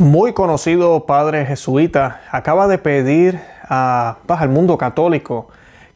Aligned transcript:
muy 0.00 0.32
conocido 0.32 1.04
padre 1.04 1.44
jesuita 1.44 2.22
acaba 2.30 2.66
de 2.68 2.78
pedir 2.78 3.38
al 3.68 4.48
mundo 4.48 4.78
católico 4.78 5.48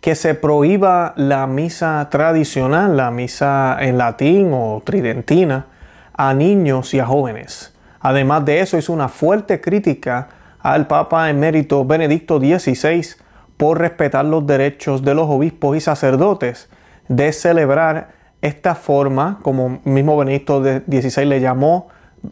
que 0.03 0.15
se 0.15 0.35
prohíba 0.35 1.15
la 1.17 1.47
misa 1.47 2.07
tradicional, 2.11 2.99
la 2.99 3.11
misa 3.11 3.79
en 3.81 3.97
latín 3.97 4.51
o 4.53 4.83
tridentina, 4.85 5.69
a 6.13 6.35
niños 6.35 6.93
y 6.93 7.01
a 7.01 7.07
jóvenes. 7.07 7.75
Además 7.99 8.45
de 8.45 8.61
eso, 8.61 8.77
hizo 8.77 8.93
una 8.93 9.09
fuerte 9.09 9.63
crítica 9.63 10.29
al 10.61 10.87
Papa 10.87 11.31
emérito 11.31 11.87
Benedicto 11.87 12.39
XVI 12.39 13.17
por 13.57 13.79
respetar 13.79 14.27
los 14.27 14.47
derechos 14.47 15.03
de 15.03 15.15
los 15.15 15.31
obispos 15.31 15.79
y 15.79 15.81
sacerdotes 15.81 16.69
de 17.09 17.33
celebrar 17.33 18.11
esta 18.43 18.75
forma, 18.75 19.39
como 19.41 19.81
mismo 19.85 20.19
Benedicto 20.19 20.63
XVI 20.63 21.25
le 21.25 21.41
llamó, 21.41 21.89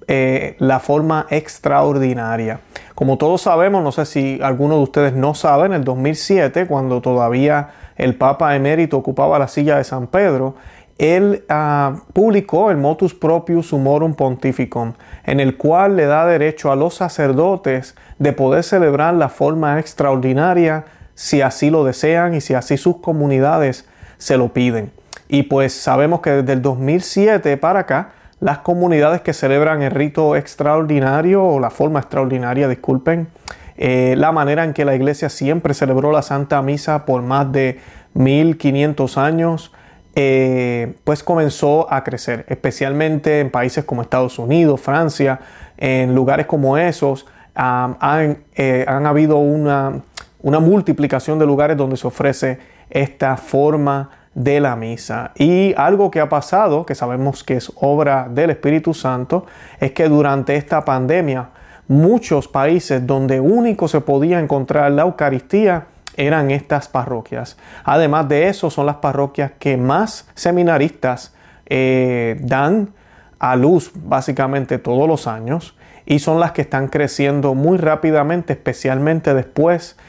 eh, 0.08 0.56
la 0.58 0.80
forma 0.80 1.26
extraordinaria. 1.30 2.60
Como 2.94 3.18
todos 3.18 3.42
sabemos, 3.42 3.82
no 3.82 3.92
sé 3.92 4.06
si 4.06 4.40
algunos 4.42 4.78
de 4.78 4.82
ustedes 4.84 5.12
no 5.14 5.34
saben, 5.34 5.72
en 5.72 5.78
el 5.78 5.84
2007, 5.84 6.66
cuando 6.66 7.00
todavía 7.00 7.70
el 7.96 8.14
Papa 8.14 8.54
emérito 8.56 8.96
ocupaba 8.96 9.38
la 9.38 9.48
silla 9.48 9.76
de 9.76 9.84
San 9.84 10.06
Pedro, 10.06 10.54
él 10.98 11.44
ah, 11.48 11.96
publicó 12.12 12.70
el 12.70 12.76
Motus 12.76 13.14
Propius 13.14 13.72
Humorum 13.72 14.14
Pontificum, 14.14 14.92
en 15.24 15.40
el 15.40 15.56
cual 15.56 15.96
le 15.96 16.06
da 16.06 16.26
derecho 16.26 16.70
a 16.70 16.76
los 16.76 16.94
sacerdotes 16.94 17.96
de 18.18 18.32
poder 18.32 18.62
celebrar 18.62 19.14
la 19.14 19.28
forma 19.28 19.80
extraordinaria 19.80 20.84
si 21.14 21.40
así 21.40 21.70
lo 21.70 21.84
desean 21.84 22.34
y 22.34 22.40
si 22.40 22.54
así 22.54 22.76
sus 22.76 22.98
comunidades 22.98 23.88
se 24.18 24.36
lo 24.36 24.52
piden. 24.52 24.92
Y 25.28 25.44
pues 25.44 25.72
sabemos 25.72 26.20
que 26.20 26.30
desde 26.30 26.52
el 26.52 26.62
2007 26.62 27.56
para 27.56 27.80
acá, 27.80 28.12
las 28.42 28.58
comunidades 28.58 29.20
que 29.20 29.32
celebran 29.32 29.82
el 29.82 29.92
rito 29.92 30.34
extraordinario 30.34 31.44
o 31.44 31.60
la 31.60 31.70
forma 31.70 32.00
extraordinaria, 32.00 32.66
disculpen, 32.66 33.28
eh, 33.76 34.16
la 34.18 34.32
manera 34.32 34.64
en 34.64 34.74
que 34.74 34.84
la 34.84 34.96
iglesia 34.96 35.28
siempre 35.28 35.74
celebró 35.74 36.10
la 36.10 36.22
Santa 36.22 36.60
Misa 36.60 37.06
por 37.06 37.22
más 37.22 37.52
de 37.52 37.78
1500 38.14 39.16
años, 39.16 39.72
eh, 40.16 40.94
pues 41.04 41.22
comenzó 41.22 41.90
a 41.92 42.02
crecer, 42.02 42.44
especialmente 42.48 43.38
en 43.38 43.48
países 43.48 43.84
como 43.84 44.02
Estados 44.02 44.40
Unidos, 44.40 44.80
Francia, 44.80 45.38
en 45.78 46.12
lugares 46.12 46.46
como 46.46 46.76
esos, 46.76 47.26
han, 47.54 48.38
eh, 48.56 48.84
han, 48.88 49.06
habido 49.06 49.36
una, 49.36 50.02
una 50.42 50.58
multiplicación 50.58 51.38
de 51.38 51.46
lugares 51.46 51.76
donde 51.76 51.96
se 51.96 52.08
ofrece 52.08 52.58
esta 52.90 53.36
forma 53.36 54.10
de 54.34 54.60
la 54.60 54.76
misa. 54.76 55.32
Y 55.34 55.74
algo 55.76 56.10
que 56.10 56.20
ha 56.20 56.28
pasado, 56.28 56.86
que 56.86 56.94
sabemos 56.94 57.44
que 57.44 57.56
es 57.56 57.70
obra 57.76 58.28
del 58.30 58.50
Espíritu 58.50 58.94
Santo, 58.94 59.46
es 59.78 59.92
que 59.92 60.08
durante 60.08 60.56
esta 60.56 60.84
pandemia 60.84 61.50
muchos 61.88 62.48
países 62.48 63.06
donde 63.06 63.40
único 63.40 63.88
se 63.88 64.00
podía 64.00 64.40
encontrar 64.40 64.90
la 64.92 65.02
Eucaristía 65.02 65.86
eran 66.16 66.50
estas 66.50 66.88
parroquias. 66.88 67.56
Además 67.84 68.28
de 68.28 68.48
eso, 68.48 68.70
son 68.70 68.86
las 68.86 68.96
parroquias 68.96 69.52
que 69.58 69.76
más 69.76 70.28
seminaristas 70.34 71.34
eh, 71.66 72.36
dan 72.40 72.90
a 73.38 73.56
luz 73.56 73.90
básicamente 73.94 74.78
todos 74.78 75.08
los 75.08 75.26
años 75.26 75.76
y 76.04 76.18
son 76.18 76.40
las 76.40 76.52
que 76.52 76.62
están 76.62 76.88
creciendo 76.88 77.54
muy 77.54 77.78
rápidamente, 77.78 78.52
especialmente 78.52 79.34
después 79.34 79.96
de 79.96 80.02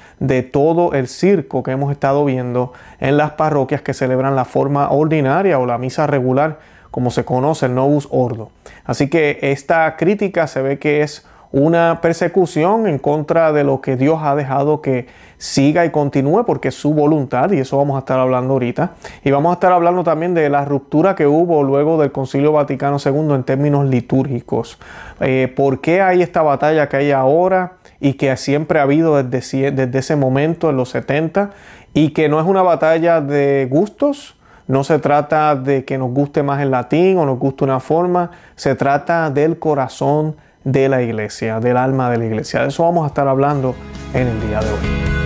todo 0.51 0.93
el 0.93 1.07
circo 1.07 1.63
que 1.63 1.71
hemos 1.71 1.91
estado 1.91 2.23
viendo 2.23 2.71
en 2.99 3.17
las 3.17 3.31
parroquias 3.31 3.81
que 3.81 3.93
celebran 3.93 4.35
la 4.35 4.45
forma 4.45 4.89
ordinaria 4.89 5.59
o 5.59 5.65
la 5.65 5.77
misa 5.77 6.07
regular, 6.07 6.59
como 6.91 7.11
se 7.11 7.25
conoce 7.25 7.65
el 7.65 7.75
Novus 7.75 8.07
Ordo. 8.09 8.49
Así 8.85 9.09
que 9.09 9.39
esta 9.41 9.95
crítica 9.97 10.47
se 10.47 10.61
ve 10.61 10.79
que 10.79 11.01
es 11.01 11.25
una 11.51 11.99
persecución 12.01 12.87
en 12.87 12.99
contra 12.99 13.51
de 13.51 13.63
lo 13.63 13.81
que 13.81 13.95
Dios 13.95 14.19
ha 14.23 14.35
dejado 14.35 14.81
que 14.81 15.07
siga 15.43 15.83
y 15.83 15.91
continúe 15.91 16.45
porque 16.45 16.69
es 16.69 16.75
su 16.75 16.93
voluntad 16.93 17.51
y 17.51 17.59
eso 17.59 17.75
vamos 17.77 17.97
a 17.97 17.99
estar 17.99 18.17
hablando 18.17 18.53
ahorita. 18.53 18.93
Y 19.25 19.31
vamos 19.31 19.49
a 19.49 19.53
estar 19.55 19.73
hablando 19.73 20.01
también 20.01 20.33
de 20.33 20.49
la 20.49 20.63
ruptura 20.63 21.15
que 21.15 21.27
hubo 21.27 21.63
luego 21.63 21.99
del 21.99 22.13
Concilio 22.13 22.53
Vaticano 22.53 22.95
II 23.03 23.33
en 23.33 23.43
términos 23.43 23.85
litúrgicos. 23.85 24.79
Eh, 25.19 25.51
¿Por 25.53 25.81
qué 25.81 26.01
hay 26.01 26.21
esta 26.21 26.41
batalla 26.43 26.87
que 26.87 26.95
hay 26.95 27.11
ahora? 27.11 27.73
y 28.03 28.15
que 28.15 28.35
siempre 28.35 28.79
ha 28.79 28.81
habido 28.81 29.23
desde, 29.23 29.71
desde 29.71 29.99
ese 29.99 30.17
momento, 30.17 30.69
en 30.69 30.75
los 30.75 30.89
70, 30.89 31.51
y 31.93 32.09
que 32.09 32.27
no 32.27 32.37
es 32.41 32.45
una 32.45 32.61
batalla 32.61 33.21
de 33.21 33.65
gustos, 33.71 34.35
no 34.67 34.83
se 34.83 34.99
trata 34.99 35.55
de 35.55 35.85
que 35.85 35.97
nos 35.97 36.11
guste 36.11 36.43
más 36.43 36.61
el 36.61 36.71
latín 36.71 37.17
o 37.17 37.25
nos 37.25 37.39
guste 37.39 37.63
una 37.63 37.79
forma, 37.79 38.31
se 38.57 38.75
trata 38.75 39.29
del 39.29 39.57
corazón 39.57 40.35
de 40.65 40.89
la 40.89 41.01
iglesia, 41.01 41.61
del 41.61 41.77
alma 41.77 42.09
de 42.09 42.17
la 42.17 42.25
iglesia. 42.25 42.63
De 42.63 42.67
eso 42.67 42.83
vamos 42.83 43.05
a 43.05 43.07
estar 43.07 43.29
hablando 43.29 43.73
en 44.13 44.27
el 44.27 44.41
día 44.41 44.59
de 44.59 44.69
hoy. 44.69 45.22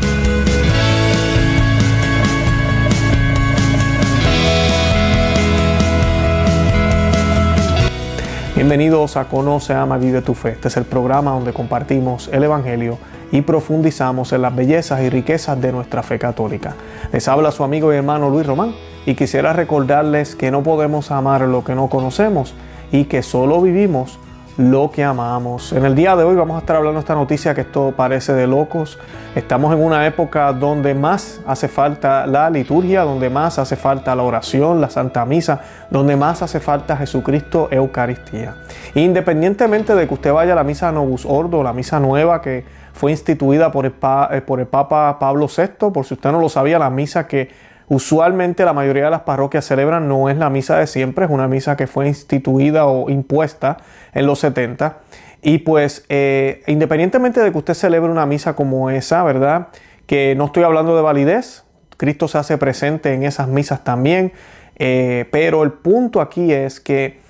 Bienvenidos 8.58 9.18
a 9.18 9.26
Conoce, 9.26 9.76
Ama, 9.76 10.00
Vive 10.00 10.24
tu 10.24 10.34
Fe. 10.34 10.54
Este 10.54 10.70
es 10.70 10.78
el 10.78 10.86
programa 10.86 11.30
donde 11.30 11.54
compartimos 11.54 12.28
el 12.34 12.44
Evangelio 12.44 12.98
y 13.32 13.42
profundizamos 13.42 14.34
en 14.34 14.42
las 14.42 14.56
bellezas 14.56 15.00
y 15.02 15.10
riquezas 15.12 15.62
de 15.62 15.72
nuestra 15.72 16.02
fe 16.02 16.18
católica. 16.18 16.74
Les 17.12 17.28
habla 17.28 17.52
su 17.52 17.64
amigo 17.64 17.94
y 17.94 17.98
hermano 17.98 18.32
Luis 18.32 18.48
Román 18.48 18.74
y 19.06 19.14
quisiera 19.14 19.54
recordarles 19.54 20.34
que 20.36 20.50
no 20.50 20.64
podemos 20.64 21.12
amar 21.12 21.42
lo 21.42 21.64
que 21.64 21.76
no 21.76 21.88
conocemos 21.88 22.56
y 22.92 23.04
que 23.04 23.22
solo 23.22 23.62
vivimos 23.62 24.18
lo 24.58 24.90
que 24.90 25.04
amamos. 25.04 25.72
En 25.72 25.86
el 25.86 25.94
día 25.94 26.16
de 26.16 26.24
hoy 26.24 26.36
vamos 26.36 26.56
a 26.56 26.60
estar 26.60 26.76
hablando 26.76 26.96
de 27.00 27.02
esta 27.02 27.14
noticia 27.14 27.54
que 27.54 27.62
esto 27.62 27.94
parece 27.96 28.34
de 28.34 28.48
locos. 28.48 28.98
Estamos 29.36 29.72
en 29.72 29.84
una 29.84 30.06
época 30.08 30.52
donde 30.52 30.96
más 30.96 31.42
hace 31.46 31.68
falta 31.68 32.26
la 32.26 32.50
liturgia, 32.50 33.04
donde 33.04 33.30
más 33.30 33.60
hace 33.60 33.76
falta 33.76 34.16
la 34.16 34.24
oración, 34.24 34.82
la 34.82 34.90
Santa 34.90 35.26
Misa, 35.26 35.62
donde 35.92 36.16
más 36.16 36.42
hace 36.42 36.60
falta 36.60 36.98
Jesucristo 36.98 37.68
Eucaristía. 37.70 38.56
Independientemente 38.96 39.94
de 39.94 40.08
que 40.08 40.14
usted 40.16 40.34
vaya 40.34 40.54
a 40.54 40.56
la 40.56 40.64
misa 40.64 40.92
Novus 40.92 41.26
Ordo, 41.26 41.62
la 41.62 41.74
misa 41.74 42.00
nueva 42.00 42.42
que 42.42 42.66
fue 42.94 43.12
instituida 43.12 43.72
por 43.72 43.86
el, 43.86 43.94
eh, 44.32 44.42
por 44.42 44.60
el 44.60 44.66
Papa 44.66 45.20
Pablo 45.20 45.48
VI, 45.56 45.92
por 45.92 46.04
si 46.04 46.16
usted 46.16 46.32
no 46.32 46.40
lo 46.40 46.50
sabía, 46.50 46.80
la 46.80 46.90
misa 46.90 47.28
que 47.28 47.50
Usualmente 47.90 48.66
la 48.66 48.74
mayoría 48.74 49.06
de 49.06 49.12
las 49.12 49.22
parroquias 49.22 49.66
celebran 49.66 50.10
no 50.10 50.30
es 50.30 50.38
la 50.38 50.50
misa 50.50 50.78
de 50.78 50.88
siempre, 50.88 51.26
es 51.26 51.32
una 51.32 51.48
misa 51.48 51.78
que 51.78 51.88
fue 51.88 52.08
instituida 52.08 52.86
o 52.86 53.10
impuesta 53.10 53.78
en 54.14 54.26
los 54.26 54.40
70. 54.40 54.98
Y 55.42 55.60
pues 55.60 56.06
eh, 56.10 56.64
independientemente 56.68 57.40
de 57.40 57.52
que 57.52 57.58
usted 57.58 57.74
celebre 57.76 58.12
una 58.12 58.26
misa 58.26 58.56
como 58.56 58.90
esa, 58.90 59.24
¿verdad? 59.24 59.70
Que 60.06 60.36
no 60.36 60.46
estoy 60.46 60.64
hablando 60.64 60.98
de 60.98 61.02
validez, 61.02 61.64
Cristo 61.96 62.28
se 62.28 62.38
hace 62.38 62.58
presente 62.58 63.14
en 63.14 63.24
esas 63.24 63.48
misas 63.48 63.84
también, 63.86 64.34
eh, 64.76 65.26
pero 65.32 65.64
el 65.64 65.72
punto 65.72 66.20
aquí 66.20 66.52
es 66.52 66.82
que 66.82 67.22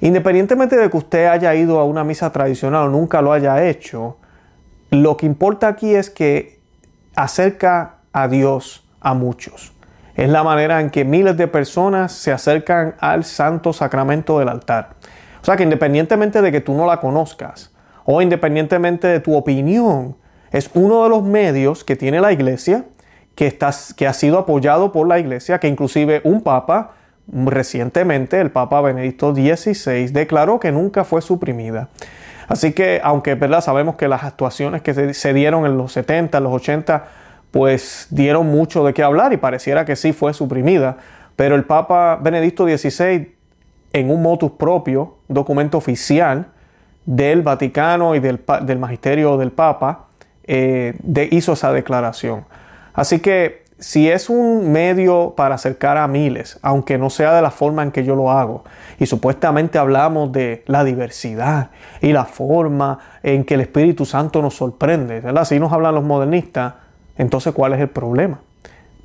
independientemente 0.00 0.76
de 0.76 0.90
que 0.90 0.96
usted 0.96 1.26
haya 1.26 1.54
ido 1.54 1.78
a 1.78 1.84
una 1.84 2.02
misa 2.02 2.32
tradicional 2.32 2.88
o 2.88 2.90
nunca 2.90 3.22
lo 3.22 3.32
haya 3.32 3.68
hecho, 3.68 4.16
lo 4.90 5.16
que 5.16 5.26
importa 5.26 5.68
aquí 5.68 5.94
es 5.94 6.10
que 6.10 6.58
acerca 7.14 7.98
a 8.12 8.26
Dios 8.26 8.84
a 9.00 9.14
muchos. 9.14 9.72
Es 10.14 10.28
la 10.28 10.42
manera 10.42 10.80
en 10.80 10.90
que 10.90 11.04
miles 11.04 11.36
de 11.36 11.46
personas 11.46 12.12
se 12.12 12.32
acercan 12.32 12.94
al 13.00 13.24
santo 13.24 13.72
sacramento 13.72 14.38
del 14.38 14.48
altar. 14.48 14.90
O 15.40 15.44
sea 15.44 15.56
que 15.56 15.62
independientemente 15.62 16.42
de 16.42 16.52
que 16.52 16.60
tú 16.60 16.74
no 16.74 16.86
la 16.86 16.98
conozcas 17.00 17.72
o 18.04 18.20
independientemente 18.20 19.06
de 19.06 19.20
tu 19.20 19.34
opinión, 19.34 20.16
es 20.50 20.70
uno 20.74 21.04
de 21.04 21.10
los 21.10 21.22
medios 21.22 21.84
que 21.84 21.96
tiene 21.96 22.20
la 22.20 22.32
iglesia, 22.32 22.84
que, 23.34 23.46
está, 23.46 23.70
que 23.96 24.06
ha 24.06 24.12
sido 24.12 24.38
apoyado 24.38 24.92
por 24.92 25.06
la 25.06 25.18
iglesia, 25.18 25.58
que 25.58 25.68
inclusive 25.68 26.20
un 26.24 26.42
papa 26.42 26.92
recientemente, 27.32 28.40
el 28.40 28.50
papa 28.50 28.80
Benedicto 28.80 29.34
XVI, 29.34 30.08
declaró 30.08 30.58
que 30.58 30.72
nunca 30.72 31.04
fue 31.04 31.22
suprimida. 31.22 31.88
Así 32.48 32.72
que, 32.72 33.00
aunque 33.04 33.36
¿verdad? 33.36 33.60
sabemos 33.60 33.94
que 33.94 34.08
las 34.08 34.24
actuaciones 34.24 34.82
que 34.82 35.14
se, 35.14 35.32
dieron 35.32 35.66
en 35.66 35.78
los 35.78 35.92
70, 35.92 36.38
en 36.38 36.44
los 36.44 36.52
80, 36.52 37.04
pues 37.50 38.06
dieron 38.10 38.46
mucho 38.46 38.84
de 38.84 38.94
qué 38.94 39.02
hablar 39.02 39.32
y 39.32 39.36
pareciera 39.36 39.84
que 39.84 39.96
sí 39.96 40.12
fue 40.12 40.34
suprimida. 40.34 40.98
Pero 41.36 41.54
el 41.54 41.64
Papa 41.64 42.18
Benedicto 42.20 42.64
XVI, 42.64 43.34
en 43.92 44.10
un 44.10 44.22
motus 44.22 44.52
propio, 44.52 45.16
documento 45.28 45.78
oficial 45.78 46.46
del 47.06 47.42
Vaticano 47.42 48.14
y 48.14 48.20
del, 48.20 48.40
del 48.62 48.78
Magisterio 48.78 49.36
del 49.36 49.50
Papa, 49.50 50.06
eh, 50.44 50.94
hizo 51.30 51.52
esa 51.52 51.72
declaración. 51.72 52.44
Así 52.92 53.20
que 53.20 53.64
si 53.78 54.10
es 54.10 54.28
un 54.28 54.70
medio 54.72 55.34
para 55.36 55.54
acercar 55.54 55.96
a 55.96 56.06
miles, 56.06 56.58
aunque 56.60 56.98
no 56.98 57.08
sea 57.08 57.34
de 57.34 57.40
la 57.40 57.50
forma 57.50 57.82
en 57.82 57.90
que 57.90 58.04
yo 58.04 58.14
lo 58.14 58.30
hago, 58.30 58.64
y 58.98 59.06
supuestamente 59.06 59.78
hablamos 59.78 60.32
de 60.32 60.62
la 60.66 60.84
diversidad 60.84 61.70
y 62.02 62.12
la 62.12 62.26
forma 62.26 62.98
en 63.22 63.44
que 63.44 63.54
el 63.54 63.62
Espíritu 63.62 64.04
Santo 64.04 64.42
nos 64.42 64.54
sorprende, 64.54 65.20
¿verdad? 65.20 65.42
Así 65.42 65.58
nos 65.58 65.72
hablan 65.72 65.94
los 65.94 66.04
modernistas, 66.04 66.74
entonces, 67.20 67.52
¿cuál 67.52 67.74
es 67.74 67.80
el 67.80 67.90
problema? 67.90 68.40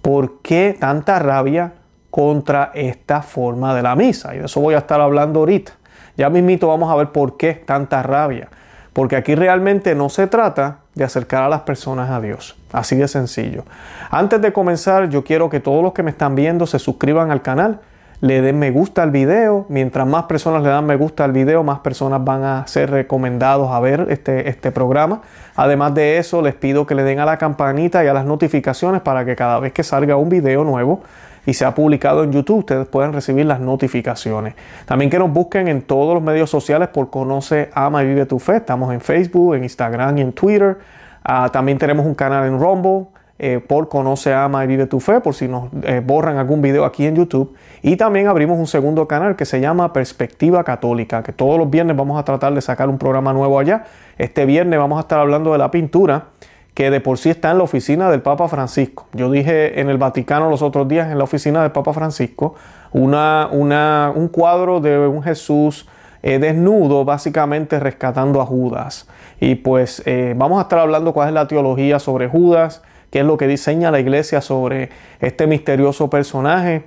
¿Por 0.01 0.39
qué 0.41 0.77
tanta 0.79 1.19
rabia 1.19 1.73
contra 2.09 2.71
esta 2.73 3.21
forma 3.21 3.75
de 3.75 3.81
la 3.81 3.94
misa? 3.95 4.33
Y 4.33 4.39
de 4.39 4.45
eso 4.45 4.62
voy 4.62 4.73
a 4.73 4.77
estar 4.77 5.01
hablando 5.01 5.39
ahorita. 5.39 5.73
Ya 6.15 6.29
mismito 6.29 6.69
vamos 6.69 6.89
a 6.89 6.95
ver 6.95 7.09
por 7.09 7.35
qué 7.35 7.53
tanta 7.53 8.01
rabia. 8.03 8.47
porque 8.94 9.17
aquí 9.17 9.35
realmente 9.35 9.94
no 9.94 10.07
se 10.07 10.27
trata 10.27 10.77
de 10.94 11.03
acercar 11.03 11.44
a 11.44 11.50
las 11.50 11.63
personas 11.63 12.09
a 12.09 12.21
Dios. 12.21 12.56
Así 12.71 12.95
de 12.95 13.09
sencillo. 13.09 13.65
Antes 14.09 14.41
de 14.41 14.53
comenzar, 14.53 15.09
yo 15.09 15.25
quiero 15.25 15.50
que 15.50 15.59
todos 15.59 15.83
los 15.83 15.91
que 15.91 16.01
me 16.01 16.12
están 16.12 16.33
viendo 16.33 16.65
se 16.65 16.79
suscriban 16.79 17.29
al 17.29 17.41
canal, 17.41 17.81
le 18.21 18.41
den 18.41 18.59
me 18.59 18.71
gusta 18.71 19.03
al 19.03 19.12
video. 19.12 19.65
Mientras 19.69 20.07
más 20.07 20.23
personas 20.23 20.63
le 20.63 20.69
dan 20.69 20.85
me 20.85 20.95
gusta 20.95 21.23
al 21.23 21.31
video, 21.31 21.63
más 21.63 21.79
personas 21.79 22.23
van 22.23 22.44
a 22.44 22.67
ser 22.67 22.91
recomendados 22.91 23.71
a 23.71 23.79
ver 23.79 24.07
este, 24.09 24.50
este 24.50 24.71
programa. 24.71 25.21
Además 25.56 25.94
de 25.94 26.17
eso, 26.17 26.41
les 26.41 26.56
pido 26.56 26.85
que 26.85 26.95
le 26.95 27.03
den 27.03 27.19
a 27.19 27.25
la 27.25 27.38
campanita 27.38 28.03
y 28.03 28.07
a 28.07 28.13
las 28.13 28.25
notificaciones 28.25 29.01
para 29.01 29.25
que 29.25 29.35
cada 29.35 29.59
vez 29.59 29.73
que 29.73 29.83
salga 29.83 30.15
un 30.15 30.29
video 30.29 30.63
nuevo, 30.63 31.01
y 31.45 31.53
se 31.53 31.65
ha 31.65 31.75
publicado 31.75 32.23
en 32.23 32.31
YouTube, 32.31 32.59
ustedes 32.59 32.88
pueden 32.88 33.13
recibir 33.13 33.45
las 33.45 33.59
notificaciones. 33.59 34.56
También 34.85 35.12
que 35.12 35.19
nos 35.19 35.31
busquen 35.31 35.67
en 35.67 35.81
todos 35.81 36.13
los 36.13 36.23
medios 36.23 36.50
sociales 36.50 36.89
por 36.89 37.09
Conoce, 37.09 37.69
Ama 37.73 38.03
y 38.03 38.07
Vive 38.07 38.25
tu 38.25 38.39
Fe. 38.39 38.57
Estamos 38.57 38.94
en 38.94 39.01
Facebook, 39.01 39.56
en 39.56 39.63
Instagram 39.63 40.17
y 40.17 40.21
en 40.21 40.33
Twitter. 40.33 40.79
Ah, 41.23 41.50
también 41.51 41.77
tenemos 41.77 42.06
un 42.06 42.15
canal 42.15 42.47
en 42.47 42.59
Rumble. 42.59 43.07
Eh, 43.38 43.60
por 43.60 43.90
Conoce, 43.90 44.34
Ama 44.34 44.64
y 44.64 44.68
Vive 44.68 44.86
tu 44.86 45.02
Fe, 45.02 45.20
por 45.20 45.36
si 45.36 45.50
nos 45.50 45.66
eh, 45.84 46.02
borran 46.06 46.38
algún 46.38 46.62
video 46.62 46.86
aquí 46.86 47.06
en 47.06 47.18
YouTube. 47.18 47.54
Y 47.82 47.98
también 47.98 48.28
abrimos 48.28 48.58
un 48.58 48.66
segundo 48.66 49.10
canal 49.10 49.36
que 49.36 49.44
se 49.44 49.60
llama 49.60 49.92
Perspectiva 49.92 50.64
Católica, 50.64 51.22
que 51.22 51.34
todos 51.34 51.60
los 51.60 51.70
viernes 51.70 51.98
vamos 51.98 52.18
a 52.18 52.24
tratar 52.24 52.54
de 52.54 52.62
sacar 52.62 52.88
un 52.88 52.98
programa 52.98 53.34
nuevo 53.34 53.60
allá. 53.60 53.84
Este 54.18 54.46
viernes 54.46 54.80
vamos 54.80 54.98
a 54.98 55.02
estar 55.02 55.20
hablando 55.20 55.52
de 55.52 55.58
la 55.58 55.70
pintura 55.70 56.28
que 56.74 56.90
de 56.90 57.02
por 57.02 57.18
sí 57.18 57.30
está 57.30 57.52
en 57.52 57.58
la 57.58 57.64
oficina 57.64 58.10
del 58.10 58.22
Papa 58.22 58.48
Francisco. 58.48 59.08
Yo 59.14 59.30
dije 59.32 59.82
en 59.82 59.90
el 59.90 59.98
Vaticano 59.98 60.50
los 60.50 60.62
otros 60.62 60.88
días, 60.88 61.12
en 61.12 61.18
la 61.18 61.24
oficina 61.26 61.62
del 61.62 61.72
Papa 61.72 61.94
Francisco, 61.94 62.56
una, 62.92 63.50
una, 63.52 64.14
un 64.16 64.30
cuadro 64.30 64.80
de 64.80 65.08
un 65.08 65.24
Jesús 65.24 65.88
eh, 66.22 66.40
desnudo, 66.40 67.06
básicamente 67.06 67.80
rescatando 67.80 68.42
a 68.42 68.46
Judas. 68.46 69.08
Y 69.40 69.56
pues 69.56 70.04
eh, 70.06 70.34
vamos 70.38 70.60
a 70.60 70.64
estar 70.64 70.80
hablando 70.80 71.14
cuál 71.14 71.30
es 71.30 71.34
la 71.34 71.48
teología 71.48 72.00
sobre 72.00 72.28
Judas, 72.28 72.82
qué 73.15 73.21
es 73.21 73.25
lo 73.25 73.38
que 73.38 73.47
diseña 73.47 73.91
la 73.91 74.01
iglesia 74.01 74.41
sobre 74.41 74.89
este 75.21 75.47
misterioso 75.47 76.09
personaje 76.09 76.83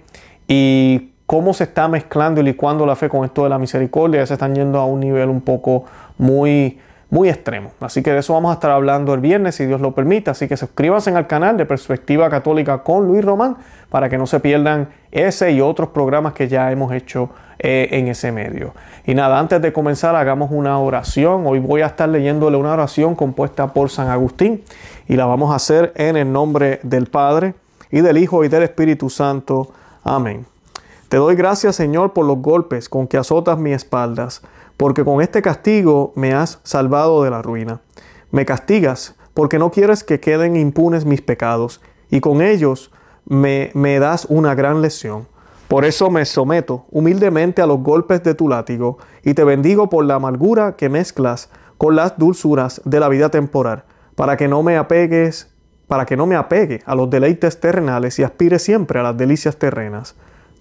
y 0.47 1.13
cómo 1.25 1.55
se 1.55 1.65
está 1.65 1.89
mezclando 1.89 2.43
y 2.43 2.45
licuando 2.45 2.85
la 2.85 2.97
fe 2.97 3.09
con 3.09 3.25
esto 3.25 3.45
de 3.45 3.49
la 3.49 3.59
misericordia. 3.59 4.21
Ya 4.21 4.27
se 4.27 4.35
están 4.35 4.55
yendo 4.55 4.79
a 4.79 4.85
un 4.85 5.01
nivel 5.01 5.31
un 5.31 5.41
poco 5.41 5.87
muy 6.19 6.81
muy 7.11 7.29
extremo. 7.29 7.73
Así 7.81 8.03
que 8.03 8.13
de 8.13 8.19
eso 8.19 8.35
vamos 8.35 8.51
a 8.51 8.55
estar 8.55 8.71
hablando 8.71 9.15
el 9.15 9.21
viernes, 9.21 9.55
si 9.55 9.67
Dios 9.67 9.81
lo 9.81 9.93
permite. 9.93 10.31
Así 10.31 10.47
que 10.47 10.57
suscríbanse 10.57 11.11
al 11.11 11.27
canal 11.27 11.57
de 11.57 11.65
Perspectiva 11.65 12.29
Católica 12.29 12.83
con 12.83 13.07
Luis 13.07 13.25
Román 13.25 13.57
para 13.89 14.09
que 14.09 14.19
no 14.19 14.27
se 14.27 14.41
pierdan 14.41 14.89
ese 15.11 15.53
y 15.53 15.61
otros 15.61 15.89
programas 15.89 16.35
que 16.35 16.49
ya 16.49 16.71
hemos 16.71 16.93
hecho 16.93 17.31
eh, 17.59 17.89
en 17.93 18.09
ese 18.09 18.31
medio. 18.31 18.75
Y 19.07 19.15
nada, 19.15 19.39
antes 19.39 19.63
de 19.63 19.73
comenzar, 19.73 20.15
hagamos 20.17 20.51
una 20.53 20.79
oración. 20.79 21.47
Hoy 21.47 21.61
voy 21.61 21.81
a 21.81 21.87
estar 21.87 22.09
leyéndole 22.09 22.59
una 22.59 22.73
oración 22.73 23.15
compuesta 23.15 23.73
por 23.73 23.89
San 23.89 24.09
Agustín 24.09 24.63
y 25.09 25.17
la 25.17 25.25
vamos 25.25 25.51
a 25.53 25.57
hacer 25.57 25.93
en 25.97 26.17
el 26.17 26.31
nombre 26.31 26.81
del 26.83 27.07
Padre 27.07 27.55
y 27.91 28.03
del 28.03 28.19
Hijo 28.19 28.45
y 28.45 28.49
del 28.49 28.65
Espíritu 28.65 29.09
Santo. 29.09 29.73
Amén. 30.05 30.58
Te 31.09 31.17
doy 31.17 31.37
gracias, 31.37 31.77
Señor, 31.77 32.13
por 32.13 32.27
los 32.27 32.39
golpes 32.39 32.89
con 32.89 33.07
que 33.07 33.17
azotas 33.17 33.59
mi 33.59 33.73
espaldas 33.73 34.43
porque 34.79 35.05
con 35.05 35.21
este 35.21 35.43
castigo 35.43 36.13
me 36.15 36.33
has 36.33 36.61
salvado 36.63 37.25
de 37.25 37.31
la 37.31 37.43
ruina. 37.43 37.81
Me 38.31 38.47
castigas 38.47 39.17
porque 39.35 39.59
no 39.59 39.71
quieres 39.71 40.05
que 40.05 40.21
queden 40.21 40.57
impunes 40.57 41.05
mis 41.05 41.21
pecados, 41.21 41.83
y 42.11 42.21
con 42.21 42.41
ellos 42.41 42.91
me, 43.27 43.71
me 43.75 43.99
das 43.99 44.27
una 44.31 44.55
gran 44.55 44.81
lesión. 44.81 45.27
Por 45.67 45.85
eso 45.85 46.11
me 46.11 46.25
someto 46.25 46.87
humildemente 46.91 47.61
a 47.61 47.67
los 47.67 47.81
golpes 47.81 48.23
de 48.23 48.35
tu 48.35 48.49
látigo, 48.49 48.99
y 49.25 49.35
te 49.35 49.45
bendigo 49.45 49.91
por 49.91 50.05
la 50.05 50.15
amargura 50.15 50.77
que 50.77 50.89
mezclas 50.89 51.51
con 51.77 51.97
las 51.97 52.17
dulzuras 52.17 52.81
de 52.85 53.01
la 53.01 53.09
vida 53.09 53.31
temporal, 53.31 53.85
para 54.15 54.37
que 54.37 54.47
no 54.47 54.63
me 54.63 54.77
apegues, 54.77 55.53
para 55.89 56.07
que 56.07 56.17
no 56.17 56.27
me 56.27 56.37
apegue 56.37 56.83
a 56.87 56.95
los 56.95 57.11
deleites 57.11 57.59
terrenales 57.59 58.19
y 58.21 58.23
aspire 58.23 58.61
siempre 58.61 59.01
a 59.01 59.03
las 59.03 59.17
delicias 59.17 59.57
terrenas. 59.57 60.15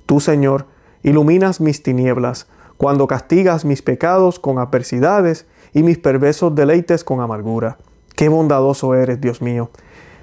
Tú, 0.08 0.22
Señor, 0.22 0.66
iluminas 1.04 1.60
mis 1.60 1.84
tinieblas, 1.84 2.48
cuando 2.78 3.08
castigas 3.08 3.66
mis 3.66 3.82
pecados 3.82 4.40
con 4.40 4.58
adversidades 4.58 5.46
y 5.74 5.84
mis 5.84 5.98
perversos 5.98 6.56
deleites 6.56 7.04
con 7.04 7.20
amargura. 7.20 7.78
Qué 8.16 8.30
bondadoso 8.30 8.96
eres, 8.96 9.20
Dios 9.20 9.42
mío. 9.42 9.70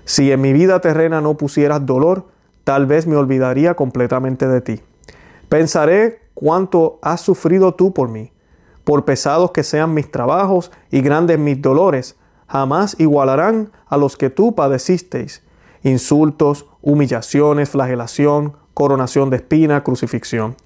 Si 0.06 0.32
en 0.32 0.40
mi 0.40 0.54
vida 0.54 0.80
terrena 0.80 1.20
no 1.20 1.36
pusieras 1.36 1.84
dolor, 1.84 2.28
tal 2.64 2.86
vez 2.86 3.06
me 3.06 3.16
olvidaría 3.16 3.74
completamente 3.74 4.48
de 4.48 4.60
ti. 4.62 4.80
Pensaré 5.50 6.20
cuánto 6.32 6.98
has 7.02 7.20
sufrido 7.20 7.74
tú 7.74 7.92
por 7.92 8.08
mí. 8.08 8.32
Por 8.84 9.04
pesados 9.04 9.50
que 9.50 9.62
sean 9.62 9.92
mis 9.92 10.10
trabajos 10.10 10.72
y 10.90 11.02
grandes 11.02 11.38
mis 11.38 11.60
dolores, 11.60 12.16
jamás 12.48 12.96
igualarán 12.98 13.70
a 13.86 13.98
los 13.98 14.16
que 14.16 14.30
tú 14.30 14.54
padecisteis. 14.54 15.42
Insultos, 15.82 16.66
humillaciones, 16.80 17.68
flagelación, 17.68 18.56
coronación 18.74 19.30
de 19.30 19.36
espina, 19.36 19.82
crucifixión. 19.82 20.56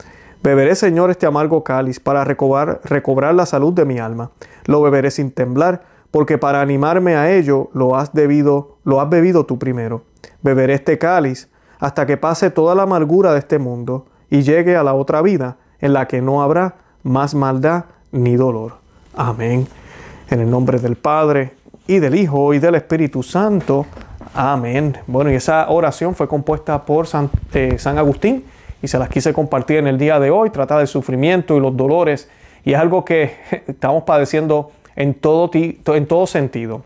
Beberé, 0.43 0.75
Señor, 0.75 1.11
este 1.11 1.27
amargo 1.27 1.63
cáliz 1.65 2.01
para 2.01 2.25
recobrar, 2.25 2.81
recobrar 2.85 3.35
la 3.35 3.47
salud 3.47 3.73
de 3.73 3.85
mi 3.85 3.99
alma. 3.99 4.31
Lo 4.67 4.83
beberé 4.83 5.11
sin 5.11 5.31
temblar, 5.31 5.83
porque 6.11 6.39
para 6.39 6.61
animarme 6.61 7.17
a 7.17 7.31
ello 7.31 7.71
lo 7.75 7.97
has 7.97 8.13
debido, 8.13 8.79
lo 8.85 9.01
has 9.01 9.11
bebido 9.11 9.45
tú 9.45 9.59
primero. 9.59 10.03
Beberé 10.43 10.75
este 10.75 10.99
cáliz 10.99 11.49
hasta 11.79 12.07
que 12.07 12.17
pase 12.17 12.51
toda 12.51 12.75
la 12.75 12.85
amargura 12.85 13.33
de 13.33 13.41
este 13.41 13.59
mundo 13.59 14.07
y 14.31 14.43
llegue 14.43 14.77
a 14.77 14.83
la 14.83 14.95
otra 14.95 15.23
vida 15.23 15.57
en 15.81 15.93
la 15.93 16.09
que 16.09 16.23
no 16.23 16.43
habrá 16.43 16.77
más 17.03 17.35
maldad 17.35 17.85
ni 18.13 18.37
dolor. 18.37 18.75
Amén. 19.15 19.67
En 20.31 20.41
el 20.41 20.51
nombre 20.51 20.79
del 20.79 20.97
Padre 20.97 21.55
y 21.87 21.99
del 21.99 22.15
Hijo 22.15 22.55
y 22.55 22.59
del 22.59 22.75
Espíritu 22.75 23.23
Santo. 23.23 23.87
Amén. 24.41 24.97
Bueno, 25.09 25.33
y 25.33 25.35
esa 25.35 25.69
oración 25.69 26.15
fue 26.15 26.29
compuesta 26.29 26.85
por 26.85 27.09
San, 27.09 27.29
eh, 27.55 27.75
San 27.77 27.99
Agustín 27.99 28.45
y 28.81 28.87
se 28.87 28.97
las 28.97 29.09
quise 29.09 29.33
compartir 29.33 29.79
en 29.79 29.89
el 29.89 29.99
día 29.99 30.21
de 30.21 30.31
hoy, 30.31 30.51
trata 30.51 30.79
del 30.79 30.87
sufrimiento 30.87 31.57
y 31.57 31.61
los 31.61 31.77
dolores 31.77 32.31
y 32.65 32.73
es 32.73 32.79
algo 32.79 33.05
que 33.05 33.35
estamos 33.67 34.05
padeciendo 34.05 34.71
en 34.95 35.15
todo, 35.15 35.51
en 35.53 36.07
todo 36.07 36.29
sentido. 36.29 36.85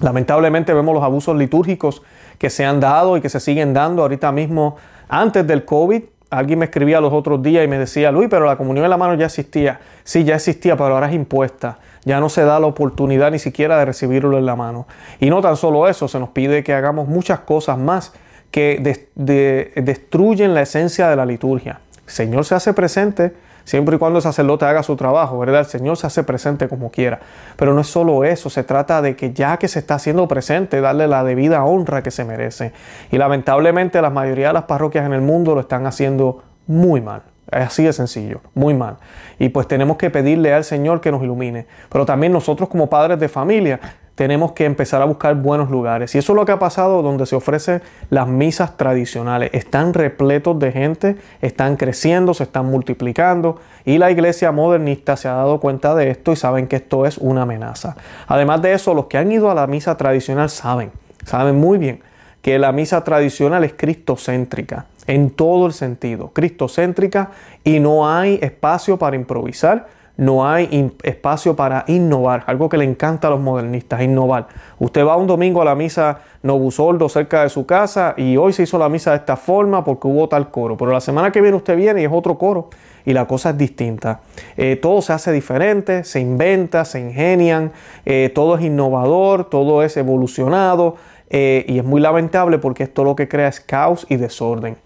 Lamentablemente 0.00 0.74
vemos 0.74 0.94
los 0.94 1.02
abusos 1.02 1.34
litúrgicos 1.34 2.02
que 2.36 2.50
se 2.50 2.66
han 2.66 2.78
dado 2.78 3.16
y 3.16 3.22
que 3.22 3.30
se 3.30 3.40
siguen 3.40 3.72
dando 3.72 4.02
ahorita 4.02 4.30
mismo 4.30 4.76
antes 5.08 5.46
del 5.46 5.64
COVID. 5.64 6.02
Alguien 6.28 6.58
me 6.58 6.66
escribía 6.66 7.00
los 7.00 7.14
otros 7.14 7.42
días 7.42 7.64
y 7.64 7.68
me 7.68 7.78
decía, 7.78 8.12
Luis, 8.12 8.28
pero 8.28 8.44
la 8.44 8.58
comunión 8.58 8.84
en 8.84 8.90
la 8.90 8.98
mano 8.98 9.14
ya 9.14 9.24
existía. 9.24 9.80
Sí, 10.04 10.24
ya 10.24 10.34
existía, 10.34 10.76
pero 10.76 10.92
ahora 10.92 11.08
es 11.08 11.14
impuesta. 11.14 11.78
Ya 12.06 12.20
no 12.20 12.30
se 12.30 12.44
da 12.44 12.58
la 12.58 12.66
oportunidad 12.66 13.32
ni 13.32 13.38
siquiera 13.38 13.78
de 13.78 13.84
recibirlo 13.84 14.38
en 14.38 14.46
la 14.46 14.56
mano. 14.56 14.86
Y 15.20 15.28
no 15.28 15.42
tan 15.42 15.56
solo 15.56 15.88
eso, 15.88 16.08
se 16.08 16.18
nos 16.18 16.30
pide 16.30 16.64
que 16.64 16.72
hagamos 16.72 17.08
muchas 17.08 17.40
cosas 17.40 17.76
más 17.76 18.14
que 18.50 18.80
destruyen 19.16 20.54
la 20.54 20.62
esencia 20.62 21.08
de 21.08 21.16
la 21.16 21.26
liturgia. 21.26 21.80
Señor 22.06 22.44
se 22.44 22.54
hace 22.54 22.72
presente 22.72 23.34
siempre 23.64 23.96
y 23.96 23.98
cuando 23.98 24.18
el 24.18 24.22
sacerdote 24.22 24.64
haga 24.64 24.84
su 24.84 24.94
trabajo, 24.94 25.36
¿verdad? 25.38 25.60
El 25.60 25.66
Señor 25.66 25.96
se 25.96 26.06
hace 26.06 26.22
presente 26.22 26.68
como 26.68 26.90
quiera. 26.90 27.18
Pero 27.56 27.74
no 27.74 27.80
es 27.80 27.88
solo 27.88 28.24
eso, 28.24 28.48
se 28.48 28.62
trata 28.62 29.02
de 29.02 29.16
que 29.16 29.32
ya 29.32 29.56
que 29.56 29.66
se 29.66 29.80
está 29.80 29.96
haciendo 29.96 30.28
presente, 30.28 30.80
darle 30.80 31.08
la 31.08 31.24
debida 31.24 31.64
honra 31.64 32.02
que 32.02 32.12
se 32.12 32.24
merece. 32.24 32.72
Y 33.10 33.18
lamentablemente 33.18 34.00
la 34.00 34.10
mayoría 34.10 34.46
de 34.48 34.52
las 34.54 34.64
parroquias 34.64 35.04
en 35.04 35.12
el 35.12 35.22
mundo 35.22 35.56
lo 35.56 35.62
están 35.62 35.84
haciendo 35.86 36.44
muy 36.68 37.00
mal. 37.00 37.22
Así 37.50 37.84
de 37.84 37.92
sencillo, 37.92 38.40
muy 38.54 38.74
mal. 38.74 38.96
Y 39.38 39.50
pues 39.50 39.68
tenemos 39.68 39.96
que 39.96 40.10
pedirle 40.10 40.52
al 40.52 40.64
Señor 40.64 41.00
que 41.00 41.12
nos 41.12 41.22
ilumine. 41.22 41.66
Pero 41.90 42.04
también 42.04 42.32
nosotros 42.32 42.68
como 42.68 42.88
padres 42.88 43.20
de 43.20 43.28
familia 43.28 43.80
tenemos 44.16 44.52
que 44.52 44.64
empezar 44.64 45.02
a 45.02 45.04
buscar 45.04 45.34
buenos 45.36 45.70
lugares. 45.70 46.14
Y 46.14 46.18
eso 46.18 46.32
es 46.32 46.36
lo 46.36 46.44
que 46.44 46.52
ha 46.52 46.58
pasado 46.58 47.02
donde 47.02 47.26
se 47.26 47.36
ofrecen 47.36 47.82
las 48.08 48.26
misas 48.26 48.76
tradicionales. 48.76 49.50
Están 49.52 49.94
repletos 49.94 50.58
de 50.58 50.72
gente, 50.72 51.16
están 51.42 51.76
creciendo, 51.76 52.34
se 52.34 52.44
están 52.44 52.66
multiplicando 52.66 53.60
y 53.84 53.98
la 53.98 54.10
iglesia 54.10 54.50
modernista 54.52 55.16
se 55.16 55.28
ha 55.28 55.34
dado 55.34 55.60
cuenta 55.60 55.94
de 55.94 56.10
esto 56.10 56.32
y 56.32 56.36
saben 56.36 56.66
que 56.66 56.76
esto 56.76 57.06
es 57.06 57.18
una 57.18 57.42
amenaza. 57.42 57.96
Además 58.26 58.62
de 58.62 58.72
eso, 58.72 58.94
los 58.94 59.04
que 59.06 59.18
han 59.18 59.30
ido 59.30 59.50
a 59.50 59.54
la 59.54 59.66
misa 59.66 59.96
tradicional 59.98 60.48
saben, 60.48 60.90
saben 61.24 61.60
muy 61.60 61.76
bien 61.76 62.00
que 62.40 62.58
la 62.58 62.72
misa 62.72 63.04
tradicional 63.04 63.64
es 63.64 63.74
cristocéntrica 63.74 64.86
en 65.06 65.30
todo 65.30 65.66
el 65.66 65.72
sentido, 65.72 66.30
cristocéntrica 66.32 67.30
y 67.64 67.80
no 67.80 68.08
hay 68.08 68.38
espacio 68.42 68.98
para 68.98 69.16
improvisar 69.16 69.86
no 70.16 70.48
hay 70.48 70.92
espacio 71.02 71.56
para 71.56 71.84
innovar, 71.88 72.44
algo 72.46 72.68
que 72.68 72.78
le 72.78 72.84
encanta 72.84 73.28
a 73.28 73.30
los 73.30 73.40
modernistas, 73.40 74.00
innovar. 74.00 74.48
Usted 74.78 75.04
va 75.04 75.16
un 75.16 75.26
domingo 75.26 75.60
a 75.60 75.64
la 75.64 75.74
misa 75.74 76.20
Novusoldo 76.42 77.08
cerca 77.08 77.42
de 77.42 77.48
su 77.48 77.66
casa 77.66 78.14
y 78.16 78.36
hoy 78.36 78.52
se 78.52 78.62
hizo 78.62 78.78
la 78.78 78.88
misa 78.88 79.10
de 79.10 79.16
esta 79.18 79.36
forma 79.36 79.84
porque 79.84 80.06
hubo 80.06 80.28
tal 80.28 80.50
coro, 80.50 80.76
pero 80.76 80.90
la 80.90 81.00
semana 81.00 81.32
que 81.32 81.40
viene 81.40 81.56
usted 81.56 81.76
viene 81.76 82.02
y 82.02 82.04
es 82.04 82.12
otro 82.12 82.38
coro 82.38 82.70
y 83.04 83.12
la 83.12 83.26
cosa 83.26 83.50
es 83.50 83.58
distinta. 83.58 84.20
Eh, 84.56 84.76
todo 84.76 85.02
se 85.02 85.12
hace 85.12 85.32
diferente, 85.32 86.04
se 86.04 86.20
inventa, 86.20 86.84
se 86.84 87.00
ingenian, 87.00 87.72
eh, 88.04 88.30
todo 88.34 88.56
es 88.56 88.64
innovador, 88.64 89.50
todo 89.50 89.82
es 89.82 89.96
evolucionado 89.96 90.96
eh, 91.30 91.64
y 91.68 91.78
es 91.78 91.84
muy 91.84 92.00
lamentable 92.00 92.58
porque 92.58 92.84
esto 92.84 93.04
lo 93.04 93.16
que 93.16 93.28
crea 93.28 93.48
es 93.48 93.60
caos 93.60 94.06
y 94.08 94.16
desorden. 94.16 94.76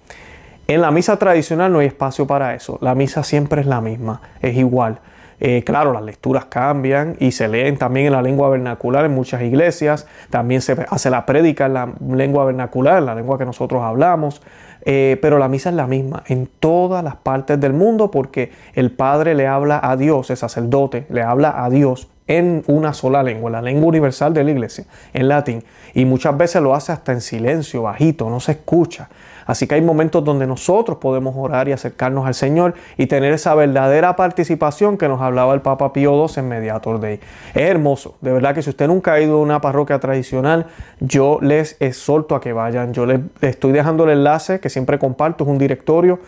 En 0.67 0.81
la 0.81 0.91
misa 0.91 1.19
tradicional 1.19 1.73
no 1.73 1.81
hay 1.81 1.89
espacio 1.89 2.27
para 2.27 2.55
eso, 2.55 2.79
la 2.81 2.95
misa 2.95 3.23
siempre 3.25 3.61
es 3.61 3.67
la 3.67 3.81
misma, 3.81 4.21
es 4.41 4.57
igual. 4.57 5.01
Eh, 5.43 5.65
claro, 5.65 5.95
las 5.95 6.03
lecturas 6.03 6.45
cambian 6.45 7.17
y 7.19 7.33
se 7.33 7.49
leen 7.49 7.79
también 7.79 8.07
en 8.07 8.13
la 8.13 8.21
lengua 8.21 8.51
vernacular 8.51 9.07
en 9.07 9.15
muchas 9.15 9.41
iglesias. 9.41 10.07
También 10.29 10.61
se 10.61 10.77
hace 10.91 11.09
la 11.09 11.25
prédica 11.25 11.65
en 11.65 11.75
la 11.75 11.93
lengua 12.11 12.45
vernacular, 12.45 12.99
en 12.99 13.07
la 13.07 13.15
lengua 13.15 13.39
que 13.39 13.47
nosotros 13.47 13.83
hablamos. 13.83 14.43
Eh, 14.83 15.19
pero 15.21 15.39
la 15.39 15.49
misa 15.49 15.71
es 15.71 15.77
la 15.77 15.87
misma 15.87 16.23
en 16.27 16.47
todas 16.47 17.03
las 17.05 17.17
partes 17.17 17.61
del 17.61 17.73
mundo 17.73 18.11
porque 18.11 18.51
el 18.75 18.91
Padre 18.91 19.35
le 19.35 19.47
habla 19.47 19.81
a 19.83 19.97
Dios, 19.97 20.31
el 20.31 20.37
sacerdote 20.37 21.07
le 21.11 21.23
habla 21.23 21.65
a 21.65 21.69
Dios 21.69 22.09
en 22.31 22.63
una 22.69 22.95
sola 22.95 23.25
lengua, 23.25 23.51
la 23.51 23.61
lengua 23.61 23.89
universal 23.89 24.33
de 24.33 24.45
la 24.45 24.53
iglesia, 24.53 24.85
en 25.13 25.27
latín. 25.27 25.65
Y 25.95 26.05
muchas 26.05 26.39
veces 26.39 26.63
lo 26.63 26.77
hace 26.77 26.93
hasta 26.93 27.11
en 27.11 27.21
silencio, 27.21 27.83
bajito, 27.83 28.31
no 28.31 28.39
se 28.39 28.53
escucha. 28.53 29.09
Así 29.47 29.67
que 29.67 29.75
hay 29.75 29.83
momentos 29.83 30.25
donde 30.25 30.47
nosotros 30.47 30.99
podemos 30.99 31.35
orar 31.37 31.67
y 31.67 31.73
acercarnos 31.73 32.25
al 32.29 32.35
Señor 32.35 32.75
y 32.97 33.07
tener 33.07 33.33
esa 33.33 33.57
verdadera 33.57 34.15
participación 34.15 34.97
que 34.97 35.09
nos 35.09 35.21
hablaba 35.21 35.55
el 35.55 35.61
Papa 35.61 35.93
Pío 35.93 36.15
II 36.15 36.33
en 36.37 36.49
Mediator 36.49 37.01
Day. 37.01 37.19
Es 37.53 37.69
hermoso, 37.69 38.15
de 38.21 38.31
verdad 38.31 38.55
que 38.55 38.63
si 38.63 38.71
usted 38.71 38.87
nunca 38.87 39.15
ha 39.15 39.21
ido 39.21 39.39
a 39.39 39.43
una 39.43 39.61
parroquia 39.61 39.99
tradicional, 39.99 40.67
yo 41.01 41.41
les 41.43 41.77
exhorto 41.81 42.37
a 42.37 42.41
que 42.41 42.53
vayan. 42.53 42.93
Yo 42.93 43.07
les 43.07 43.23
estoy 43.41 43.73
dejando 43.73 44.05
el 44.05 44.11
enlace 44.11 44.61
que 44.61 44.71
siempre 44.71 45.01
comparto, 45.01 45.43
es 45.43 45.51
un 45.51 45.59
directorio 45.59 46.21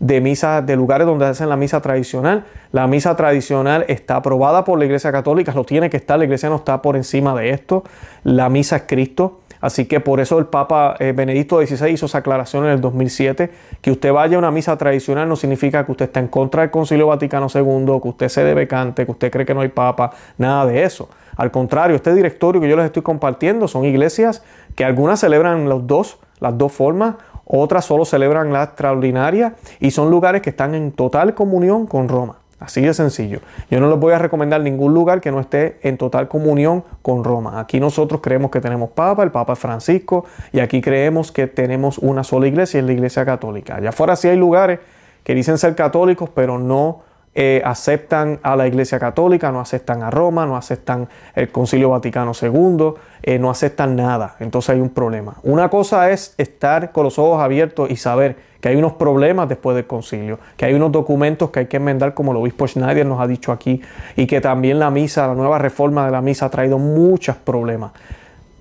de 0.00 0.20
misas, 0.20 0.66
de 0.66 0.74
lugares 0.74 1.06
donde 1.06 1.26
hacen 1.26 1.48
la 1.48 1.56
misa 1.56 1.80
tradicional. 1.80 2.44
La 2.72 2.86
misa 2.86 3.14
tradicional 3.14 3.84
está 3.86 4.16
aprobada 4.16 4.64
por 4.64 4.78
la 4.78 4.86
Iglesia 4.86 5.12
Católica, 5.12 5.52
lo 5.54 5.64
tiene 5.64 5.90
que 5.90 5.98
estar, 5.98 6.18
la 6.18 6.24
Iglesia 6.24 6.48
no 6.48 6.56
está 6.56 6.82
por 6.82 6.96
encima 6.96 7.34
de 7.34 7.50
esto. 7.50 7.84
La 8.24 8.48
misa 8.48 8.76
es 8.76 8.82
Cristo. 8.88 9.40
Así 9.60 9.84
que 9.84 10.00
por 10.00 10.20
eso 10.20 10.38
el 10.38 10.46
Papa 10.46 10.96
eh, 10.98 11.12
Benedicto 11.14 11.64
XVI 11.64 11.90
hizo 11.90 12.06
esa 12.06 12.18
aclaración 12.18 12.64
en 12.64 12.70
el 12.70 12.80
2007, 12.80 13.50
que 13.82 13.90
usted 13.90 14.10
vaya 14.10 14.36
a 14.36 14.38
una 14.38 14.50
misa 14.50 14.74
tradicional 14.78 15.28
no 15.28 15.36
significa 15.36 15.84
que 15.84 15.92
usted 15.92 16.06
está 16.06 16.18
en 16.18 16.28
contra 16.28 16.62
del 16.62 16.70
Concilio 16.70 17.08
Vaticano 17.08 17.48
II, 17.54 18.00
que 18.00 18.08
usted 18.08 18.28
se 18.30 18.42
debe 18.42 18.66
cante, 18.66 19.04
que 19.04 19.10
usted 19.10 19.30
cree 19.30 19.44
que 19.44 19.52
no 19.52 19.60
hay 19.60 19.68
Papa, 19.68 20.12
nada 20.38 20.64
de 20.64 20.82
eso. 20.84 21.10
Al 21.36 21.50
contrario, 21.50 21.94
este 21.94 22.14
directorio 22.14 22.60
que 22.60 22.70
yo 22.70 22.76
les 22.76 22.86
estoy 22.86 23.02
compartiendo 23.02 23.68
son 23.68 23.84
iglesias 23.84 24.42
que 24.76 24.84
algunas 24.84 25.20
celebran 25.20 25.68
los 25.68 25.86
dos, 25.86 26.18
las 26.38 26.56
dos 26.56 26.72
formas, 26.72 27.16
otras 27.50 27.84
solo 27.84 28.04
celebran 28.04 28.52
la 28.52 28.62
extraordinaria 28.62 29.54
y 29.80 29.90
son 29.90 30.10
lugares 30.10 30.42
que 30.42 30.50
están 30.50 30.74
en 30.74 30.92
total 30.92 31.34
comunión 31.34 31.86
con 31.86 32.08
Roma. 32.08 32.36
Así 32.60 32.82
de 32.82 32.92
sencillo. 32.92 33.40
Yo 33.70 33.80
no 33.80 33.88
les 33.88 33.98
voy 33.98 34.12
a 34.12 34.18
recomendar 34.18 34.60
ningún 34.60 34.92
lugar 34.92 35.22
que 35.22 35.32
no 35.32 35.40
esté 35.40 35.78
en 35.82 35.96
total 35.96 36.28
comunión 36.28 36.84
con 37.00 37.24
Roma. 37.24 37.58
Aquí 37.58 37.80
nosotros 37.80 38.20
creemos 38.22 38.50
que 38.50 38.60
tenemos 38.60 38.90
Papa, 38.90 39.22
el 39.22 39.30
Papa 39.30 39.56
Francisco, 39.56 40.26
y 40.52 40.60
aquí 40.60 40.82
creemos 40.82 41.32
que 41.32 41.46
tenemos 41.46 41.96
una 41.96 42.22
sola 42.22 42.46
iglesia, 42.46 42.80
es 42.80 42.86
la 42.86 42.92
Iglesia 42.92 43.24
Católica. 43.24 43.76
Allá 43.76 43.88
afuera 43.88 44.14
sí 44.14 44.28
hay 44.28 44.36
lugares 44.36 44.78
que 45.24 45.34
dicen 45.34 45.56
ser 45.56 45.74
católicos, 45.74 46.28
pero 46.34 46.58
no 46.58 47.00
eh, 47.34 47.62
aceptan 47.64 48.40
a 48.42 48.56
la 48.56 48.66
Iglesia 48.66 48.98
Católica, 48.98 49.52
no 49.52 49.60
aceptan 49.60 50.02
a 50.02 50.10
Roma, 50.10 50.46
no 50.46 50.56
aceptan 50.56 51.08
el 51.34 51.50
Concilio 51.50 51.90
Vaticano 51.90 52.32
II, 52.40 52.94
eh, 53.22 53.38
no 53.38 53.50
aceptan 53.50 53.94
nada. 53.94 54.36
Entonces 54.40 54.70
hay 54.70 54.80
un 54.80 54.90
problema. 54.90 55.36
Una 55.42 55.68
cosa 55.68 56.10
es 56.10 56.34
estar 56.38 56.90
con 56.90 57.04
los 57.04 57.18
ojos 57.18 57.40
abiertos 57.40 57.90
y 57.90 57.96
saber 57.96 58.36
que 58.60 58.68
hay 58.68 58.76
unos 58.76 58.94
problemas 58.94 59.48
después 59.48 59.74
del 59.74 59.86
concilio, 59.86 60.38
que 60.56 60.66
hay 60.66 60.74
unos 60.74 60.92
documentos 60.92 61.50
que 61.50 61.60
hay 61.60 61.66
que 61.66 61.78
enmendar 61.78 62.14
como 62.14 62.32
el 62.32 62.38
obispo 62.38 62.66
Schneider 62.66 63.06
nos 63.06 63.20
ha 63.20 63.26
dicho 63.26 63.52
aquí 63.52 63.80
y 64.16 64.26
que 64.26 64.40
también 64.40 64.78
la 64.78 64.90
misa, 64.90 65.26
la 65.26 65.34
nueva 65.34 65.58
reforma 65.58 66.04
de 66.04 66.10
la 66.10 66.20
misa 66.20 66.46
ha 66.46 66.50
traído 66.50 66.78
muchos 66.78 67.36
problemas 67.36 67.92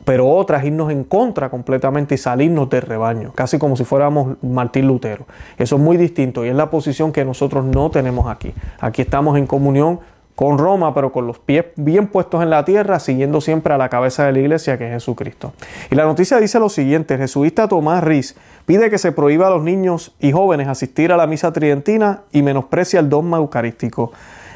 pero 0.06 0.28
otras 0.28 0.64
irnos 0.64 0.92
en 0.92 1.04
contra 1.04 1.50
completamente 1.50 2.16
y 2.16 2.18
salirnos 2.18 2.70
del 2.70 2.82
rebaño, 2.82 3.32
casi 3.34 3.60
como 3.60 3.76
si 3.76 3.84
fuéramos 3.84 4.38
Martín 4.42 4.88
Lutero. 4.88 5.26
Eso 5.58 5.76
es 5.76 5.82
muy 5.82 5.98
distinto 5.98 6.46
y 6.46 6.50
es 6.50 6.56
la 6.56 6.70
posición 6.70 7.12
que 7.12 7.26
nosotros 7.26 7.66
no 7.66 7.92
tenemos 7.92 8.28
aquí. 8.28 8.54
Aquí 8.80 9.02
estamos 9.02 9.38
en 9.38 9.46
comunión 9.46 10.00
con 10.40 10.58
Roma, 10.58 10.94
pero 10.94 11.12
con 11.12 11.28
los 11.28 11.38
pies 11.38 11.66
bien 11.76 12.08
puestos 12.08 12.42
en 12.42 12.50
la 12.50 12.64
tierra, 12.64 13.02
siguiendo 13.02 13.42
siempre 13.42 13.74
a 13.74 13.78
la 13.78 13.90
cabeza 13.90 14.26
de 14.26 14.32
la 14.32 14.40
iglesia, 14.40 14.78
que 14.78 14.88
es 14.88 14.94
Jesucristo. 14.94 15.52
Y 15.92 15.96
la 15.96 16.06
noticia 16.06 16.40
dice 16.40 16.62
lo 16.62 16.70
siguiente, 16.70 17.16
el 17.16 17.20
jesuita 17.20 17.68
Tomás 17.68 18.02
Riz 18.02 18.38
pide 18.66 18.90
que 18.90 18.98
se 18.98 19.12
prohíba 19.12 19.48
a 19.48 19.50
los 19.50 19.64
niños 19.64 20.16
y 20.18 20.32
jóvenes 20.32 20.70
asistir 20.70 21.12
a 21.12 21.18
la 21.18 21.28
misa 21.28 21.52
tridentina 21.52 22.22
y 22.32 22.42
menosprecia 22.42 23.02
el 23.02 23.10
dogma 23.10 23.36
eucarístico. 23.36 24.14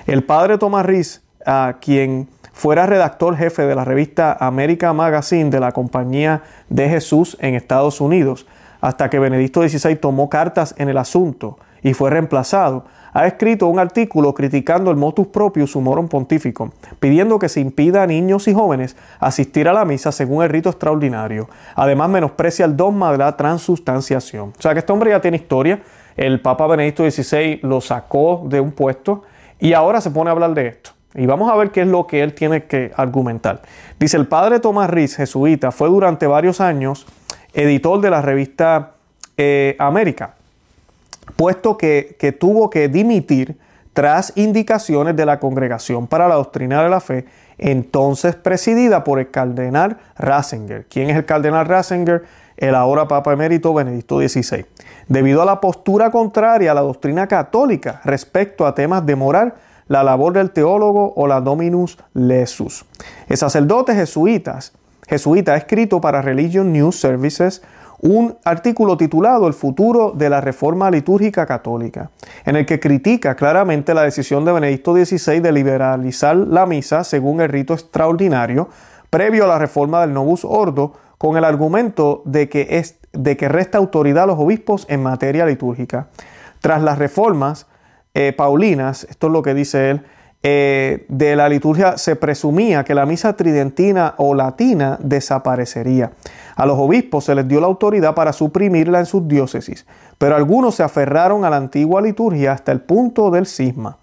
El 0.08 0.24
padre 0.24 0.58
Tomás 0.58 0.86
Riz, 0.86 1.22
a 1.46 1.76
quien 1.82 2.30
fuera 2.54 2.86
redactor 2.86 3.36
jefe 3.36 3.64
de 3.64 3.76
la 3.76 3.84
revista 3.84 4.38
America 4.40 4.94
Magazine 4.94 5.50
de 5.50 5.60
la 5.60 5.74
Compañía 5.74 6.44
de 6.70 6.88
Jesús 6.88 7.36
en 7.42 7.56
Estados 7.56 8.00
Unidos, 8.00 8.48
hasta 8.80 9.10
que 9.10 9.20
Benedicto 9.20 9.68
XVI 9.68 9.96
tomó 9.96 10.30
cartas 10.30 10.76
en 10.78 10.88
el 10.88 10.98
asunto 10.98 11.58
y 11.82 11.94
fue 11.94 12.10
reemplazado, 12.10 12.86
ha 13.14 13.28
escrito 13.28 13.68
un 13.68 13.78
artículo 13.78 14.34
criticando 14.34 14.90
el 14.90 14.98
motus 14.98 15.28
propius 15.28 15.76
humorum 15.76 16.08
pontífico, 16.08 16.72
pidiendo 17.00 17.38
que 17.38 17.50
se 17.50 17.60
impida 17.60 18.04
a 18.04 18.08
niños 18.08 18.48
y 18.48 18.54
jóvenes 18.54 18.96
asistir 19.20 19.68
a 19.68 19.74
la 19.74 19.86
misa 19.86 20.12
según 20.12 20.44
el 20.44 20.50
rito 20.50 20.70
extraordinario. 20.70 21.48
Además, 21.76 22.10
menosprecia 22.10 22.66
el 22.66 22.76
dogma 22.76 23.12
de 23.12 23.20
la 23.20 23.38
transustanciación. 23.38 24.54
O 24.58 24.62
sea 24.62 24.74
que 24.74 24.80
este 24.80 24.94
hombre 24.94 25.12
ya 25.12 25.22
tiene 25.22 25.38
historia. 25.38 25.82
El 26.16 26.42
Papa 26.42 26.66
Benedicto 26.68 27.10
XVI 27.10 27.60
lo 27.62 27.82
sacó 27.82 28.44
de 28.48 28.60
un 28.60 28.72
puesto 28.72 29.24
y 29.60 29.74
ahora 29.74 30.02
se 30.02 30.10
pone 30.10 30.30
a 30.30 30.34
hablar 30.34 30.54
de 30.54 30.68
esto. 30.68 30.92
Y 31.16 31.26
vamos 31.26 31.52
a 31.52 31.56
ver 31.56 31.72
qué 31.72 31.82
es 31.82 31.88
lo 31.88 32.08
que 32.08 32.24
él 32.24 32.34
tiene 32.34 32.64
que 32.64 32.92
argumentar. 32.96 33.62
Dice, 34.00 34.18
el 34.18 34.28
padre 34.28 34.60
Tomás 34.60 34.90
Riz, 34.90 35.16
jesuita, 35.16 35.72
fue 35.72 35.90
durante 35.90 36.26
varios 36.28 36.60
años 36.60 37.06
editor 37.54 38.02
de 38.02 38.10
la 38.10 38.22
revista 38.22 38.94
eh, 39.38 39.76
América, 39.80 40.34
puesto 41.36 41.78
que, 41.78 42.16
que 42.20 42.32
tuvo 42.32 42.70
que 42.70 42.88
dimitir 42.88 43.58
tras 43.94 44.34
indicaciones 44.36 45.16
de 45.16 45.26
la 45.26 45.40
Congregación 45.40 46.08
para 46.08 46.28
la 46.28 46.36
Doctrina 46.36 46.82
de 46.82 46.90
la 46.90 47.00
Fe, 47.00 47.26
entonces 47.60 48.36
presidida 48.36 49.04
por 49.04 49.20
el 49.20 49.30
cardenal 49.30 49.98
Ratzinger. 50.18 50.86
¿Quién 50.90 51.12
es 51.12 51.18
el 51.18 51.26
cardenal 51.26 51.68
Ratzinger? 51.68 52.24
El 52.58 52.76
ahora 52.76 53.08
Papa 53.08 53.34
Emérito 53.34 53.74
Benedicto 53.74 54.20
XVI. 54.20 54.66
Debido 55.08 55.42
a 55.42 55.46
la 55.46 55.60
postura 55.60 56.12
contraria 56.12 56.72
a 56.72 56.74
la 56.74 56.82
doctrina 56.82 57.28
católica 57.28 58.02
respecto 58.04 58.66
a 58.66 58.74
temas 58.74 59.06
de 59.06 59.16
moral, 59.16 59.54
la 59.88 60.04
labor 60.04 60.34
del 60.34 60.52
teólogo 60.52 61.14
o 61.16 61.28
la 61.28 61.42
dominus 61.42 61.98
lesus. 62.14 62.86
El 63.28 63.38
sacerdote 63.38 63.96
jesuitas, 63.96 64.74
jesuita 65.08 65.54
ha 65.54 65.58
escrito 65.58 66.02
para 66.02 66.22
Religion 66.22 66.72
News 66.72 67.00
Services 67.00 67.62
un 68.00 68.36
artículo 68.44 68.98
titulado 68.98 69.48
El 69.48 69.54
futuro 69.54 70.12
de 70.12 70.30
la 70.30 70.42
reforma 70.42 70.92
litúrgica 70.92 71.46
católica, 71.46 72.12
en 72.44 72.58
el 72.58 72.66
que 72.66 72.80
critica 72.80 73.36
claramente 73.36 73.94
la 73.94 74.02
decisión 74.02 74.44
de 74.44 74.52
Benedicto 74.52 74.94
XVI 74.94 75.40
de 75.40 75.52
liberalizar 75.54 76.36
la 76.36 76.66
misa 76.66 77.06
según 77.06 77.40
el 77.40 77.48
rito 77.48 77.74
extraordinario 77.74 78.68
previo 79.10 79.46
a 79.46 79.48
la 79.48 79.60
reforma 79.60 80.02
del 80.02 80.12
Novus 80.12 80.44
Ordo, 80.44 80.94
con 81.20 81.38
el 81.38 81.46
argumento 81.46 82.24
de 82.26 82.50
que, 82.50 82.80
es, 82.80 82.98
de 83.14 83.38
que 83.38 83.48
resta 83.48 83.78
autoridad 83.78 84.24
a 84.24 84.26
los 84.26 84.40
obispos 84.40 84.88
en 84.90 85.04
materia 85.04 85.46
litúrgica. 85.46 86.08
Tras 86.62 86.82
las 86.82 86.98
reformas, 86.98 87.68
eh, 88.14 88.34
Paulinas, 88.34 89.06
esto 89.10 89.28
es 89.28 89.34
lo 89.34 89.42
que 89.42 89.54
dice 89.54 89.92
él, 89.92 90.02
eh, 90.46 91.06
de 91.08 91.38
la 91.38 91.48
liturgia 91.48 91.98
se 91.98 92.18
presumía 92.18 92.84
que 92.84 92.94
la 92.94 93.06
misa 93.06 93.38
tridentina 93.38 94.14
o 94.18 94.36
latina 94.36 94.98
desaparecería. 95.02 96.12
A 96.56 96.66
los 96.66 96.78
obispos 96.78 97.24
se 97.24 97.34
les 97.34 97.48
dio 97.48 97.62
la 97.62 97.68
autoridad 97.68 98.14
para 98.14 98.34
suprimirla 98.34 99.00
en 99.00 99.06
sus 99.06 99.26
diócesis, 99.28 99.86
pero 100.18 100.36
algunos 100.36 100.76
se 100.76 100.84
aferraron 100.84 101.46
a 101.46 101.50
la 101.50 101.56
antigua 101.56 102.02
liturgia 102.02 102.52
hasta 102.52 102.74
el 102.74 102.82
punto 102.82 103.32
del 103.32 103.46
cisma. 103.46 103.98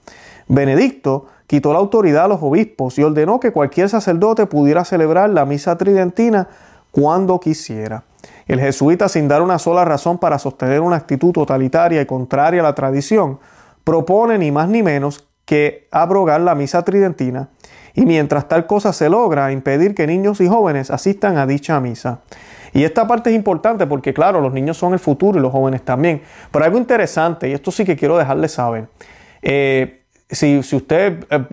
Benedicto 0.49 1.27
quitó 1.47 1.73
la 1.73 1.79
autoridad 1.79 2.25
a 2.25 2.29
los 2.29 2.43
obispos 2.43 2.99
y 2.99 3.03
ordenó 3.03 3.39
que 3.39 3.53
cualquier 3.53 3.89
sacerdote 3.91 4.47
pudiera 4.47 4.85
celebrar 4.85 5.29
la 5.31 5.45
misa 5.45 5.77
tridentina 5.77 6.49
cuando 6.91 7.39
quisiera. 7.39 8.05
El 8.47 8.61
jesuita, 8.61 9.09
sin 9.09 9.29
dar 9.29 9.43
una 9.43 9.59
sola 9.59 9.85
razón 9.85 10.19
para 10.19 10.39
sostener 10.39 10.81
una 10.81 10.97
actitud 10.97 11.33
totalitaria 11.33 12.01
y 12.01 12.07
contraria 12.07 12.61
a 12.61 12.65
la 12.65 12.75
tradición, 12.75 13.39
propone 13.85 14.39
ni 14.39 14.51
más 14.51 14.69
ni 14.69 14.83
menos 14.83 15.29
que 15.45 15.89
abrogar 15.91 16.41
la 16.41 16.55
misa 16.55 16.85
tridentina 16.85 17.49
y 17.95 18.07
mientras 18.07 18.49
tal 18.49 18.67
cosa 18.67 18.93
se 18.93 19.09
logra, 19.09 19.53
impedir 19.53 19.95
que 19.95 20.07
niños 20.07 20.41
y 20.41 20.49
jóvenes 20.49 20.91
asistan 20.91 21.39
a 21.39 21.47
dicha 21.47 21.81
misa. 21.81 22.21
Y 22.73 22.85
esta 22.85 23.07
parte 23.07 23.31
es 23.31 23.37
importante 23.37 23.87
porque, 23.87 24.15
claro, 24.15 24.41
los 24.41 24.53
niños 24.53 24.77
son 24.77 24.93
el 24.93 25.01
futuro 25.01 25.39
y 25.39 25.43
los 25.43 25.51
jóvenes 25.51 25.83
también. 25.83 26.23
Pero 26.53 26.65
algo 26.65 26.79
interesante, 26.79 27.49
y 27.49 27.53
esto 27.53 27.71
sí 27.73 27.85
que 27.85 27.97
quiero 27.97 28.17
dejarles 28.17 28.53
saber. 28.53 28.87
Eh, 29.43 30.03
si, 30.31 30.59
usted, 30.59 31.27
eh, 31.31 31.45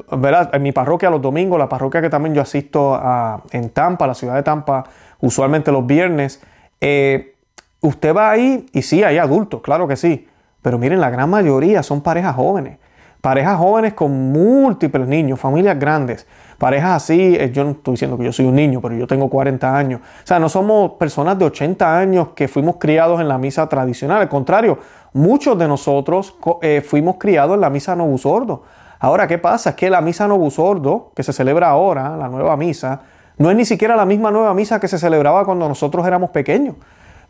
en 0.54 0.62
mi 0.62 0.72
parroquia 0.72 1.10
los 1.10 1.22
domingos, 1.22 1.58
la 1.58 1.68
parroquia 1.68 2.02
que 2.02 2.10
también 2.10 2.36
yo 2.36 2.42
asisto 2.42 2.94
a, 2.94 3.42
en 3.52 3.72
Tampa, 3.72 4.06
la 4.06 4.14
ciudad 4.14 4.36
de 4.36 4.44
Tampa, 4.44 4.84
usualmente 5.20 5.72
los 5.72 5.86
viernes, 5.88 6.42
eh, 6.80 7.34
usted 7.82 8.16
va 8.16 8.30
ahí 8.30 8.68
y 8.72 8.84
sí, 8.84 9.04
hay 9.04 9.18
adultos, 9.18 9.62
claro 9.62 9.88
que 9.88 9.96
sí. 9.96 10.28
Pero 10.68 10.78
miren, 10.78 11.00
la 11.00 11.10
gran 11.10 11.30
mayoría 11.30 11.82
son 11.82 12.02
parejas 12.02 12.36
jóvenes. 12.36 12.78
Parejas 13.22 13.58
jóvenes 13.58 13.94
con 13.94 14.12
múltiples 14.34 15.08
niños, 15.08 15.40
familias 15.40 15.80
grandes. 15.80 16.28
Parejas 16.58 17.04
así, 17.04 17.38
eh, 17.40 17.52
yo 17.54 17.64
no 17.64 17.72
estoy 17.72 17.94
diciendo 17.94 18.18
que 18.18 18.26
yo 18.26 18.34
soy 18.34 18.48
un 18.48 18.56
niño, 18.56 18.82
pero 18.82 18.94
yo 18.94 19.08
tengo 19.08 19.30
40 19.30 19.78
años. 19.78 20.02
O 20.02 20.28
sea, 20.28 20.40
no 20.40 20.50
somos 20.50 20.96
personas 20.96 21.40
de 21.40 21.46
80 21.46 21.98
años 21.98 22.28
que 22.36 22.50
fuimos 22.50 22.76
criados 22.76 23.22
en 23.22 23.30
la 23.30 23.38
misa 23.38 23.70
tradicional. 23.70 24.24
Al 24.24 24.28
contrario, 24.28 24.80
muchos 25.14 25.58
de 25.58 25.70
nosotros 25.70 26.36
eh, 26.62 26.84
fuimos 26.86 27.16
criados 27.18 27.56
en 27.56 27.62
la 27.62 27.70
misa 27.70 27.96
Novus 27.96 28.26
Ordo. 28.26 28.64
Ahora, 29.00 29.26
¿qué 29.26 29.38
pasa? 29.38 29.70
Es 29.70 29.78
que 29.78 29.90
la 29.90 30.02
misa 30.02 30.28
Novusordo, 30.28 31.14
que 31.16 31.24
se 31.24 31.32
celebra 31.32 31.70
ahora, 31.70 32.18
la 32.18 32.28
nueva 32.28 32.58
misa, 32.58 33.04
no 33.38 33.50
es 33.50 33.56
ni 33.56 33.64
siquiera 33.64 33.96
la 33.96 34.06
misma 34.06 34.32
nueva 34.32 34.54
misa 34.54 34.82
que 34.82 34.90
se 34.90 35.00
celebraba 35.00 35.46
cuando 35.46 35.70
nosotros 35.70 36.06
éramos 36.06 36.32
pequeños. 36.32 36.76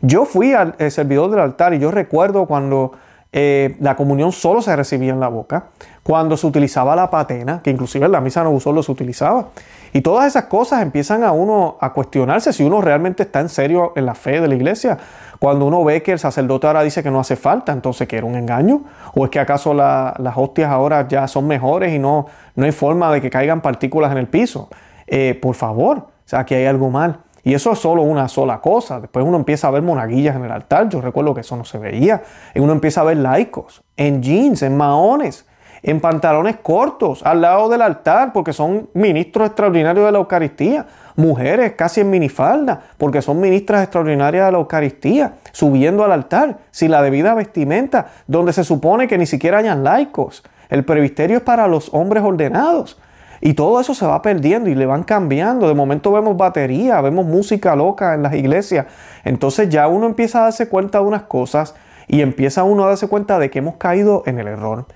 Yo 0.00 0.24
fui 0.24 0.54
al 0.54 0.74
eh, 0.80 0.90
servidor 0.90 1.30
del 1.30 1.38
altar 1.38 1.72
y 1.74 1.78
yo 1.78 1.92
recuerdo 1.92 2.46
cuando 2.46 2.92
eh, 3.32 3.76
la 3.80 3.94
comunión 3.94 4.32
solo 4.32 4.62
se 4.62 4.74
recibía 4.74 5.12
en 5.12 5.20
la 5.20 5.28
boca, 5.28 5.66
cuando 6.02 6.36
se 6.36 6.46
utilizaba 6.46 6.96
la 6.96 7.10
patena, 7.10 7.60
que 7.62 7.70
inclusive 7.70 8.06
en 8.06 8.12
la 8.12 8.20
misa 8.20 8.42
no 8.42 8.58
solo 8.60 8.82
se 8.82 8.90
utilizaba. 8.90 9.48
Y 9.92 10.00
todas 10.00 10.26
esas 10.26 10.44
cosas 10.44 10.82
empiezan 10.82 11.24
a 11.24 11.32
uno 11.32 11.76
a 11.80 11.92
cuestionarse 11.92 12.52
si 12.52 12.64
uno 12.64 12.80
realmente 12.80 13.22
está 13.22 13.40
en 13.40 13.48
serio 13.48 13.92
en 13.96 14.06
la 14.06 14.14
fe 14.14 14.40
de 14.40 14.48
la 14.48 14.54
iglesia. 14.54 14.98
Cuando 15.38 15.66
uno 15.66 15.84
ve 15.84 16.02
que 16.02 16.12
el 16.12 16.18
sacerdote 16.18 16.66
ahora 16.66 16.82
dice 16.82 17.02
que 17.02 17.10
no 17.10 17.20
hace 17.20 17.36
falta, 17.36 17.72
entonces 17.72 18.08
que 18.08 18.16
era 18.16 18.26
un 18.26 18.34
engaño. 18.34 18.82
¿O 19.14 19.24
es 19.24 19.30
que 19.30 19.40
acaso 19.40 19.72
las 19.74 20.36
hostias 20.36 20.70
ahora 20.70 21.06
ya 21.08 21.28
son 21.28 21.46
mejores 21.46 21.92
y 21.94 21.98
no, 21.98 22.26
no 22.54 22.64
hay 22.64 22.72
forma 22.72 23.12
de 23.12 23.20
que 23.20 23.30
caigan 23.30 23.60
partículas 23.60 24.12
en 24.12 24.18
el 24.18 24.26
piso? 24.26 24.68
Eh, 25.06 25.38
por 25.40 25.54
favor, 25.54 25.98
o 25.98 26.10
sea, 26.24 26.44
que 26.44 26.56
hay 26.56 26.66
algo 26.66 26.90
mal. 26.90 27.20
Y 27.44 27.54
eso 27.54 27.72
es 27.72 27.78
solo 27.78 28.02
una 28.02 28.28
sola 28.28 28.60
cosa. 28.60 29.00
Después 29.00 29.24
uno 29.24 29.36
empieza 29.36 29.68
a 29.68 29.70
ver 29.70 29.82
monaguillas 29.82 30.36
en 30.36 30.44
el 30.44 30.52
altar. 30.52 30.88
Yo 30.88 31.00
recuerdo 31.00 31.34
que 31.34 31.40
eso 31.42 31.56
no 31.56 31.64
se 31.64 31.78
veía. 31.78 32.22
Y 32.54 32.60
uno 32.60 32.72
empieza 32.72 33.00
a 33.00 33.04
ver 33.04 33.18
laicos 33.18 33.82
en 33.96 34.22
jeans, 34.22 34.62
en 34.62 34.76
maones, 34.76 35.46
en 35.82 36.00
pantalones 36.00 36.56
cortos 36.56 37.22
al 37.24 37.40
lado 37.40 37.68
del 37.68 37.82
altar 37.82 38.32
porque 38.32 38.52
son 38.52 38.88
ministros 38.94 39.46
extraordinarios 39.46 40.06
de 40.06 40.12
la 40.12 40.18
Eucaristía. 40.18 40.86
Mujeres 41.16 41.72
casi 41.76 42.00
en 42.00 42.10
minifalda 42.10 42.80
porque 42.96 43.22
son 43.22 43.40
ministras 43.40 43.82
extraordinarias 43.82 44.46
de 44.46 44.52
la 44.52 44.58
Eucaristía, 44.58 45.34
subiendo 45.52 46.04
al 46.04 46.12
altar 46.12 46.58
sin 46.70 46.90
la 46.90 47.02
debida 47.02 47.34
vestimenta, 47.34 48.06
donde 48.26 48.52
se 48.52 48.62
supone 48.62 49.08
que 49.08 49.18
ni 49.18 49.26
siquiera 49.26 49.58
hayan 49.58 49.82
laicos. 49.82 50.44
El 50.68 50.84
previsterio 50.84 51.38
es 51.38 51.42
para 51.42 51.66
los 51.66 51.92
hombres 51.92 52.22
ordenados. 52.22 52.98
Y 53.40 53.54
todo 53.54 53.80
eso 53.80 53.94
se 53.94 54.06
va 54.06 54.20
perdiendo 54.22 54.68
y 54.70 54.74
le 54.74 54.86
van 54.86 55.04
cambiando. 55.04 55.68
De 55.68 55.74
momento 55.74 56.12
vemos 56.12 56.36
batería, 56.36 57.00
vemos 57.00 57.26
música 57.26 57.76
loca 57.76 58.14
en 58.14 58.22
las 58.22 58.34
iglesias. 58.34 58.86
Entonces 59.24 59.68
ya 59.68 59.88
uno 59.88 60.06
empieza 60.06 60.40
a 60.40 60.42
darse 60.44 60.68
cuenta 60.68 60.98
de 60.98 61.04
unas 61.04 61.22
cosas 61.22 61.74
y 62.08 62.22
empieza 62.22 62.64
uno 62.64 62.84
a 62.84 62.88
darse 62.88 63.08
cuenta 63.08 63.38
de 63.38 63.50
que 63.50 63.60
hemos 63.60 63.76
caído 63.76 64.22
en 64.26 64.38
el 64.38 64.48
error. 64.48 64.86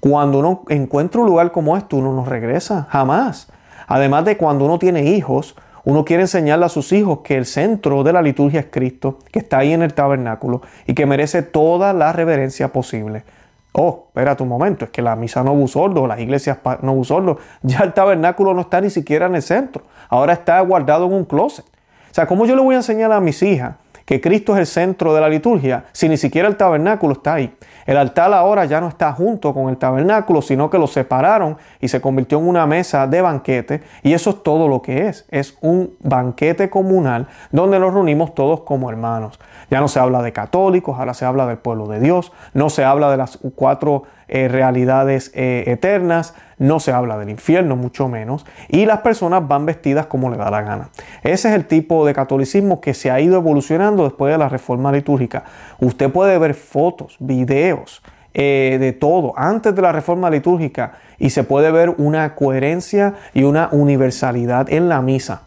Cuando 0.00 0.40
uno 0.40 0.62
encuentra 0.68 1.20
un 1.20 1.28
lugar 1.28 1.52
como 1.52 1.76
esto, 1.76 1.96
uno 1.96 2.12
no 2.12 2.24
regresa, 2.24 2.88
jamás. 2.90 3.48
Además 3.86 4.24
de 4.24 4.36
cuando 4.36 4.64
uno 4.64 4.78
tiene 4.78 5.04
hijos, 5.04 5.54
uno 5.84 6.04
quiere 6.04 6.22
enseñarle 6.22 6.64
a 6.64 6.68
sus 6.68 6.92
hijos 6.92 7.20
que 7.22 7.36
el 7.36 7.46
centro 7.46 8.02
de 8.02 8.12
la 8.12 8.22
liturgia 8.22 8.60
es 8.60 8.66
Cristo, 8.70 9.18
que 9.30 9.40
está 9.40 9.58
ahí 9.58 9.72
en 9.72 9.82
el 9.82 9.94
tabernáculo 9.94 10.62
y 10.86 10.94
que 10.94 11.06
merece 11.06 11.42
toda 11.42 11.92
la 11.92 12.12
reverencia 12.12 12.72
posible. 12.72 13.24
Oh, 13.72 14.04
espera 14.08 14.36
un 14.38 14.48
momento, 14.48 14.84
es 14.84 14.90
que 14.90 15.00
la 15.00 15.16
misa 15.16 15.42
no 15.42 15.66
sordo, 15.66 16.06
las 16.06 16.20
iglesias 16.20 16.58
no 16.82 17.02
sordo, 17.04 17.38
ya 17.62 17.80
el 17.80 17.94
tabernáculo 17.94 18.52
no 18.52 18.60
está 18.60 18.80
ni 18.80 18.90
siquiera 18.90 19.26
en 19.26 19.34
el 19.34 19.42
centro, 19.42 19.84
ahora 20.08 20.34
está 20.34 20.60
guardado 20.60 21.06
en 21.06 21.14
un 21.14 21.24
closet. 21.24 21.64
O 21.64 22.14
sea, 22.14 22.26
¿cómo 22.26 22.44
yo 22.44 22.54
le 22.54 22.62
voy 22.62 22.74
a 22.74 22.78
enseñar 22.78 23.10
a 23.12 23.20
mis 23.20 23.42
hijas 23.42 23.76
que 24.04 24.20
Cristo 24.20 24.54
es 24.54 24.60
el 24.60 24.66
centro 24.66 25.14
de 25.14 25.20
la 25.20 25.28
liturgia 25.28 25.84
si 25.92 26.08
ni 26.08 26.16
siquiera 26.16 26.48
el 26.48 26.56
tabernáculo 26.56 27.14
está 27.14 27.34
ahí? 27.34 27.54
El 27.86 27.96
altar 27.96 28.32
ahora 28.32 28.64
ya 28.64 28.80
no 28.80 28.88
está 28.88 29.12
junto 29.12 29.52
con 29.52 29.68
el 29.68 29.76
tabernáculo, 29.76 30.42
sino 30.42 30.70
que 30.70 30.78
lo 30.78 30.86
separaron 30.86 31.56
y 31.80 31.88
se 31.88 32.00
convirtió 32.00 32.38
en 32.38 32.48
una 32.48 32.66
mesa 32.66 33.06
de 33.06 33.20
banquete. 33.20 33.82
Y 34.02 34.12
eso 34.12 34.30
es 34.30 34.42
todo 34.42 34.68
lo 34.68 34.82
que 34.82 35.08
es. 35.08 35.26
Es 35.30 35.56
un 35.60 35.94
banquete 36.00 36.70
comunal 36.70 37.26
donde 37.50 37.78
nos 37.78 37.92
reunimos 37.92 38.34
todos 38.34 38.60
como 38.60 38.90
hermanos. 38.90 39.38
Ya 39.70 39.80
no 39.80 39.88
se 39.88 39.98
habla 39.98 40.22
de 40.22 40.32
católicos, 40.32 40.98
ahora 40.98 41.14
se 41.14 41.24
habla 41.24 41.46
del 41.46 41.58
pueblo 41.58 41.88
de 41.88 41.98
Dios, 41.98 42.32
no 42.54 42.70
se 42.70 42.84
habla 42.84 43.10
de 43.10 43.16
las 43.16 43.38
cuatro 43.56 44.04
eh, 44.34 44.48
realidades 44.48 45.30
eh, 45.34 45.64
eternas, 45.66 46.32
no 46.56 46.80
se 46.80 46.90
habla 46.90 47.18
del 47.18 47.28
infierno, 47.28 47.76
mucho 47.76 48.08
menos, 48.08 48.46
y 48.68 48.86
las 48.86 49.00
personas 49.00 49.46
van 49.46 49.66
vestidas 49.66 50.06
como 50.06 50.30
le 50.30 50.38
da 50.38 50.50
la 50.50 50.62
gana. 50.62 50.88
Ese 51.22 51.50
es 51.50 51.54
el 51.54 51.66
tipo 51.66 52.06
de 52.06 52.14
catolicismo 52.14 52.80
que 52.80 52.94
se 52.94 53.10
ha 53.10 53.20
ido 53.20 53.36
evolucionando 53.36 54.04
después 54.04 54.32
de 54.32 54.38
la 54.38 54.48
reforma 54.48 54.90
litúrgica. 54.90 55.44
Usted 55.80 56.10
puede 56.10 56.38
ver 56.38 56.54
fotos, 56.54 57.16
videos, 57.20 58.00
eh, 58.32 58.78
de 58.80 58.94
todo 58.94 59.34
antes 59.36 59.74
de 59.74 59.82
la 59.82 59.92
reforma 59.92 60.30
litúrgica 60.30 60.94
y 61.18 61.28
se 61.28 61.44
puede 61.44 61.70
ver 61.70 61.90
una 61.98 62.34
coherencia 62.34 63.12
y 63.34 63.42
una 63.42 63.68
universalidad 63.70 64.72
en 64.72 64.88
la 64.88 65.02
misa. 65.02 65.42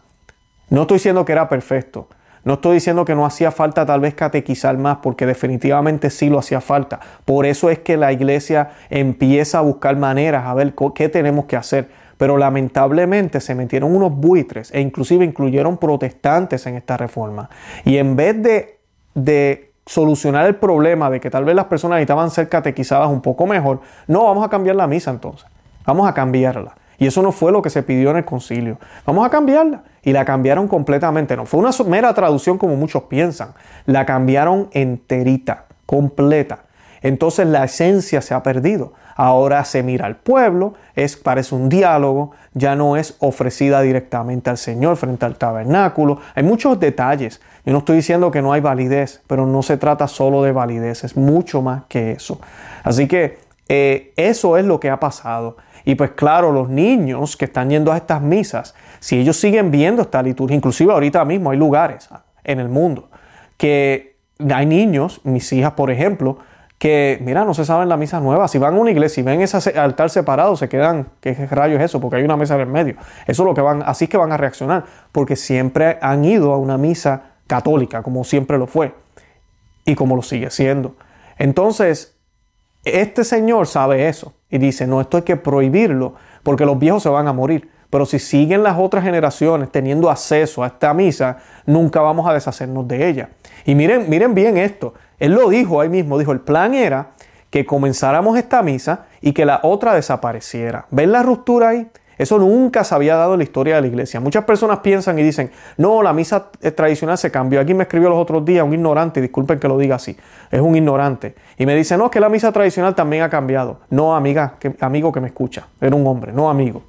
No 0.70 0.82
estoy 0.82 0.98
diciendo 0.98 1.24
que 1.24 1.32
era 1.32 1.48
perfecto, 1.48 2.06
no 2.46 2.54
estoy 2.54 2.74
diciendo 2.74 3.04
que 3.04 3.16
no 3.16 3.26
hacía 3.26 3.50
falta 3.50 3.84
tal 3.84 3.98
vez 3.98 4.14
catequizar 4.14 4.78
más, 4.78 4.98
porque 5.02 5.26
definitivamente 5.26 6.10
sí 6.10 6.30
lo 6.30 6.38
hacía 6.38 6.60
falta. 6.60 7.00
Por 7.24 7.44
eso 7.44 7.70
es 7.70 7.80
que 7.80 7.96
la 7.96 8.12
iglesia 8.12 8.70
empieza 8.88 9.58
a 9.58 9.62
buscar 9.62 9.96
maneras 9.96 10.46
a 10.46 10.54
ver 10.54 10.72
qué 10.94 11.08
tenemos 11.08 11.46
que 11.46 11.56
hacer. 11.56 11.88
Pero 12.18 12.36
lamentablemente 12.36 13.40
se 13.40 13.56
metieron 13.56 13.96
unos 13.96 14.12
buitres 14.12 14.70
e 14.72 14.80
inclusive 14.80 15.24
incluyeron 15.24 15.76
protestantes 15.76 16.64
en 16.68 16.76
esta 16.76 16.96
reforma. 16.96 17.50
Y 17.84 17.96
en 17.96 18.14
vez 18.14 18.40
de, 18.40 18.78
de 19.16 19.72
solucionar 19.84 20.46
el 20.46 20.54
problema 20.54 21.10
de 21.10 21.18
que 21.18 21.30
tal 21.30 21.44
vez 21.44 21.56
las 21.56 21.64
personas 21.64 21.96
necesitaban 21.96 22.30
ser 22.30 22.48
catequizadas 22.48 23.08
un 23.08 23.22
poco 23.22 23.48
mejor, 23.48 23.80
no, 24.06 24.22
vamos 24.22 24.46
a 24.46 24.48
cambiar 24.48 24.76
la 24.76 24.86
misa 24.86 25.10
entonces. 25.10 25.48
Vamos 25.84 26.08
a 26.08 26.14
cambiarla. 26.14 26.76
Y 26.98 27.06
eso 27.06 27.22
no 27.22 27.32
fue 27.32 27.52
lo 27.52 27.62
que 27.62 27.70
se 27.70 27.82
pidió 27.82 28.10
en 28.10 28.18
el 28.18 28.24
concilio. 28.24 28.78
Vamos 29.04 29.26
a 29.26 29.30
cambiarla. 29.30 29.82
Y 30.02 30.12
la 30.12 30.24
cambiaron 30.24 30.68
completamente. 30.68 31.36
No 31.36 31.46
fue 31.46 31.60
una 31.60 31.70
mera 31.86 32.14
traducción 32.14 32.58
como 32.58 32.76
muchos 32.76 33.04
piensan. 33.04 33.54
La 33.86 34.06
cambiaron 34.06 34.68
enterita, 34.72 35.64
completa. 35.84 36.60
Entonces 37.02 37.46
la 37.46 37.64
esencia 37.64 38.20
se 38.20 38.34
ha 38.34 38.42
perdido. 38.42 38.92
Ahora 39.16 39.64
se 39.64 39.82
mira 39.82 40.06
al 40.06 40.16
pueblo, 40.16 40.74
es, 40.94 41.16
parece 41.16 41.54
un 41.54 41.68
diálogo, 41.68 42.32
ya 42.52 42.76
no 42.76 42.96
es 42.96 43.16
ofrecida 43.20 43.80
directamente 43.80 44.50
al 44.50 44.58
Señor 44.58 44.96
frente 44.96 45.24
al 45.24 45.36
tabernáculo. 45.36 46.18
Hay 46.34 46.42
muchos 46.42 46.78
detalles. 46.78 47.40
Yo 47.64 47.72
no 47.72 47.78
estoy 47.78 47.96
diciendo 47.96 48.30
que 48.30 48.42
no 48.42 48.52
hay 48.52 48.60
validez, 48.60 49.22
pero 49.26 49.46
no 49.46 49.62
se 49.62 49.76
trata 49.78 50.06
solo 50.06 50.42
de 50.42 50.52
validez, 50.52 51.02
es 51.04 51.16
mucho 51.16 51.62
más 51.62 51.84
que 51.88 52.12
eso. 52.12 52.38
Así 52.84 53.08
que 53.08 53.38
eh, 53.68 54.12
eso 54.16 54.56
es 54.56 54.64
lo 54.64 54.78
que 54.78 54.90
ha 54.90 55.00
pasado. 55.00 55.56
Y 55.86 55.94
pues 55.94 56.10
claro, 56.10 56.52
los 56.52 56.68
niños 56.68 57.36
que 57.36 57.46
están 57.46 57.70
yendo 57.70 57.92
a 57.92 57.96
estas 57.96 58.20
misas, 58.20 58.74
si 58.98 59.18
ellos 59.18 59.38
siguen 59.38 59.70
viendo 59.70 60.02
esta 60.02 60.20
liturgia, 60.20 60.56
inclusive 60.56 60.92
ahorita 60.92 61.24
mismo 61.24 61.52
hay 61.52 61.56
lugares 61.56 62.10
en 62.44 62.60
el 62.60 62.68
mundo 62.68 63.08
que 63.56 64.16
hay 64.52 64.66
niños, 64.66 65.20
mis 65.24 65.52
hijas 65.52 65.72
por 65.72 65.90
ejemplo, 65.90 66.38
que, 66.78 67.18
mira, 67.22 67.44
no 67.44 67.54
se 67.54 67.64
saben 67.64 67.88
la 67.88 67.96
misa 67.96 68.20
nueva. 68.20 68.48
Si 68.48 68.58
van 68.58 68.74
a 68.74 68.78
una 68.78 68.90
iglesia 68.90 69.22
y 69.22 69.24
ven 69.24 69.40
ese 69.40 69.78
altar 69.78 70.10
separado, 70.10 70.56
se 70.56 70.68
quedan, 70.68 71.08
¿qué 71.20 71.34
rayo 71.46 71.76
es 71.76 71.84
eso? 71.84 72.00
Porque 72.00 72.16
hay 72.16 72.24
una 72.24 72.36
mesa 72.36 72.56
en 72.56 72.62
el 72.62 72.66
medio. 72.66 72.96
Eso 73.26 73.42
es 73.42 73.46
lo 73.46 73.54
que 73.54 73.62
van, 73.62 73.82
así 73.86 74.04
es 74.04 74.10
que 74.10 74.18
van 74.18 74.32
a 74.32 74.36
reaccionar, 74.36 74.84
porque 75.12 75.36
siempre 75.36 75.98
han 76.02 76.24
ido 76.24 76.52
a 76.52 76.58
una 76.58 76.76
misa 76.76 77.36
católica, 77.46 78.02
como 78.02 78.24
siempre 78.24 78.58
lo 78.58 78.66
fue, 78.66 78.92
y 79.86 79.94
como 79.94 80.16
lo 80.16 80.22
sigue 80.22 80.50
siendo. 80.50 80.96
Entonces, 81.38 82.18
este 82.84 83.24
señor 83.24 83.66
sabe 83.68 84.08
eso 84.08 84.34
y 84.56 84.58
dice, 84.58 84.86
no, 84.86 85.00
esto 85.00 85.18
hay 85.18 85.22
que 85.22 85.36
prohibirlo 85.36 86.14
porque 86.42 86.64
los 86.66 86.78
viejos 86.78 87.02
se 87.02 87.08
van 87.08 87.28
a 87.28 87.32
morir. 87.32 87.70
Pero 87.90 88.04
si 88.04 88.18
siguen 88.18 88.62
las 88.62 88.76
otras 88.78 89.04
generaciones 89.04 89.70
teniendo 89.70 90.10
acceso 90.10 90.64
a 90.64 90.66
esta 90.66 90.92
misa, 90.92 91.38
nunca 91.66 92.00
vamos 92.00 92.28
a 92.28 92.34
deshacernos 92.34 92.86
de 92.88 93.08
ella. 93.08 93.28
Y 93.64 93.74
miren, 93.74 94.10
miren 94.10 94.34
bien 94.34 94.56
esto. 94.56 94.94
Él 95.18 95.32
lo 95.32 95.48
dijo 95.48 95.80
ahí 95.80 95.88
mismo, 95.88 96.18
dijo, 96.18 96.32
el 96.32 96.40
plan 96.40 96.74
era 96.74 97.10
que 97.50 97.64
comenzáramos 97.64 98.36
esta 98.36 98.62
misa 98.62 99.06
y 99.20 99.32
que 99.32 99.46
la 99.46 99.60
otra 99.62 99.94
desapareciera. 99.94 100.86
¿Ven 100.90 101.12
la 101.12 101.22
ruptura 101.22 101.68
ahí? 101.70 101.88
Eso 102.18 102.38
nunca 102.38 102.82
se 102.84 102.94
había 102.94 103.16
dado 103.16 103.34
en 103.34 103.38
la 103.38 103.44
historia 103.44 103.76
de 103.76 103.82
la 103.82 103.86
iglesia. 103.86 104.20
Muchas 104.20 104.44
personas 104.44 104.78
piensan 104.78 105.18
y 105.18 105.22
dicen, 105.22 105.50
no, 105.76 106.02
la 106.02 106.12
misa 106.12 106.50
tradicional 106.74 107.18
se 107.18 107.30
cambió. 107.30 107.60
Aquí 107.60 107.74
me 107.74 107.82
escribió 107.84 108.08
los 108.08 108.18
otros 108.18 108.44
días 108.44 108.64
un 108.64 108.72
ignorante, 108.72 109.20
disculpen 109.20 109.58
que 109.58 109.68
lo 109.68 109.76
diga 109.78 109.96
así, 109.96 110.16
es 110.50 110.60
un 110.60 110.76
ignorante. 110.76 111.34
Y 111.58 111.66
me 111.66 111.74
dice, 111.74 111.96
no, 111.98 112.06
es 112.06 112.10
que 112.10 112.20
la 112.20 112.28
misa 112.28 112.52
tradicional 112.52 112.94
también 112.94 113.22
ha 113.22 113.28
cambiado. 113.28 113.80
No, 113.90 114.16
amiga, 114.16 114.54
amigo 114.80 115.12
que 115.12 115.20
me 115.20 115.28
escucha, 115.28 115.66
era 115.80 115.94
un 115.94 116.06
hombre, 116.06 116.32
no 116.32 116.48
amigo. 116.48 116.82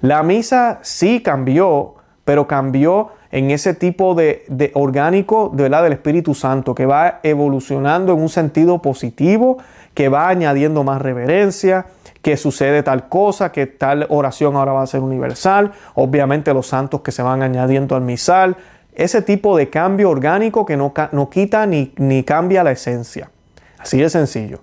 La 0.00 0.22
misa 0.22 0.78
sí 0.82 1.22
cambió, 1.22 1.96
pero 2.24 2.46
cambió 2.46 3.10
en 3.30 3.50
ese 3.50 3.74
tipo 3.74 4.14
de, 4.14 4.70
orgánico 4.74 5.50
de 5.54 5.68
del 5.68 5.92
Espíritu 5.92 6.34
Santo, 6.34 6.74
que 6.74 6.86
va 6.86 7.20
evolucionando 7.22 8.12
en 8.12 8.20
un 8.20 8.28
sentido 8.28 8.82
positivo, 8.82 9.58
que 9.94 10.08
va 10.08 10.28
añadiendo 10.28 10.84
más 10.84 11.00
reverencia, 11.00 11.86
que 12.22 12.36
sucede 12.36 12.82
tal 12.82 13.08
cosa, 13.08 13.52
que 13.52 13.66
tal 13.66 14.06
oración 14.10 14.56
ahora 14.56 14.72
va 14.72 14.82
a 14.82 14.86
ser 14.86 15.00
universal, 15.00 15.72
obviamente 15.94 16.52
los 16.52 16.66
santos 16.66 17.00
que 17.00 17.12
se 17.12 17.22
van 17.22 17.42
añadiendo 17.42 17.96
al 17.96 18.02
misal, 18.02 18.56
ese 18.92 19.22
tipo 19.22 19.56
de 19.56 19.70
cambio 19.70 20.10
orgánico 20.10 20.66
que 20.66 20.76
no, 20.76 20.92
no 21.12 21.30
quita 21.30 21.66
ni, 21.66 21.92
ni 21.96 22.24
cambia 22.24 22.62
la 22.64 22.72
esencia. 22.72 23.30
Así 23.78 23.98
de 23.98 24.10
sencillo. 24.10 24.60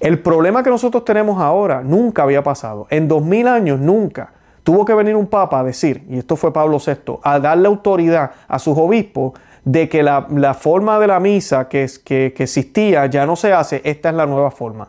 El 0.00 0.20
problema 0.20 0.62
que 0.62 0.70
nosotros 0.70 1.04
tenemos 1.04 1.40
ahora 1.40 1.82
nunca 1.82 2.22
había 2.22 2.42
pasado. 2.42 2.86
En 2.90 3.08
dos 3.08 3.22
mil 3.22 3.48
años 3.48 3.80
nunca 3.80 4.32
tuvo 4.66 4.84
que 4.84 4.94
venir 4.94 5.14
un 5.14 5.28
papa 5.28 5.60
a 5.60 5.62
decir, 5.62 6.04
y 6.10 6.18
esto 6.18 6.34
fue 6.34 6.52
Pablo 6.52 6.78
VI, 6.84 7.20
a 7.22 7.38
darle 7.38 7.68
autoridad 7.68 8.32
a 8.48 8.58
sus 8.58 8.76
obispos 8.76 9.34
de 9.64 9.88
que 9.88 10.02
la, 10.02 10.26
forma 10.58 10.98
de 10.98 11.06
la 11.06 11.20
misa 11.20 11.68
que, 11.68 11.88
que, 12.04 12.34
que 12.36 12.42
existía 12.42 13.06
ya 13.06 13.26
no 13.26 13.36
se 13.36 13.52
hace, 13.52 13.80
esta 13.84 14.08
es 14.08 14.16
la 14.16 14.26
nueva 14.26 14.50
forma. 14.50 14.88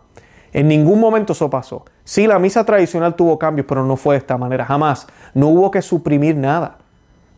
En 0.51 0.67
ningún 0.67 0.99
momento 0.99 1.33
eso 1.33 1.47
pasó. 1.51 1.85
Sí, 2.03 2.25
la 2.25 2.39
misa 2.39 2.63
tradicional 2.65 3.13
tuvo 3.13 3.37
cambios, 3.37 3.67
pero 3.69 3.85
no 3.85 3.97
fue 3.97 4.15
de 4.15 4.19
esta 4.19 4.35
manera, 4.35 4.65
jamás. 4.65 5.05
No 5.35 5.49
hubo 5.49 5.69
que 5.69 5.83
suprimir 5.83 6.35
nada, 6.35 6.77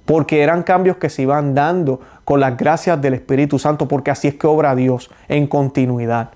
porque 0.05 0.41
eran 0.41 0.63
cambios 0.63 0.95
que 0.95 1.09
se 1.09 1.23
iban 1.23 1.53
dando 1.53 1.99
con 2.23 2.39
las 2.39 2.55
gracias 2.55 3.01
del 3.01 3.15
Espíritu 3.15 3.59
Santo, 3.59 3.89
porque 3.89 4.11
así 4.11 4.29
es 4.29 4.35
que 4.35 4.47
obra 4.47 4.75
Dios 4.75 5.11
en 5.27 5.45
continuidad. 5.45 6.29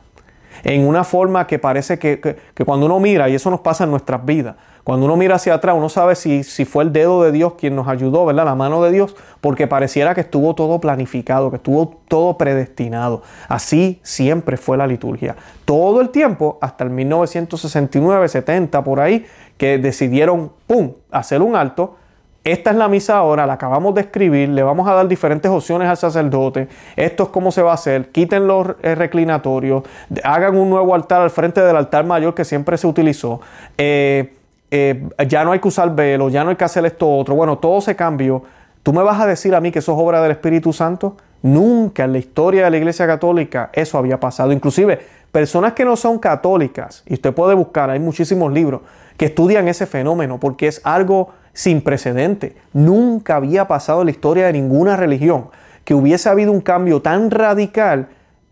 En 0.64 0.88
una 0.88 1.04
forma 1.04 1.48
que 1.48 1.60
parece 1.60 2.00
que, 2.00 2.20
que, 2.20 2.66
cuando 2.66 2.86
uno 2.86 3.00
mira, 3.00 3.30
y 3.30 3.36
eso 3.36 3.50
nos 3.50 3.62
pasa 3.62 3.84
en 3.84 3.92
nuestras 3.92 4.24
vidas, 4.26 4.56
cuando 4.84 5.06
uno 5.06 5.16
mira 5.16 5.36
hacia 5.36 5.54
atrás, 5.54 5.76
uno 5.78 5.88
sabe 5.88 6.16
si, 6.16 6.44
si 6.44 6.66
fue 6.66 6.84
el 6.84 6.92
dedo 6.92 7.24
de 7.24 7.32
Dios 7.32 7.54
quien 7.54 7.74
nos 7.76 7.88
ayudó, 7.88 8.26
¿verdad? 8.26 8.44
La 8.44 8.56
mano 8.56 8.84
de 8.84 8.92
Dios, 8.92 9.16
porque 9.40 9.66
pareciera 9.66 10.14
que 10.14 10.22
estuvo 10.22 10.56
todo 10.56 10.80
planificado, 10.82 11.50
que 11.50 11.56
estuvo 11.56 12.02
todo 12.10 12.38
predestinado. 12.38 13.22
Así 13.48 14.02
siempre 14.04 14.58
fue 14.58 14.76
la 14.76 14.86
liturgia. 14.86 15.38
Todo 15.64 16.02
el 16.02 16.10
tiempo, 16.10 16.58
hasta 16.60 16.84
el 16.84 16.90
1969, 16.90 18.28
70, 18.28 18.84
por 18.84 19.00
ahí, 19.00 19.26
que 19.58 19.78
decidieron, 19.78 20.52
¡pum!, 20.68 20.94
hacer 21.12 21.42
un 21.42 21.56
alto. 21.56 21.96
Esta 22.44 22.72
es 22.72 22.76
la 22.76 22.90
misa 22.90 23.18
ahora, 23.18 23.48
la 23.48 23.54
acabamos 23.54 23.96
de 23.96 24.02
escribir, 24.02 24.50
le 24.50 24.64
vamos 24.64 24.86
a 24.90 24.94
dar 24.94 25.08
diferentes 25.08 25.50
opciones 25.50 25.88
al 25.88 25.96
sacerdote. 25.96 26.68
Esto 26.98 27.24
es 27.24 27.30
cómo 27.30 27.54
se 27.54 27.62
va 27.62 27.72
a 27.72 27.76
hacer. 27.76 28.10
Quiten 28.10 28.48
los 28.48 28.68
eh, 28.82 28.96
reclinatorios, 28.96 29.84
hagan 30.26 30.58
un 30.58 30.70
nuevo 30.70 30.94
altar 30.94 31.22
al 31.22 31.30
frente 31.30 31.62
del 31.62 31.78
altar 31.78 32.06
mayor 32.06 32.36
que 32.36 32.44
siempre 32.44 32.78
se 32.78 32.86
utilizó. 32.86 33.40
Eh, 33.78 34.34
eh, 34.72 35.08
ya 35.26 35.46
no 35.46 35.54
hay 35.54 35.60
que 35.60 35.70
usar 35.70 35.96
velo, 35.96 36.28
ya 36.28 36.44
no 36.44 36.50
hay 36.50 36.58
que 36.58 36.66
hacer 36.66 36.86
esto 36.86 37.10
otro. 37.10 37.34
Bueno, 37.36 37.60
todo 37.60 37.80
se 37.80 37.96
cambió. 37.96 38.44
¿Tú 38.82 38.92
me 38.92 39.04
vas 39.04 39.22
a 39.22 39.26
decir 39.26 39.56
a 39.56 39.62
mí 39.62 39.72
que 39.72 39.80
eso 39.80 39.94
es 39.94 39.98
obra 39.98 40.22
del 40.22 40.32
Espíritu 40.32 40.74
Santo? 40.74 41.16
Nunca 41.44 42.04
en 42.04 42.12
la 42.12 42.18
historia 42.18 42.66
de 42.66 42.72
la 42.72 42.78
Iglesia 42.78 43.08
Católica 43.08 43.70
eso 43.72 43.98
había 43.98 44.20
pasado. 44.20 44.52
Inclusive 44.52 45.00
personas 45.32 45.74
que 45.74 45.86
no 45.86 45.96
son 45.96 46.20
católicas, 46.20 47.04
y 47.06 47.14
usted 47.14 47.34
puede 47.34 47.54
buscar, 47.54 47.90
hay 47.90 48.00
muchísimos 48.00 48.52
libros 48.52 48.82
que 49.16 49.26
estudian 49.26 49.70
ese 49.70 49.86
fenómeno 49.86 50.40
porque 50.40 50.68
es 50.68 50.82
algo 50.84 51.30
sin 51.54 51.82
precedente. 51.82 52.56
Nunca 52.74 53.36
había 53.36 53.68
pasado 53.68 54.02
en 54.02 54.08
la 54.08 54.12
historia 54.12 54.48
de 54.48 54.54
ninguna 54.54 54.98
religión 54.98 55.50
que 55.86 55.94
hubiese 55.94 56.30
habido 56.30 56.52
un 56.52 56.62
cambio 56.62 57.02
tan 57.02 57.32
radical 57.32 58.10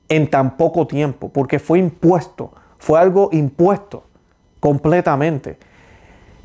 en 0.10 0.30
tan 0.30 0.58
poco 0.58 0.88
tiempo, 0.88 1.30
porque 1.30 1.60
fue 1.60 1.80
impuesto, 1.80 2.52
fue 2.78 3.00
algo 3.00 3.30
impuesto 3.32 4.04
completamente. 4.60 5.58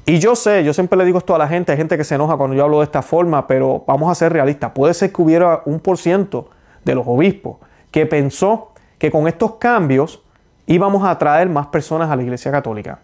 Y 0.08 0.20
yo 0.20 0.36
sé, 0.36 0.62
yo 0.62 0.72
siempre 0.72 0.96
le 0.96 1.04
digo 1.04 1.18
esto 1.18 1.34
a 1.34 1.38
la 1.38 1.48
gente, 1.48 1.72
hay 1.72 1.78
gente 1.78 1.96
que 1.96 2.04
se 2.04 2.14
enoja 2.14 2.36
cuando 2.36 2.54
yo 2.54 2.62
hablo 2.62 2.78
de 2.78 2.84
esta 2.84 3.02
forma, 3.02 3.48
pero 3.48 3.82
vamos 3.88 4.10
a 4.10 4.14
ser 4.14 4.32
realistas. 4.32 4.70
Puede 4.72 4.94
ser 4.94 5.12
que 5.12 5.20
hubiera 5.20 5.62
un 5.64 5.80
por 5.80 5.98
ciento 5.98 6.48
de 6.84 6.94
los 6.94 7.04
obispos 7.08 7.56
que 7.90 8.06
pensó 8.06 8.72
que 8.98 9.10
con 9.10 9.26
estos 9.26 9.56
cambios 9.56 10.22
íbamos 10.66 11.02
a 11.02 11.10
atraer 11.10 11.48
más 11.48 11.66
personas 11.66 12.08
a 12.08 12.14
la 12.14 12.22
Iglesia 12.22 12.52
Católica. 12.52 13.00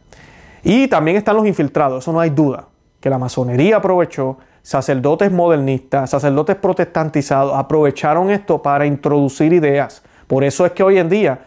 Y 0.63 0.87
también 0.87 1.17
están 1.17 1.35
los 1.35 1.47
infiltrados, 1.47 2.05
eso 2.05 2.13
no 2.13 2.21
hay 2.21 2.31
duda, 2.31 2.69
que 3.03 3.11
la 3.11 3.19
masonería 3.19 3.79
aprovechó, 3.79 4.39
sacerdotes 4.63 5.33
modernistas, 5.33 6.09
sacerdotes 6.09 6.55
protestantizados 6.55 7.53
aprovecharon 7.53 8.31
esto 8.31 8.63
para 8.63 8.87
introducir 8.87 9.53
ideas. 9.53 10.05
Por 10.29 10.45
eso 10.45 10.65
es 10.65 10.71
que 10.71 10.85
hoy 10.85 10.99
en 10.99 11.09
día 11.09 11.41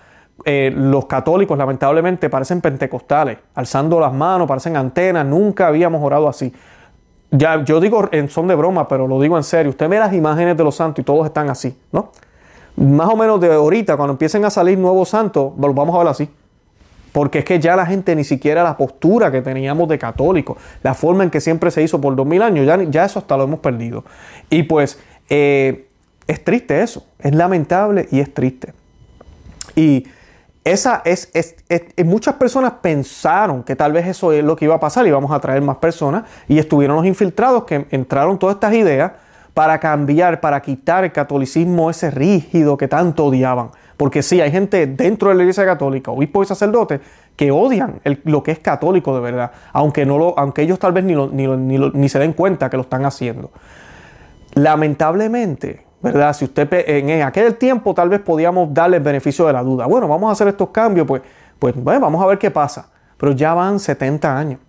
eh, 0.43 0.69
los 0.75 1.05
católicos 1.05 1.57
lamentablemente 1.57 2.29
parecen 2.29 2.59
pentecostales, 2.59 3.37
alzando 3.55 4.01
las 4.01 4.11
manos, 4.11 4.49
parecen 4.49 4.75
antenas, 4.75 5.25
nunca 5.25 5.67
habíamos 5.67 6.03
orado 6.03 6.27
así. 6.27 6.53
Ya, 7.31 7.63
yo 7.63 7.79
digo 7.79 8.09
en 8.11 8.29
son 8.29 8.49
de 8.49 8.55
broma, 8.55 8.89
pero 8.89 9.07
lo 9.07 9.21
digo 9.21 9.37
en 9.37 9.43
serio. 9.43 9.69
Usted 9.69 9.87
ve 9.87 9.97
las 9.97 10.11
imágenes 10.11 10.57
de 10.57 10.63
los 10.65 10.75
santos 10.75 11.01
y 11.01 11.05
todos 11.05 11.25
están 11.25 11.49
así, 11.49 11.79
¿no? 11.93 12.11
Más 12.75 13.07
o 13.07 13.15
menos 13.15 13.39
de 13.39 13.53
ahorita, 13.53 13.95
cuando 13.95 14.11
empiecen 14.11 14.43
a 14.43 14.49
salir 14.49 14.77
nuevos 14.77 15.07
santos, 15.07 15.53
los 15.57 15.73
vamos 15.73 15.95
a 15.95 15.99
ver 15.99 16.07
así. 16.09 16.29
Porque 17.15 17.39
es 17.39 17.45
que 17.45 17.61
ya 17.61 17.77
la 17.77 17.85
gente 17.85 18.13
ni 18.13 18.25
siquiera 18.25 18.61
la 18.61 18.75
postura 18.75 19.31
que 19.31 19.41
teníamos 19.41 19.87
de 19.87 19.97
católicos, 19.97 20.57
la 20.83 20.93
forma 20.93 21.23
en 21.23 21.29
que 21.29 21.39
siempre 21.39 21.71
se 21.71 21.81
hizo 21.81 22.01
por 22.01 22.13
dos 22.13 22.27
mil 22.27 22.41
años, 22.41 22.65
ya, 22.65 22.83
ya 22.83 23.05
eso 23.05 23.19
hasta 23.19 23.37
lo 23.37 23.45
hemos 23.45 23.61
perdido. 23.61 24.03
Y 24.49 24.63
pues 24.63 24.99
eh, 25.29 25.87
es 26.27 26.43
triste 26.43 26.81
eso, 26.81 27.05
es 27.19 27.33
lamentable 27.33 28.09
y 28.11 28.19
es 28.19 28.33
triste. 28.33 28.73
Y 29.77 30.07
esa 30.65 31.03
es, 31.05 31.31
muchas 32.03 32.35
personas 32.35 32.73
pensaron 32.81 33.63
que 33.63 33.77
tal 33.77 33.93
vez 33.93 34.07
eso 34.07 34.33
es 34.33 34.43
lo 34.43 34.57
que 34.57 34.65
iba 34.65 34.75
a 34.75 34.81
pasar 34.81 35.07
y 35.07 35.11
vamos 35.11 35.31
a 35.31 35.39
traer 35.39 35.61
más 35.61 35.77
personas 35.77 36.25
y 36.49 36.59
estuvieron 36.59 36.97
los 36.97 37.05
infiltrados 37.05 37.63
que 37.63 37.85
entraron 37.91 38.37
todas 38.37 38.55
estas 38.55 38.73
ideas 38.73 39.13
para 39.53 39.79
cambiar, 39.79 40.41
para 40.41 40.61
quitar 40.61 41.05
el 41.05 41.13
catolicismo 41.13 41.89
ese 41.89 42.11
rígido 42.11 42.75
que 42.75 42.89
tanto 42.89 43.27
odiaban. 43.27 43.69
Porque 43.97 44.21
sí, 44.21 44.41
hay 44.41 44.51
gente 44.51 44.87
dentro 44.87 45.29
de 45.29 45.35
la 45.35 45.43
iglesia 45.43 45.65
católica, 45.65 46.11
obispos 46.11 46.47
y 46.47 46.49
sacerdotes, 46.49 46.99
que 47.35 47.51
odian 47.51 48.01
lo 48.23 48.43
que 48.43 48.51
es 48.51 48.59
católico 48.59 49.15
de 49.15 49.21
verdad, 49.21 49.51
aunque, 49.73 50.05
no 50.05 50.17
lo, 50.17 50.37
aunque 50.37 50.61
ellos 50.61 50.79
tal 50.79 50.93
vez 50.93 51.03
ni, 51.03 51.15
ni, 51.15 51.77
ni 51.77 52.09
se 52.09 52.19
den 52.19 52.33
cuenta 52.33 52.69
que 52.69 52.77
lo 52.77 52.83
están 52.83 53.05
haciendo. 53.05 53.51
Lamentablemente, 54.53 55.85
¿verdad? 56.01 56.33
Si 56.33 56.45
usted 56.45 56.67
en 56.87 57.23
aquel 57.23 57.55
tiempo 57.55 57.93
tal 57.93 58.09
vez 58.09 58.19
podíamos 58.19 58.73
darle 58.73 58.97
el 58.97 59.03
beneficio 59.03 59.47
de 59.47 59.53
la 59.53 59.63
duda. 59.63 59.85
Bueno, 59.85 60.07
vamos 60.07 60.29
a 60.29 60.33
hacer 60.33 60.47
estos 60.47 60.69
cambios, 60.69 61.07
pues, 61.07 61.21
pues 61.57 61.75
bueno, 61.75 62.01
vamos 62.01 62.23
a 62.23 62.27
ver 62.27 62.37
qué 62.37 62.51
pasa. 62.51 62.89
Pero 63.17 63.31
ya 63.31 63.53
van 63.53 63.79
70 63.79 64.37
años. 64.37 64.59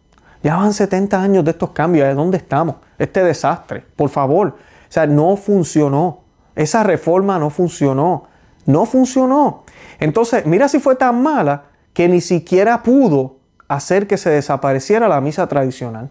Ya 0.43 0.57
van 0.57 0.73
70 0.73 1.21
años 1.21 1.45
de 1.45 1.51
estos 1.51 1.71
cambios. 1.71 2.07
¿De 2.07 2.15
dónde 2.15 2.37
estamos? 2.37 2.77
Este 2.99 3.23
desastre. 3.23 3.85
Por 3.97 4.09
favor. 4.09 4.49
O 4.49 4.55
sea, 4.89 5.07
no 5.07 5.37
funcionó. 5.37 6.21
Esa 6.55 6.83
reforma 6.83 7.39
no 7.39 7.51
funcionó. 7.51 8.25
No 8.67 8.85
funcionó. 8.85 9.65
Entonces, 9.99 10.45
mira 10.47 10.69
si 10.69 10.79
fue 10.79 10.97
tan 10.97 11.23
mala 11.23 11.65
que 11.93 12.09
ni 12.09 12.21
siquiera 12.21 12.83
pudo 12.83 13.37
hacer 13.69 14.07
que 14.07 14.19
se 14.19 14.31
desapareciera 14.31 15.09
la 15.09 15.21
misa 15.21 15.47
tradicional. 15.47 16.11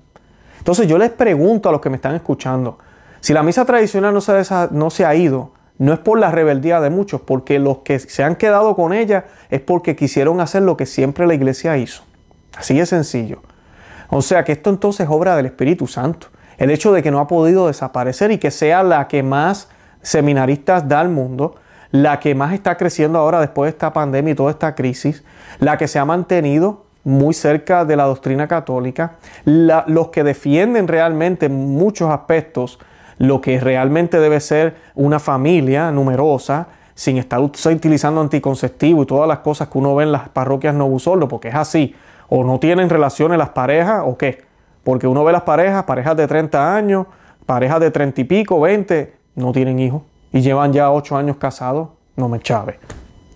Entonces 0.57 0.87
yo 0.87 0.97
les 0.97 1.11
pregunto 1.11 1.69
a 1.69 1.71
los 1.71 1.81
que 1.81 1.89
me 1.89 1.97
están 1.97 2.15
escuchando, 2.15 2.79
si 3.19 3.33
la 3.33 3.43
misa 3.43 3.65
tradicional 3.65 4.13
no 4.13 4.21
se, 4.21 4.33
no 4.71 4.89
se 4.89 5.05
ha 5.05 5.15
ido, 5.15 5.51
no 5.77 5.93
es 5.93 5.99
por 5.99 6.17
la 6.17 6.31
rebeldía 6.31 6.79
de 6.79 6.89
muchos, 6.89 7.21
porque 7.21 7.59
los 7.59 7.79
que 7.79 7.99
se 7.99 8.23
han 8.23 8.35
quedado 8.35 8.75
con 8.75 8.93
ella 8.93 9.25
es 9.49 9.61
porque 9.61 9.95
quisieron 9.95 10.39
hacer 10.39 10.63
lo 10.63 10.77
que 10.77 10.85
siempre 10.85 11.27
la 11.27 11.33
iglesia 11.33 11.77
hizo. 11.77 12.03
Así 12.57 12.77
de 12.77 12.85
sencillo. 12.85 13.41
O 14.09 14.21
sea 14.21 14.43
que 14.43 14.53
esto 14.53 14.69
entonces 14.69 15.05
es 15.05 15.11
obra 15.11 15.35
del 15.35 15.47
Espíritu 15.47 15.87
Santo. 15.87 16.27
El 16.57 16.71
hecho 16.71 16.93
de 16.93 17.03
que 17.03 17.11
no 17.11 17.19
ha 17.19 17.27
podido 17.27 17.67
desaparecer 17.67 18.31
y 18.31 18.37
que 18.37 18.51
sea 18.51 18.83
la 18.83 19.07
que 19.07 19.23
más 19.23 19.67
seminaristas 20.01 20.87
da 20.87 21.01
al 21.01 21.09
mundo, 21.09 21.55
la 22.01 22.19
que 22.19 22.35
más 22.35 22.53
está 22.53 22.75
creciendo 22.75 23.19
ahora 23.19 23.39
después 23.39 23.67
de 23.67 23.69
esta 23.69 23.93
pandemia 23.93 24.33
y 24.33 24.35
toda 24.35 24.51
esta 24.51 24.75
crisis, 24.75 25.23
la 25.59 25.77
que 25.77 25.87
se 25.87 25.97
ha 25.97 26.03
mantenido 26.03 26.83
muy 27.05 27.33
cerca 27.33 27.85
de 27.85 27.95
la 27.95 28.03
doctrina 28.03 28.47
católica, 28.47 29.13
los 29.45 30.09
que 30.09 30.23
defienden 30.23 30.87
realmente 30.87 31.47
muchos 31.47 32.09
aspectos 32.09 32.79
lo 33.17 33.39
que 33.39 33.61
realmente 33.61 34.19
debe 34.19 34.41
ser 34.41 34.75
una 34.93 35.19
familia 35.19 35.89
numerosa, 35.89 36.67
sin 36.95 37.17
estar 37.17 37.39
utilizando 37.39 38.19
anticonceptivo 38.19 39.03
y 39.03 39.05
todas 39.05 39.27
las 39.27 39.39
cosas 39.39 39.69
que 39.69 39.77
uno 39.77 39.95
ve 39.95 40.03
en 40.03 40.11
las 40.11 40.27
parroquias 40.27 40.75
novusoldo, 40.75 41.29
porque 41.29 41.47
es 41.47 41.55
así. 41.55 41.95
O 42.27 42.43
no 42.43 42.59
tienen 42.59 42.89
relaciones 42.89 43.37
las 43.37 43.49
parejas 43.49 44.03
o 44.05 44.17
qué. 44.17 44.43
Porque 44.83 45.07
uno 45.07 45.23
ve 45.23 45.31
las 45.31 45.43
parejas, 45.43 45.85
parejas 45.85 46.17
de 46.17 46.27
30 46.27 46.75
años, 46.75 47.07
parejas 47.45 47.79
de 47.79 47.91
30 47.91 48.19
y 48.19 48.23
pico, 48.25 48.59
20, 48.59 49.13
no 49.35 49.53
tienen 49.53 49.79
hijos 49.79 50.01
y 50.35 50.41
llevan 50.41 50.73
ya 50.73 50.91
8 50.91 51.15
años 51.15 51.37
casados. 51.37 51.87
No 52.17 52.27
me 52.27 52.39
chave. 52.41 52.77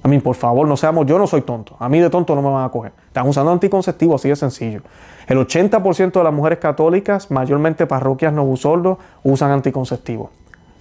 A 0.03 0.07
mí, 0.09 0.19
por 0.19 0.35
favor, 0.35 0.67
no 0.67 0.75
seamos, 0.75 1.05
yo 1.05 1.17
no 1.17 1.27
soy 1.27 1.41
tonto. 1.41 1.77
A 1.79 1.87
mí 1.87 1.99
de 1.99 2.09
tonto 2.09 2.35
no 2.35 2.41
me 2.41 2.49
van 2.49 2.65
a 2.65 2.69
coger. 2.69 2.91
Están 3.07 3.25
usando 3.25 3.51
anticonceptivos, 3.53 4.19
así 4.19 4.27
de 4.27 4.35
sencillo. 4.35 4.81
El 5.25 5.37
80% 5.37 6.11
de 6.11 6.23
las 6.23 6.33
mujeres 6.33 6.59
católicas, 6.59 7.31
mayormente 7.31 7.87
parroquias 7.87 8.33
novusoldos, 8.33 8.97
usan 9.23 9.51
anticonceptivos. 9.51 10.29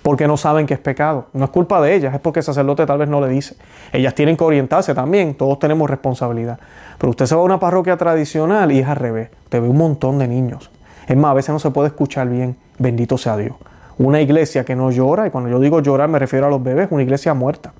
Porque 0.02 0.26
no 0.26 0.36
saben 0.36 0.66
que 0.66 0.74
es 0.74 0.80
pecado. 0.80 1.26
No 1.34 1.44
es 1.44 1.50
culpa 1.50 1.80
de 1.80 1.94
ellas, 1.94 2.12
es 2.12 2.20
porque 2.20 2.40
el 2.40 2.44
sacerdote 2.44 2.84
tal 2.84 2.98
vez 2.98 3.08
no 3.08 3.20
le 3.20 3.28
dice. 3.28 3.56
Ellas 3.92 4.12
tienen 4.16 4.36
que 4.36 4.42
orientarse 4.42 4.94
también, 4.94 5.36
todos 5.36 5.60
tenemos 5.60 5.88
responsabilidad. 5.88 6.58
Pero 6.98 7.10
usted 7.10 7.26
se 7.26 7.36
va 7.36 7.42
a 7.42 7.44
una 7.44 7.60
parroquia 7.60 7.96
tradicional 7.96 8.72
y 8.72 8.80
es 8.80 8.88
al 8.88 8.96
revés. 8.96 9.30
Te 9.50 9.60
ve 9.60 9.68
un 9.68 9.76
montón 9.76 10.18
de 10.18 10.26
niños. 10.26 10.68
Es 11.06 11.16
más, 11.16 11.30
a 11.30 11.34
veces 11.34 11.50
no 11.50 11.60
se 11.60 11.70
puede 11.70 11.88
escuchar 11.88 12.28
bien. 12.28 12.56
Bendito 12.76 13.18
sea 13.18 13.36
Dios. 13.36 13.54
Una 13.98 14.20
iglesia 14.20 14.64
que 14.64 14.76
no 14.76 14.90
llora, 14.90 15.26
y 15.26 15.30
cuando 15.30 15.50
yo 15.50 15.60
digo 15.60 15.80
llorar 15.80 16.08
me 16.08 16.18
refiero 16.18 16.46
a 16.46 16.50
los 16.50 16.62
bebés, 16.62 16.88
una 16.90 17.02
iglesia 17.02 17.34
muerta. 17.34 17.72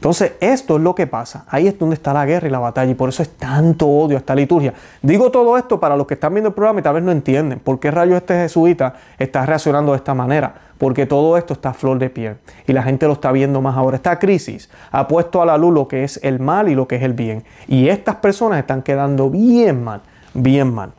Entonces, 0.00 0.32
esto 0.40 0.76
es 0.76 0.82
lo 0.82 0.94
que 0.94 1.06
pasa. 1.06 1.44
Ahí 1.46 1.66
es 1.66 1.78
donde 1.78 1.92
está 1.92 2.14
la 2.14 2.24
guerra 2.24 2.48
y 2.48 2.50
la 2.50 2.58
batalla. 2.58 2.90
Y 2.90 2.94
por 2.94 3.10
eso 3.10 3.22
es 3.22 3.36
tanto 3.36 3.86
odio 3.86 4.16
a 4.16 4.20
esta 4.20 4.34
liturgia. 4.34 4.72
Digo 5.02 5.30
todo 5.30 5.58
esto 5.58 5.78
para 5.78 5.94
los 5.94 6.06
que 6.06 6.14
están 6.14 6.32
viendo 6.32 6.48
el 6.48 6.54
programa 6.54 6.80
y 6.80 6.82
tal 6.82 6.94
vez 6.94 7.02
no 7.02 7.12
entienden 7.12 7.58
por 7.58 7.78
qué 7.78 7.90
rayos 7.90 8.16
este 8.16 8.32
jesuita 8.32 8.94
está 9.18 9.44
reaccionando 9.44 9.92
de 9.92 9.98
esta 9.98 10.14
manera. 10.14 10.54
Porque 10.78 11.04
todo 11.04 11.36
esto 11.36 11.52
está 11.52 11.68
a 11.68 11.74
flor 11.74 11.98
de 11.98 12.08
piel. 12.08 12.38
Y 12.66 12.72
la 12.72 12.82
gente 12.82 13.06
lo 13.06 13.12
está 13.12 13.30
viendo 13.30 13.60
más 13.60 13.76
ahora. 13.76 13.96
Esta 13.96 14.18
crisis 14.18 14.70
ha 14.90 15.06
puesto 15.06 15.42
a 15.42 15.44
la 15.44 15.58
luz 15.58 15.74
lo 15.74 15.86
que 15.86 16.02
es 16.02 16.18
el 16.22 16.40
mal 16.40 16.70
y 16.70 16.74
lo 16.74 16.88
que 16.88 16.96
es 16.96 17.02
el 17.02 17.12
bien. 17.12 17.44
Y 17.68 17.90
estas 17.90 18.16
personas 18.16 18.58
están 18.58 18.80
quedando 18.80 19.28
bien 19.28 19.84
mal, 19.84 20.00
bien 20.32 20.72
mal. 20.72 20.92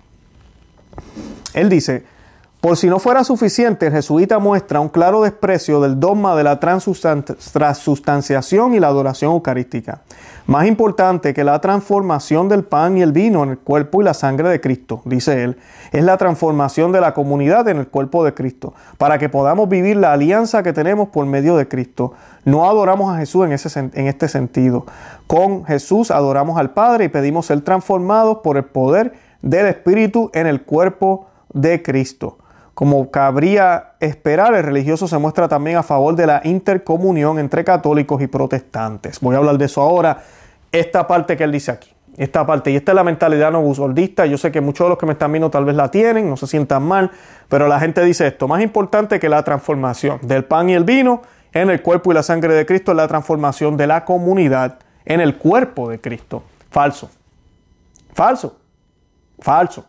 Él 1.56 1.70
dice, 1.70 2.06
Por 2.62 2.78
si 2.78 2.88
no 2.90 3.00
fuera 3.00 3.24
suficiente, 3.24 3.88
el 3.88 3.94
jesuita 3.94 4.38
muestra 4.38 4.80
un 4.80 4.90
claro 4.90 5.24
desprecio 5.24 5.82
del 5.82 6.00
dogma 6.00 6.36
de 6.36 6.44
la 6.44 6.60
transustanciación 6.60 8.76
y 8.76 8.80
la 8.80 8.86
adoración 8.86 9.32
eucarística. 9.32 10.02
Más 10.46 10.68
importante 10.68 11.34
que 11.34 11.44
la 11.44 11.60
transformación 11.60 12.50
del 12.50 12.64
pan 12.64 13.00
y 13.00 13.02
el 13.02 13.14
vino 13.14 13.44
en 13.44 13.50
el 13.50 13.58
cuerpo 13.58 14.02
y 14.02 14.04
la 14.06 14.14
sangre 14.14 14.48
de 14.50 14.62
Cristo, 14.62 15.02
dice 15.06 15.44
él, 15.44 15.58
es 15.92 16.04
la 16.04 16.18
transformación 16.18 16.92
de 16.92 17.02
la 17.02 17.16
comunidad 17.16 17.68
en 17.68 17.78
el 17.78 17.88
cuerpo 17.88 18.24
de 18.24 18.36
Cristo, 18.36 18.76
para 19.00 19.18
que 19.18 19.28
podamos 19.28 19.68
vivir 19.68 19.98
la 19.98 20.14
alianza 20.14 20.62
que 20.62 20.72
tenemos 20.72 21.10
por 21.10 21.26
medio 21.26 21.58
de 21.58 21.68
Cristo. 21.68 22.14
No 22.46 22.70
adoramos 22.70 23.12
a 23.12 23.18
Jesús 23.18 23.44
en, 23.44 23.54
ese, 23.54 23.80
en 23.80 24.06
este 24.06 24.28
sentido. 24.28 24.86
Con 25.26 25.66
Jesús 25.66 26.12
adoramos 26.12 26.60
al 26.60 26.70
Padre 26.70 27.06
y 27.06 27.10
pedimos 27.10 27.48
ser 27.48 27.62
transformados 27.62 28.38
por 28.44 28.58
el 28.58 28.66
poder 28.66 29.14
del 29.42 29.66
Espíritu 29.66 30.30
en 30.36 30.46
el 30.46 30.62
cuerpo 30.62 31.26
de 31.54 31.82
Cristo. 31.82 32.38
Como 32.82 33.12
cabría 33.12 33.92
esperar, 34.00 34.56
el 34.56 34.64
religioso 34.64 35.08
se 35.08 35.16
muestra 35.20 35.48
también 35.48 35.78
a 35.78 35.84
favor 35.84 36.16
de 36.16 36.26
la 36.26 36.42
intercomunión 36.44 37.38
entre 37.38 37.64
católicos 37.64 38.20
y 38.24 38.26
protestantes. 38.26 39.20
Voy 39.20 39.36
a 39.36 39.38
hablar 39.38 39.60
de 39.60 39.66
eso 39.66 39.82
ahora. 39.82 40.24
Esta 40.72 41.06
parte 41.06 41.38
que 41.38 41.44
él 41.44 41.52
dice 41.52 41.70
aquí. 41.70 41.94
Esta 42.18 42.44
parte, 42.44 42.72
y 42.72 42.76
esta 42.76 42.94
es 42.94 42.96
la 42.96 43.04
mentalidad 43.04 43.52
no 43.52 43.62
busoldista. 43.62 44.26
Yo 44.26 44.36
sé 44.36 44.52
que 44.52 44.62
muchos 44.62 44.86
de 44.86 44.90
los 44.90 44.98
que 44.98 45.06
me 45.06 45.12
están 45.12 45.32
viendo 45.32 45.52
tal 45.52 45.64
vez 45.64 45.76
la 45.76 45.92
tienen, 45.92 46.28
no 46.28 46.36
se 46.38 46.48
sientan 46.48 46.82
mal, 46.82 47.12
pero 47.50 47.68
la 47.68 47.80
gente 47.80 48.04
dice 48.04 48.26
esto: 48.26 48.48
más 48.48 48.64
importante 48.64 49.20
que 49.20 49.30
la 49.30 49.44
transformación 49.44 50.18
del 50.24 50.44
pan 50.44 50.72
y 50.72 50.74
el 50.74 50.84
vino 50.84 51.22
en 51.54 51.70
el 51.70 51.84
cuerpo 51.84 52.12
y 52.12 52.16
la 52.16 52.24
sangre 52.24 52.56
de 52.56 52.66
Cristo 52.66 52.94
es 52.94 52.98
la 52.98 53.08
transformación 53.08 53.78
de 53.78 53.86
la 53.86 54.06
comunidad 54.06 54.80
en 55.06 55.22
el 55.22 55.38
cuerpo 55.38 55.88
de 55.88 56.02
Cristo. 56.02 56.42
Falso. 56.72 57.12
Falso. 58.16 58.58
Falso. 59.38 59.86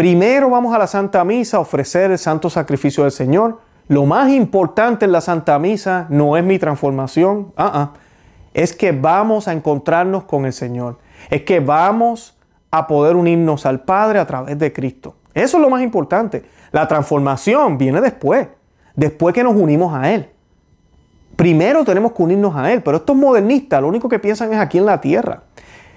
Primero 0.00 0.48
vamos 0.48 0.74
a 0.74 0.78
la 0.78 0.86
Santa 0.86 1.22
Misa 1.24 1.58
a 1.58 1.60
ofrecer 1.60 2.10
el 2.10 2.16
santo 2.16 2.48
sacrificio 2.48 3.02
del 3.02 3.12
Señor. 3.12 3.58
Lo 3.86 4.06
más 4.06 4.30
importante 4.30 5.04
en 5.04 5.12
la 5.12 5.20
Santa 5.20 5.58
Misa 5.58 6.06
no 6.08 6.38
es 6.38 6.42
mi 6.42 6.58
transformación, 6.58 7.52
es 8.54 8.72
que 8.72 8.92
vamos 8.92 9.46
a 9.46 9.52
encontrarnos 9.52 10.24
con 10.24 10.46
el 10.46 10.54
Señor. 10.54 10.96
Es 11.28 11.42
que 11.42 11.60
vamos 11.60 12.34
a 12.70 12.86
poder 12.86 13.14
unirnos 13.14 13.66
al 13.66 13.80
Padre 13.80 14.20
a 14.20 14.26
través 14.26 14.58
de 14.58 14.72
Cristo. 14.72 15.16
Eso 15.34 15.58
es 15.58 15.62
lo 15.62 15.68
más 15.68 15.82
importante. 15.82 16.46
La 16.72 16.88
transformación 16.88 17.76
viene 17.76 18.00
después, 18.00 18.48
después 18.96 19.34
que 19.34 19.44
nos 19.44 19.54
unimos 19.54 19.92
a 19.92 20.10
Él. 20.14 20.30
Primero 21.36 21.84
tenemos 21.84 22.12
que 22.12 22.22
unirnos 22.22 22.56
a 22.56 22.72
Él, 22.72 22.82
pero 22.82 22.96
estos 22.96 23.16
modernistas 23.16 23.82
lo 23.82 23.88
único 23.88 24.08
que 24.08 24.18
piensan 24.18 24.50
es 24.54 24.60
aquí 24.60 24.78
en 24.78 24.86
la 24.86 24.98
tierra. 24.98 25.42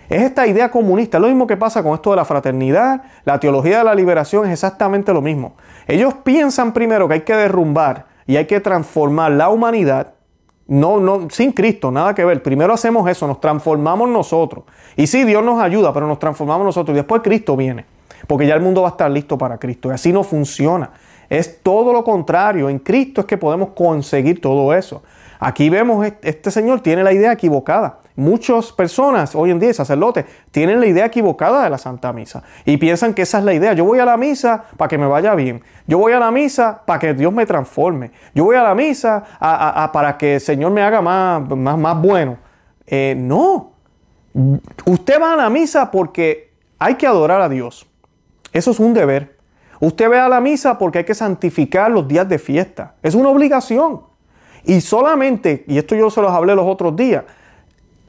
Es 0.10 0.22
esta 0.22 0.46
idea 0.48 0.70
comunista, 0.70 1.20
lo 1.20 1.28
mismo 1.28 1.48
que 1.48 1.58
pasa 1.58 1.82
con 1.82 1.94
esto 1.94 2.12
de 2.12 2.18
la 2.18 2.26
fraternidad, 2.26 3.04
la 3.26 3.40
teología 3.40 3.80
de 3.80 3.84
la 3.84 3.96
liberación 3.96 4.46
es 4.46 4.52
exactamente 4.52 5.14
lo 5.14 5.22
mismo. 5.22 5.54
Ellos 5.88 6.14
piensan 6.24 6.74
primero 6.74 7.08
que 7.08 7.16
hay 7.16 7.22
que 7.22 7.36
derrumbar 7.36 8.06
y 8.26 8.36
hay 8.36 8.46
que 8.46 8.60
transformar 8.60 9.32
la 9.32 9.50
humanidad, 9.50 10.14
no, 10.68 11.00
no, 11.00 11.30
sin 11.30 11.52
Cristo, 11.52 11.92
nada 11.92 12.16
que 12.16 12.24
ver. 12.24 12.42
Primero 12.42 12.74
hacemos 12.74 13.10
eso, 13.10 13.28
nos 13.28 13.40
transformamos 13.42 14.10
nosotros. 14.10 14.66
Y 14.96 15.08
sí, 15.08 15.24
Dios 15.24 15.44
nos 15.44 15.62
ayuda, 15.62 15.94
pero 15.94 16.08
nos 16.08 16.20
transformamos 16.20 16.66
nosotros 16.66 16.96
y 16.96 16.98
después 16.98 17.22
Cristo 17.22 17.56
viene, 17.58 17.86
porque 18.28 18.48
ya 18.48 18.56
el 18.56 18.62
mundo 18.62 18.82
va 18.82 18.90
a 18.90 18.92
estar 18.92 19.12
listo 19.12 19.38
para 19.38 19.58
Cristo. 19.58 19.90
Y 19.90 19.92
así 19.92 20.14
no 20.14 20.24
funciona. 20.24 20.92
Es 21.30 21.62
todo 21.64 21.92
lo 21.92 22.04
contrario. 22.04 22.70
En 22.70 22.80
Cristo 22.80 23.22
es 23.22 23.28
que 23.28 23.38
podemos 23.38 23.70
conseguir 23.70 24.40
todo 24.40 24.74
eso. 24.74 25.04
Aquí 25.40 25.70
vemos, 25.70 26.06
este 26.22 26.52
señor 26.52 26.82
tiene 26.82 27.04
la 27.04 27.12
idea 27.12 27.32
equivocada. 27.32 28.00
Muchas 28.16 28.72
personas 28.72 29.34
hoy 29.34 29.50
en 29.50 29.60
día, 29.60 29.74
sacerdotes, 29.74 30.26
tienen 30.52 30.80
la 30.80 30.86
idea 30.86 31.06
equivocada 31.06 31.64
de 31.64 31.70
la 31.72 31.80
Santa 31.80 32.14
Misa 32.14 32.44
y 32.64 32.78
piensan 32.78 33.14
que 33.16 33.24
esa 33.24 33.40
es 33.40 33.44
la 33.44 33.54
idea. 33.54 33.74
Yo 33.74 33.86
voy 33.86 33.98
a 33.98 34.06
la 34.06 34.18
misa 34.18 34.66
para 34.78 34.88
que 34.88 35.00
me 35.00 35.08
vaya 35.08 35.34
bien. 35.34 35.64
Yo 35.88 35.98
voy 35.98 36.14
a 36.14 36.20
la 36.20 36.30
misa 36.30 36.84
para 36.86 37.00
que 37.00 37.14
Dios 37.16 37.34
me 37.34 37.46
transforme. 37.46 38.12
Yo 38.36 38.44
voy 38.44 38.56
a 38.56 38.64
la 38.64 38.76
misa 38.76 39.24
para 39.92 40.18
que 40.18 40.36
el 40.36 40.42
Señor 40.42 40.72
me 40.72 40.84
haga 40.84 41.02
más, 41.02 41.50
más, 41.50 41.78
más 41.78 42.02
bueno. 42.02 42.38
Eh, 42.86 43.16
no. 43.18 43.72
Usted 44.86 45.20
va 45.20 45.34
a 45.34 45.36
la 45.36 45.50
misa 45.50 45.90
porque 45.90 46.54
hay 46.78 46.96
que 46.96 47.08
adorar 47.08 47.42
a 47.42 47.50
Dios. 47.50 47.88
Eso 48.52 48.72
es 48.72 48.80
un 48.80 48.94
deber. 48.94 49.38
Usted 49.80 50.08
ve 50.10 50.20
a 50.20 50.30
la 50.30 50.40
misa 50.40 50.78
porque 50.78 51.00
hay 51.00 51.04
que 51.04 51.16
santificar 51.16 51.90
los 51.90 52.08
días 52.08 52.30
de 52.30 52.38
fiesta. 52.38 52.96
Es 53.02 53.16
una 53.16 53.30
obligación. 53.30 54.02
Y 54.64 54.82
solamente, 54.82 55.66
y 55.68 55.78
esto 55.78 55.96
yo 55.96 56.10
se 56.10 56.22
los 56.22 56.32
hablé 56.32 56.56
los 56.56 56.66
otros 56.66 56.96
días, 56.96 57.24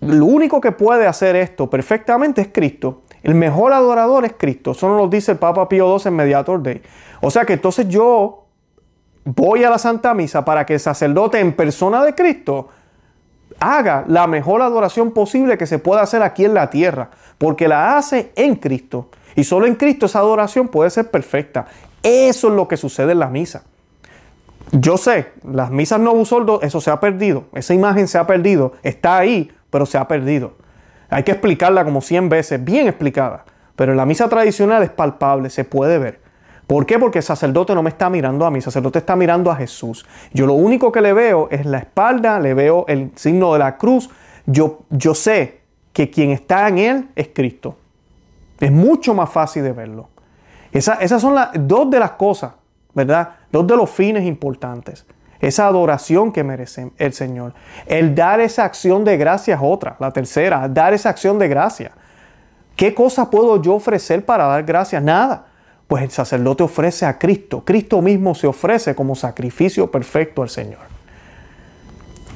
lo 0.01 0.27
único 0.27 0.61
que 0.61 0.73
puede 0.73 1.07
hacer 1.07 1.37
esto 1.37 1.71
perfectamente 1.71 2.43
es 2.43 2.49
Cristo. 2.53 3.03
El 3.23 3.35
mejor 3.35 3.73
adorador 3.73 4.25
es 4.25 4.35
Cristo. 4.37 4.73
Eso 4.73 4.89
nos 4.89 4.99
lo 4.99 5.09
dice 5.09 5.33
el 5.33 5.39
Papa 5.39 5.69
Pío 5.69 5.97
II 5.97 6.03
en 6.05 6.17
Mediator 6.17 6.63
Day. 6.63 6.83
O 7.23 7.31
sea 7.31 7.45
que 7.45 7.55
entonces 7.55 7.89
yo 7.89 8.45
voy 9.25 9.65
a 9.65 9.71
la 9.71 9.79
Santa 9.79 10.13
Misa 10.13 10.45
para 10.45 10.67
que 10.67 10.75
el 10.75 10.81
sacerdote 10.81 11.41
en 11.41 11.55
persona 11.55 12.05
de 12.05 12.15
Cristo 12.15 12.69
haga 13.59 14.05
la 14.09 14.27
mejor 14.27 14.63
adoración 14.63 15.13
posible 15.13 15.57
que 15.57 15.67
se 15.67 15.79
pueda 15.79 16.03
hacer 16.03 16.23
aquí 16.23 16.45
en 16.45 16.55
la 16.55 16.71
tierra, 16.71 17.11
porque 17.39 17.69
la 17.69 17.97
hace 17.97 18.33
en 18.37 18.57
Cristo. 18.57 19.09
Y 19.37 19.45
solo 19.45 19.67
en 19.67 19.75
Cristo 19.75 20.07
esa 20.07 20.19
adoración 20.19 20.69
puede 20.69 20.91
ser 20.91 21.11
perfecta. 21.11 21.67
Eso 22.03 22.49
es 22.49 22.55
lo 22.55 22.69
que 22.69 22.77
sucede 22.77 23.13
en 23.13 23.21
la 23.21 23.29
misa. 23.29 23.65
Yo 24.73 24.97
sé, 24.97 25.33
las 25.51 25.71
misas 25.71 26.01
no 26.01 26.15
busoldo, 26.15 26.61
eso 26.63 26.81
se 26.81 26.91
ha 26.91 26.99
perdido, 26.99 27.45
esa 27.55 27.75
imagen 27.75 28.09
se 28.09 28.19
ha 28.19 28.27
perdido, 28.27 28.73
está 28.83 29.19
ahí, 29.19 29.51
pero 29.75 29.87
se 29.87 29.99
ha 29.99 30.07
perdido. 30.07 30.53
Hay 31.11 31.25
que 31.25 31.33
explicarla 31.33 31.85
como 31.85 32.01
100 32.01 32.29
veces, 32.29 32.65
bien 32.65 32.87
explicada. 32.87 33.45
Pero 33.75 33.91
en 33.91 33.97
la 33.97 34.07
misa 34.07 34.29
tradicional 34.29 34.85
es 34.85 34.91
palpable, 34.91 35.51
se 35.51 35.65
puede 35.65 35.99
ver. 35.99 36.21
¿Por 36.69 36.87
qué? 36.87 36.97
Porque 36.97 37.19
el 37.19 37.25
sacerdote 37.25 37.75
no 37.75 37.83
me 37.83 37.91
está 37.91 38.09
mirando 38.09 38.47
a 38.47 38.53
mí, 38.53 38.59
el 38.59 38.63
sacerdote 38.63 39.01
está 39.01 39.17
mirando 39.17 39.51
a 39.51 39.57
Jesús. 39.57 40.07
Yo 40.33 40.47
lo 40.47 40.53
único 40.53 40.93
que 40.93 41.01
le 41.01 41.13
veo 41.13 41.49
es 41.51 41.67
la 41.67 41.79
espalda, 41.79 42.39
le 42.39 42.55
veo 42.55 42.85
el 42.87 43.11
signo 43.17 43.53
de 43.53 43.59
la 43.59 43.77
cruz. 43.77 44.11
Yo, 44.47 44.85
yo 44.91 45.13
sé 45.13 45.63
que 45.93 46.09
quien 46.09 46.31
está 46.31 46.69
en 46.69 46.79
él 46.79 47.09
es 47.17 47.31
Cristo. 47.35 47.77
Es 48.61 48.71
mucho 48.71 49.13
más 49.13 49.29
fácil 49.29 49.65
de 49.65 49.73
verlo. 49.73 50.09
esas 50.71 51.21
son 51.21 51.35
las 51.35 51.51
dos 51.53 51.91
de 51.91 51.99
las 51.99 52.13
cosas, 52.13 52.53
¿verdad? 52.95 53.31
Dos 53.51 53.67
de 53.67 53.77
los 53.77 53.91
fines 53.91 54.25
importantes 54.25 55.05
esa 55.41 55.67
adoración 55.67 56.33
que 56.33 56.45
merece 56.45 56.91
el 56.99 57.13
Señor. 57.13 57.55
El 57.87 58.15
dar 58.15 58.41
esa 58.41 58.65
acción 58.65 59.05
de 59.05 59.17
gracia 59.17 59.61
otra. 59.61 59.97
La 59.99 60.13
tercera, 60.13 60.69
dar 60.69 60.95
esa 60.95 61.11
acción 61.11 61.39
de 61.39 61.49
gracia. 61.49 61.93
¿Qué 62.77 62.95
cosa 62.95 63.31
puedo 63.31 63.61
yo 63.63 63.75
ofrecer 63.75 64.25
para 64.25 64.47
dar 64.47 64.65
gracias? 64.65 65.03
Nada. 65.03 65.47
Pues 65.87 66.03
el 66.03 66.11
sacerdote 66.11 66.63
ofrece 66.63 67.07
a 67.07 67.19
Cristo. 67.19 67.63
Cristo 67.65 68.01
mismo 68.01 68.35
se 68.35 68.47
ofrece 68.47 68.95
como 68.95 69.15
sacrificio 69.15 69.91
perfecto 69.91 70.43
al 70.43 70.49
Señor. 70.49 70.81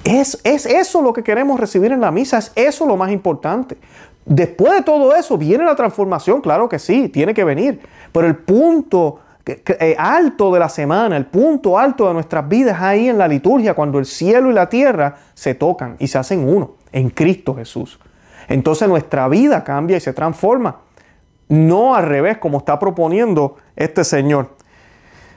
Es, 0.04 0.40
es 0.44 0.66
eso 0.66 1.02
lo 1.02 1.12
que 1.12 1.22
queremos 1.22 1.58
recibir 1.58 1.92
en 1.92 2.00
la 2.00 2.10
misa, 2.10 2.38
es 2.38 2.52
eso 2.54 2.86
lo 2.86 2.96
más 2.96 3.10
importante. 3.10 3.76
Después 4.24 4.74
de 4.74 4.82
todo 4.82 5.14
eso 5.14 5.38
viene 5.38 5.64
la 5.64 5.74
transformación, 5.74 6.40
claro 6.40 6.68
que 6.68 6.78
sí, 6.78 7.08
tiene 7.08 7.32
que 7.32 7.44
venir. 7.44 7.80
Pero 8.12 8.26
el 8.26 8.36
punto 8.36 9.20
alto 9.96 10.52
de 10.52 10.58
la 10.58 10.68
semana, 10.68 11.16
el 11.16 11.26
punto 11.26 11.78
alto 11.78 12.08
de 12.08 12.14
nuestras 12.14 12.48
vidas 12.48 12.80
ahí 12.80 13.08
en 13.08 13.18
la 13.18 13.28
liturgia, 13.28 13.74
cuando 13.74 13.98
el 13.98 14.06
cielo 14.06 14.50
y 14.50 14.54
la 14.54 14.68
tierra 14.68 15.16
se 15.34 15.54
tocan 15.54 15.96
y 15.98 16.08
se 16.08 16.18
hacen 16.18 16.48
uno 16.48 16.76
en 16.92 17.10
Cristo 17.10 17.54
Jesús. 17.54 17.98
Entonces 18.48 18.88
nuestra 18.88 19.28
vida 19.28 19.64
cambia 19.64 19.96
y 19.96 20.00
se 20.00 20.12
transforma. 20.12 20.80
No 21.48 21.94
al 21.94 22.06
revés 22.06 22.38
como 22.38 22.58
está 22.58 22.78
proponiendo 22.78 23.56
este 23.76 24.04
Señor. 24.04 24.56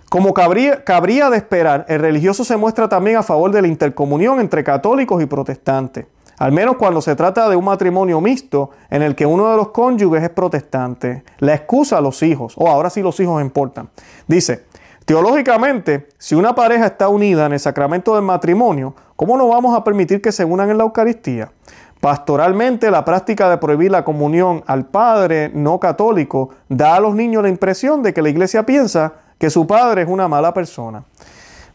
Como 0.09 0.33
cabría, 0.33 0.83
cabría 0.83 1.29
de 1.29 1.37
esperar, 1.37 1.85
el 1.87 1.99
religioso 1.99 2.43
se 2.43 2.57
muestra 2.57 2.89
también 2.89 3.17
a 3.17 3.23
favor 3.23 3.51
de 3.51 3.61
la 3.61 3.67
intercomunión 3.67 4.41
entre 4.41 4.63
católicos 4.63 5.21
y 5.23 5.25
protestantes 5.25 6.05
al 6.41 6.51
menos 6.51 6.77
cuando 6.77 7.03
se 7.03 7.15
trata 7.15 7.47
de 7.47 7.55
un 7.55 7.65
matrimonio 7.65 8.19
mixto 8.19 8.71
en 8.89 9.03
el 9.03 9.13
que 9.13 9.27
uno 9.27 9.51
de 9.51 9.57
los 9.57 9.67
cónyuges 9.67 10.23
es 10.23 10.31
protestante. 10.31 11.23
La 11.37 11.53
excusa 11.53 11.99
a 11.99 12.01
los 12.01 12.23
hijos, 12.23 12.55
o 12.57 12.67
ahora 12.67 12.89
sí 12.89 13.03
los 13.03 13.19
hijos 13.19 13.39
importan. 13.43 13.89
Dice, 14.25 14.63
teológicamente, 15.05 16.09
si 16.17 16.33
una 16.33 16.55
pareja 16.55 16.87
está 16.87 17.09
unida 17.09 17.45
en 17.45 17.53
el 17.53 17.59
sacramento 17.59 18.15
del 18.15 18.23
matrimonio, 18.23 18.95
¿cómo 19.15 19.37
no 19.37 19.49
vamos 19.49 19.77
a 19.77 19.83
permitir 19.83 20.19
que 20.19 20.31
se 20.31 20.43
unan 20.43 20.71
en 20.71 20.79
la 20.79 20.83
Eucaristía? 20.83 21.51
Pastoralmente, 21.99 22.89
la 22.89 23.05
práctica 23.05 23.47
de 23.47 23.59
prohibir 23.59 23.91
la 23.91 24.03
comunión 24.03 24.63
al 24.65 24.87
padre 24.87 25.51
no 25.53 25.79
católico 25.79 26.49
da 26.67 26.95
a 26.95 26.99
los 26.99 27.13
niños 27.13 27.43
la 27.43 27.49
impresión 27.49 28.01
de 28.01 28.15
que 28.15 28.23
la 28.23 28.29
iglesia 28.29 28.65
piensa 28.65 29.13
que 29.37 29.51
su 29.51 29.67
padre 29.67 30.01
es 30.01 30.07
una 30.07 30.27
mala 30.27 30.55
persona. 30.55 31.03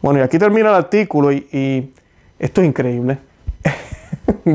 Bueno, 0.01 0.19
y 0.19 0.23
aquí 0.23 0.37
termina 0.37 0.67
el 0.67 0.75
artículo 0.75 1.31
y, 1.31 1.47
y 1.53 1.93
esto 2.37 2.59
es 2.59 2.67
increíble. 2.67 3.26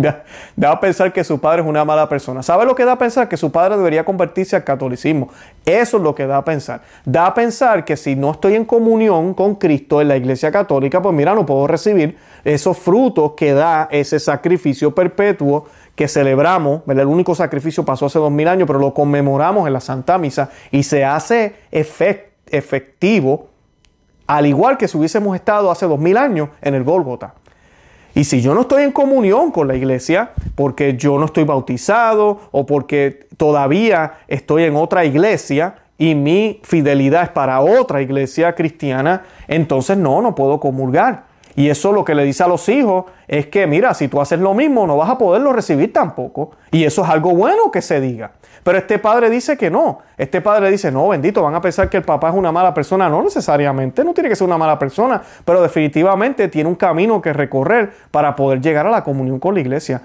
da, 0.56 0.70
a 0.70 0.80
pensar 0.80 1.12
que 1.12 1.24
su 1.24 1.40
padre 1.40 1.62
es 1.62 1.68
una 1.68 1.84
mala 1.84 2.08
persona. 2.08 2.42
¿Sabe 2.42 2.64
lo 2.64 2.74
que 2.74 2.84
da 2.84 2.92
a 2.92 2.98
pensar? 2.98 3.28
Que 3.28 3.36
su 3.36 3.52
padre 3.52 3.76
debería 3.76 4.04
convertirse 4.04 4.56
al 4.56 4.64
catolicismo. 4.64 5.28
Eso 5.64 5.96
es 5.98 6.02
lo 6.02 6.14
que 6.14 6.26
da 6.26 6.38
a 6.38 6.44
pensar. 6.44 6.82
Da 7.04 7.26
a 7.26 7.34
pensar 7.34 7.84
que 7.84 7.96
si 7.96 8.16
no 8.16 8.32
estoy 8.32 8.54
en 8.54 8.64
comunión 8.64 9.34
con 9.34 9.56
Cristo 9.56 10.00
en 10.00 10.08
la 10.08 10.16
iglesia 10.16 10.50
católica, 10.50 11.02
pues 11.02 11.14
mira, 11.14 11.34
no 11.34 11.44
puedo 11.44 11.66
recibir 11.66 12.16
esos 12.44 12.78
frutos 12.78 13.32
que 13.36 13.52
da 13.52 13.88
ese 13.90 14.18
sacrificio 14.18 14.94
perpetuo 14.94 15.66
que 15.94 16.08
celebramos. 16.08 16.82
El 16.88 17.06
único 17.06 17.34
sacrificio 17.34 17.84
pasó 17.84 18.06
hace 18.06 18.18
dos 18.18 18.32
mil 18.32 18.48
años, 18.48 18.66
pero 18.66 18.78
lo 18.78 18.94
conmemoramos 18.94 19.66
en 19.66 19.72
la 19.72 19.80
Santa 19.80 20.18
Misa 20.18 20.50
y 20.70 20.82
se 20.82 21.04
hace 21.04 21.56
efectivo 22.50 23.48
al 24.26 24.46
igual 24.46 24.78
que 24.78 24.88
si 24.88 24.96
hubiésemos 24.96 25.34
estado 25.34 25.70
hace 25.70 25.86
dos 25.86 25.98
mil 25.98 26.16
años 26.16 26.48
en 26.62 26.74
el 26.74 26.84
Gólgota. 26.84 27.34
Y 28.14 28.24
si 28.24 28.42
yo 28.42 28.54
no 28.54 28.62
estoy 28.62 28.82
en 28.82 28.92
comunión 28.92 29.50
con 29.50 29.68
la 29.68 29.74
iglesia, 29.74 30.32
porque 30.54 30.96
yo 30.96 31.18
no 31.18 31.26
estoy 31.26 31.44
bautizado 31.44 32.40
o 32.50 32.66
porque 32.66 33.26
todavía 33.36 34.14
estoy 34.28 34.64
en 34.64 34.76
otra 34.76 35.04
iglesia 35.04 35.76
y 35.96 36.14
mi 36.14 36.60
fidelidad 36.62 37.22
es 37.22 37.28
para 37.30 37.60
otra 37.60 38.02
iglesia 38.02 38.54
cristiana, 38.54 39.22
entonces 39.48 39.96
no, 39.96 40.20
no 40.20 40.34
puedo 40.34 40.60
comulgar. 40.60 41.31
Y 41.54 41.68
eso 41.68 41.92
lo 41.92 42.04
que 42.04 42.14
le 42.14 42.24
dice 42.24 42.42
a 42.42 42.48
los 42.48 42.68
hijos 42.68 43.04
es 43.28 43.46
que, 43.46 43.66
mira, 43.66 43.94
si 43.94 44.08
tú 44.08 44.20
haces 44.20 44.38
lo 44.38 44.54
mismo, 44.54 44.86
no 44.86 44.96
vas 44.96 45.10
a 45.10 45.18
poderlo 45.18 45.52
recibir 45.52 45.92
tampoco. 45.92 46.52
Y 46.70 46.84
eso 46.84 47.02
es 47.04 47.10
algo 47.10 47.34
bueno 47.34 47.70
que 47.70 47.82
se 47.82 48.00
diga. 48.00 48.32
Pero 48.62 48.78
este 48.78 48.98
padre 48.98 49.28
dice 49.28 49.56
que 49.56 49.70
no. 49.70 49.98
Este 50.16 50.40
padre 50.40 50.70
dice, 50.70 50.92
no, 50.92 51.08
bendito, 51.08 51.42
van 51.42 51.54
a 51.54 51.60
pensar 51.60 51.88
que 51.88 51.96
el 51.96 52.04
papá 52.04 52.28
es 52.28 52.34
una 52.34 52.52
mala 52.52 52.72
persona. 52.72 53.08
No 53.08 53.22
necesariamente, 53.22 54.04
no 54.04 54.14
tiene 54.14 54.28
que 54.28 54.36
ser 54.36 54.46
una 54.46 54.58
mala 54.58 54.78
persona, 54.78 55.20
pero 55.44 55.60
definitivamente 55.60 56.48
tiene 56.48 56.68
un 56.68 56.76
camino 56.76 57.20
que 57.20 57.32
recorrer 57.32 57.92
para 58.10 58.36
poder 58.36 58.60
llegar 58.60 58.86
a 58.86 58.90
la 58.90 59.02
comunión 59.02 59.38
con 59.38 59.54
la 59.54 59.60
iglesia. 59.60 60.02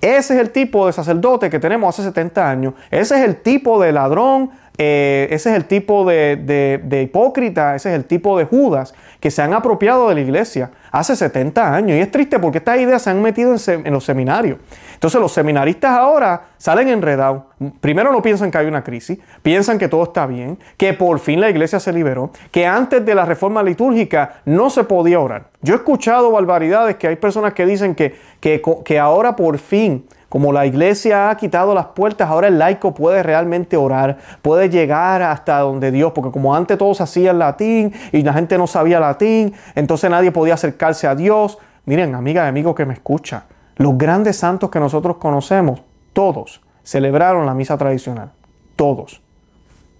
Ese 0.00 0.34
es 0.34 0.40
el 0.40 0.50
tipo 0.50 0.86
de 0.86 0.92
sacerdote 0.92 1.50
que 1.50 1.58
tenemos 1.58 1.92
hace 1.92 2.06
70 2.08 2.48
años. 2.48 2.74
Ese 2.90 3.16
es 3.16 3.22
el 3.22 3.36
tipo 3.42 3.82
de 3.82 3.92
ladrón, 3.92 4.50
eh, 4.80 5.26
ese 5.32 5.50
es 5.50 5.56
el 5.56 5.64
tipo 5.64 6.04
de, 6.04 7.00
hipócrita, 7.02 7.74
ese 7.74 7.88
es 7.90 7.96
el 7.96 8.04
tipo 8.04 8.38
de 8.38 8.44
Judas 8.44 8.94
que 9.18 9.32
se 9.32 9.42
han 9.42 9.52
apropiado 9.52 10.08
de 10.08 10.14
la 10.14 10.20
iglesia 10.20 10.70
hace 10.92 11.16
70 11.16 11.74
años. 11.74 11.98
Y 11.98 12.00
es 12.00 12.10
triste 12.12 12.38
porque 12.38 12.58
estas 12.58 12.78
ideas 12.78 13.02
se 13.02 13.10
han 13.10 13.20
metido 13.20 13.56
en, 13.66 13.92
los 13.92 14.04
seminarios. 14.04 14.58
Entonces 14.94 15.20
los 15.20 15.32
seminaristas 15.32 15.90
ahora 15.90 16.50
salen 16.58 16.88
enredados. 16.88 17.42
Primero 17.80 18.12
no 18.12 18.22
piensan 18.22 18.52
que 18.52 18.58
hay 18.58 18.66
una 18.66 18.84
crisis, 18.84 19.18
piensan 19.42 19.78
que 19.78 19.88
todo 19.88 20.04
está 20.04 20.28
bien, 20.28 20.56
que 20.76 20.92
por 20.92 21.18
fin 21.18 21.40
la 21.40 21.50
iglesia 21.50 21.80
se 21.80 21.92
liberó, 21.92 22.30
que 22.52 22.64
antes 22.64 23.04
de 23.04 23.14
la 23.16 23.24
reforma 23.24 23.64
litúrgica 23.64 24.42
no 24.44 24.70
se 24.70 24.84
podía 24.84 25.18
orar. 25.18 25.48
Yo 25.60 25.74
he 25.74 25.78
escuchado 25.78 26.30
barbaridades 26.30 26.94
que 26.96 27.08
hay 27.08 27.16
personas 27.16 27.52
que 27.52 27.66
dicen 27.66 27.96
que, 27.96 28.14
que 28.40 28.98
ahora 29.00 29.34
por 29.34 29.58
fin 29.58 30.04
como 30.28 30.52
la 30.52 30.66
iglesia 30.66 31.30
ha 31.30 31.36
quitado 31.36 31.74
las 31.74 31.86
puertas, 31.86 32.28
ahora 32.28 32.48
el 32.48 32.58
laico 32.58 32.92
puede 32.92 33.22
realmente 33.22 33.76
orar, 33.76 34.18
puede 34.42 34.68
llegar 34.68 35.22
hasta 35.22 35.60
donde 35.60 35.90
Dios, 35.90 36.12
porque 36.12 36.30
como 36.30 36.54
antes 36.54 36.76
todos 36.76 37.00
hacían 37.00 37.38
latín 37.38 37.94
y 38.12 38.22
la 38.22 38.34
gente 38.34 38.58
no 38.58 38.66
sabía 38.66 39.00
latín, 39.00 39.54
entonces 39.74 40.10
nadie 40.10 40.30
podía 40.30 40.54
acercarse 40.54 41.06
a 41.06 41.14
Dios. 41.14 41.58
Miren, 41.86 42.14
amiga 42.14 42.44
y 42.44 42.48
amigo 42.48 42.74
que 42.74 42.84
me 42.84 42.92
escucha, 42.92 43.44
los 43.76 43.96
grandes 43.96 44.36
santos 44.36 44.70
que 44.70 44.80
nosotros 44.80 45.16
conocemos, 45.16 45.80
todos 46.12 46.60
celebraron 46.82 47.46
la 47.46 47.54
misa 47.54 47.78
tradicional. 47.78 48.32
Todos. 48.76 49.22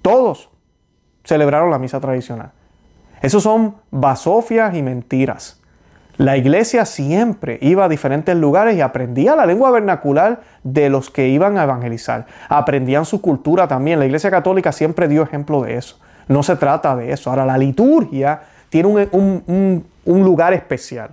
Todos 0.03 0.51
celebraron 1.25 1.71
la 1.71 1.79
misa 1.79 2.01
tradicional. 2.01 2.53
Esos 3.23 3.43
son 3.43 3.77
basofias 3.91 4.75
y 4.75 4.83
mentiras. 4.83 5.61
La 6.19 6.37
iglesia 6.37 6.85
siempre 6.85 7.59
iba 7.63 7.85
a 7.85 7.89
diferentes 7.89 8.35
lugares 8.37 8.77
y 8.77 8.81
aprendía 8.81 9.37
la 9.37 9.47
lengua 9.47 9.71
vernacular 9.71 10.41
de 10.65 10.91
los 10.91 11.11
que 11.11 11.29
iban 11.29 11.57
a 11.57 11.63
evangelizar. 11.63 12.27
Aprendían 12.49 13.05
su 13.05 13.21
cultura 13.21 13.69
también. 13.69 14.01
La 14.01 14.07
iglesia 14.07 14.29
católica 14.29 14.73
siempre 14.73 15.07
dio 15.07 15.23
ejemplo 15.23 15.63
de 15.63 15.77
eso. 15.77 16.01
No 16.27 16.43
se 16.43 16.57
trata 16.57 16.97
de 16.97 17.13
eso. 17.13 17.31
Ahora, 17.31 17.47
la 17.47 17.57
liturgia 17.57 18.41
tiene 18.69 19.09
un, 19.13 19.85
lugar 20.05 20.55
especial. 20.55 21.11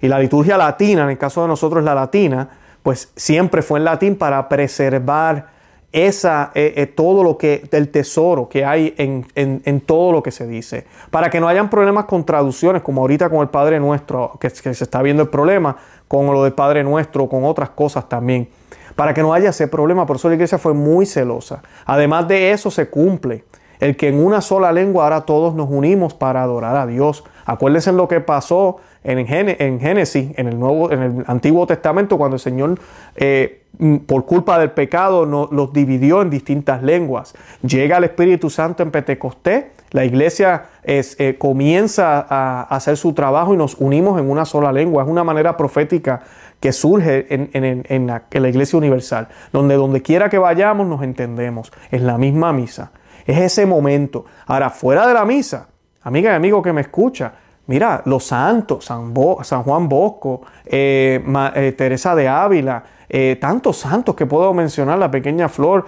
Y 0.00 0.08
la 0.08 0.18
liturgia 0.18 0.56
latina, 0.56 1.04
en 1.04 1.10
el 1.10 1.18
caso 1.18 1.42
de 1.42 1.48
nosotros 1.48 1.84
la 1.84 1.94
latina, 1.94 2.48
pues 2.82 3.12
siempre 3.14 3.62
fue 3.62 3.78
en 3.78 3.84
latín 3.84 4.16
para 4.16 4.48
preservar 4.48 5.46
esa, 5.92 6.52
eh, 6.54 6.74
eh, 6.76 6.86
todo 6.86 7.24
lo 7.24 7.36
que, 7.36 7.68
el 7.70 7.88
tesoro 7.88 8.48
que 8.48 8.64
hay 8.64 8.94
en, 8.96 9.80
todo 9.80 10.12
lo 10.12 10.22
que 10.22 10.30
se 10.30 10.46
dice. 10.46 10.86
Para 11.10 11.30
que 11.30 11.40
no 11.40 11.48
hayan 11.48 11.68
problemas 11.68 12.04
con 12.04 12.24
traducciones, 12.24 12.82
como 12.82 13.00
ahorita 13.00 13.28
con 13.28 13.40
el 13.40 13.48
Padre 13.48 13.80
Nuestro, 13.80 14.32
que, 14.40 14.48
que 14.48 14.74
se 14.74 14.84
está 14.84 15.02
viendo 15.02 15.22
el 15.22 15.28
problema, 15.28 15.76
con 16.06 16.26
lo 16.26 16.44
del 16.44 16.52
Padre 16.52 16.84
Nuestro, 16.84 17.28
con 17.28 17.44
otras 17.44 17.70
cosas 17.70 18.08
también. 18.08 18.48
Para 18.94 19.14
que 19.14 19.22
no 19.22 19.32
haya 19.32 19.50
ese 19.50 19.66
problema, 19.68 20.06
por 20.06 20.16
eso 20.16 20.28
la 20.28 20.34
iglesia 20.34 20.58
fue 20.58 20.74
muy 20.74 21.06
celosa. 21.06 21.62
Además 21.86 22.28
de 22.28 22.52
eso 22.52 22.70
se 22.70 22.88
cumple 22.88 23.44
el 23.80 23.96
que 23.96 24.08
en 24.08 24.22
una 24.22 24.40
sola 24.40 24.72
lengua 24.72 25.04
ahora 25.04 25.22
todos 25.22 25.54
nos 25.54 25.68
unimos 25.70 26.14
para 26.14 26.42
adorar 26.42 26.76
a 26.76 26.86
Dios. 26.86 27.24
Acuérdense 27.46 27.90
en 27.90 27.96
lo 27.96 28.08
que 28.08 28.20
pasó 28.20 28.76
en, 29.02 29.80
Génesis, 29.80 30.30
en 30.36 30.48
el, 30.48 30.58
Nuevo, 30.58 30.92
en 30.92 31.02
el 31.02 31.24
Antiguo 31.26 31.66
Testamento, 31.66 32.18
cuando 32.18 32.36
el 32.36 32.40
Señor, 32.40 32.78
eh, 33.16 33.62
mm, 33.78 33.96
por 33.98 34.26
culpa 34.26 34.58
del 34.58 34.72
pecado, 34.72 35.24
los 35.24 35.72
dividió 35.72 36.22
en 36.22 36.30
distintas 36.30 36.82
lenguas. 36.82 37.34
Llega 37.62 37.96
el 37.96 38.04
Espíritu 38.04 38.50
Santo 38.50 38.82
en 38.82 38.90
Pentecostés, 38.90 39.64
la 39.90 40.04
iglesia 40.04 40.66
eh, 40.84 41.36
comienza 41.38 42.24
a 42.28 42.62
hacer 42.62 42.96
su 42.96 43.12
trabajo 43.12 43.54
y 43.54 43.56
nos 43.56 43.74
unimos 43.74 44.20
en 44.20 44.30
una 44.30 44.44
sola 44.44 44.70
lengua. 44.70 45.02
Es 45.02 45.08
una 45.08 45.24
manera 45.24 45.56
profética 45.56 46.20
que 46.60 46.72
surge 46.72 47.26
en, 47.30 48.06
la, 48.06 48.22
iglesia 48.48 48.78
universal, 48.78 49.28
donde 49.52 49.74
donde 49.74 50.02
quiera 50.02 50.28
que 50.28 50.38
vayamos 50.38 50.86
nos 50.86 51.02
entendemos. 51.02 51.72
Es 51.90 52.02
la 52.02 52.18
misma 52.18 52.52
misa. 52.52 52.92
Es 53.26 53.38
ese 53.38 53.66
momento. 53.66 54.26
Ahora, 54.46 54.70
fuera 54.70 55.06
de 55.06 55.14
la 55.14 55.24
misa, 55.24 55.68
amiga 56.02 56.32
y 56.32 56.34
amigo 56.34 56.62
que 56.62 56.72
me 56.72 56.82
escucha, 56.82 57.32
Mira, 57.70 58.02
los 58.04 58.24
santos, 58.24 58.84
San, 58.84 59.14
Juan 59.14 59.88
Bosco, 59.88 60.40
eh, 60.66 61.24
eh, 61.54 61.72
Teresa 61.78 62.16
de 62.16 62.26
Ávila, 62.26 62.82
eh, 63.08 63.38
tantos 63.40 63.76
santos 63.76 64.16
que 64.16 64.26
puedo 64.26 64.52
mencionar, 64.52 64.98
la 64.98 65.08
pequeña 65.08 65.48
Flor, 65.48 65.86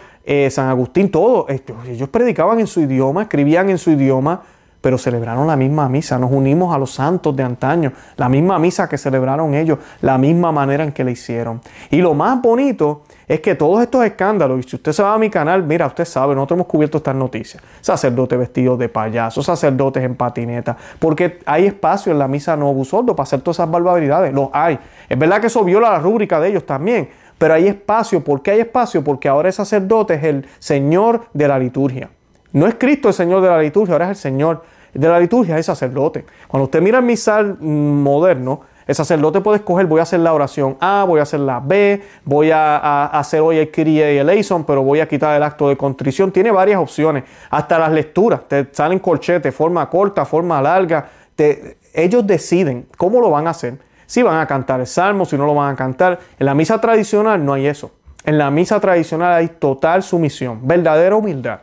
San 0.51 0.69
Agustín, 0.69 1.11
todos, 1.11 1.47
ellos 1.51 2.09
predicaban 2.09 2.61
en 2.61 2.69
su 2.69 2.83
idioma, 2.83 3.23
escribían 3.23 3.69
en 3.69 3.79
su 3.79 3.91
idioma, 3.91 4.43
pero 4.81 4.97
celebraron 4.97 5.49
la 5.49 5.57
misma 5.57 5.89
misa, 5.89 6.21
nos 6.21 6.31
unimos 6.31 6.73
a 6.73 6.79
los 6.79 6.93
santos 6.93 7.35
de 7.35 7.43
antaño, 7.43 7.93
la 8.17 8.29
misma 8.29 8.61
misa 8.61 8.89
que 8.89 8.97
celebraron 8.97 9.53
ellos, 9.53 9.81
la 10.03 10.19
misma 10.19 10.53
manera 10.53 10.85
en 10.85 10.93
que 10.93 11.03
la 11.03 11.11
hicieron. 11.11 11.61
Y 11.91 11.97
lo 11.97 12.15
más 12.15 12.41
bonito 12.41 13.03
es 13.35 13.41
que 13.41 13.55
todos 13.55 13.81
estos 13.81 14.05
escándalos, 14.05 14.61
y 14.61 14.69
si 14.69 14.77
usted 14.77 14.93
se 14.93 15.03
va 15.03 15.15
a 15.15 15.19
mi 15.19 15.31
canal, 15.31 15.63
mira, 15.63 15.87
usted 15.87 16.05
sabe, 16.05 16.35
nosotros 16.35 16.59
hemos 16.59 16.67
cubierto 16.67 16.99
estas 16.99 17.15
noticias. 17.15 17.63
Sacerdotes 17.81 18.39
vestidos 18.39 18.79
de 18.79 18.91
payasos, 18.91 19.47
sacerdotes 19.47 20.05
en 20.05 20.17
patineta, 20.17 20.77
porque 20.99 21.39
hay 21.47 21.65
espacio 21.65 22.13
en 22.13 22.19
la 22.19 22.29
misa 22.29 22.59
no 22.59 22.69
abusordo 22.69 23.17
para 23.17 23.25
hacer 23.25 23.41
todas 23.41 23.57
esas 23.57 23.71
barbaridades. 23.71 24.35
Los 24.35 24.51
hay. 24.53 24.79
Es 25.09 25.19
verdad 25.19 25.41
que 25.41 25.47
eso 25.47 25.65
viola 25.65 25.91
la 25.91 25.99
rúbrica 25.99 26.41
de 26.41 26.51
ellos 26.51 26.67
también, 26.67 27.09
pero 27.39 27.55
hay 27.55 27.69
espacio. 27.69 28.23
¿Por 28.23 28.43
qué 28.43 28.51
hay 28.51 28.61
espacio? 28.61 29.03
Porque 29.03 29.31
ahora 29.31 29.49
el 29.49 29.55
sacerdote 29.55 30.13
es 30.13 30.25
el 30.25 30.47
Señor 30.59 31.23
de 31.33 31.49
la 31.49 31.59
liturgia. 31.59 32.11
No 32.53 32.67
es 32.67 32.75
Cristo 32.75 33.09
el 33.09 33.15
Señor 33.15 33.41
de 33.41 33.49
la 33.49 33.61
liturgia, 33.61 33.95
ahora 33.95 34.11
es 34.11 34.11
el 34.11 34.17
Señor 34.17 34.63
de 34.93 35.09
la 35.09 35.19
liturgia, 35.19 35.55
es 35.55 35.61
el 35.61 35.65
sacerdote. 35.65 36.27
Cuando 36.49 36.65
usted 36.65 36.83
mira 36.83 36.99
el 36.99 37.05
misal 37.05 37.57
moderno, 37.61 38.61
el 38.87 38.95
sacerdote 38.95 39.41
puede 39.41 39.59
escoger, 39.59 39.87
voy 39.87 40.01
a 40.01 40.03
hacer 40.03 40.21
la 40.21 40.33
oración 40.33 40.77
A, 40.81 41.05
voy 41.05 41.21
a 41.21 41.23
hacer 41.23 41.41
la 41.41 41.61
B, 41.61 42.03
voy 42.25 42.51
a, 42.51 43.07
hacer 43.07 43.41
hoy 43.41 43.59
el 43.59 43.71
Kyrie 43.71 44.15
y 44.15 44.19
el 44.19 44.29
Eison, 44.29 44.65
pero 44.65 44.83
voy 44.83 45.01
a 45.01 45.09
quitar 45.09 45.37
el 45.37 45.43
acto 45.43 45.69
de 45.69 45.77
contrición. 45.77 46.33
Tiene 46.33 46.51
varias 46.51 46.81
opciones. 46.81 47.25
Hasta 47.51 47.79
las 47.79 47.93
lecturas, 47.93 48.41
te 48.49 48.69
salen 48.73 48.99
corchetes, 48.99 49.55
forma 49.55 49.89
corta, 49.89 50.25
forma 50.25 50.61
larga. 50.61 51.09
ellos 51.95 52.27
deciden 52.27 52.87
cómo 52.97 53.21
lo 53.21 53.31
van 53.31 53.47
a 53.47 53.51
hacer. 53.51 53.79
Si 54.07 54.23
van 54.23 54.41
a 54.41 54.47
cantar 54.47 54.81
el 54.81 54.87
salmo, 54.87 55.25
si 55.25 55.39
no 55.39 55.47
lo 55.47 55.55
van 55.55 55.73
a 55.73 55.77
cantar. 55.77 56.19
En 56.39 56.47
la 56.47 56.55
misa 56.55 56.81
tradicional 56.81 57.45
no 57.45 57.55
hay 57.55 57.67
eso. 57.67 57.93
En 58.25 58.39
la 58.39 58.51
misa 58.51 58.79
tradicional 58.79 59.33
hay 59.33 59.49
total 59.49 60.03
sumisión, 60.03 60.61
verdadera 60.63 61.17
humildad. 61.17 61.61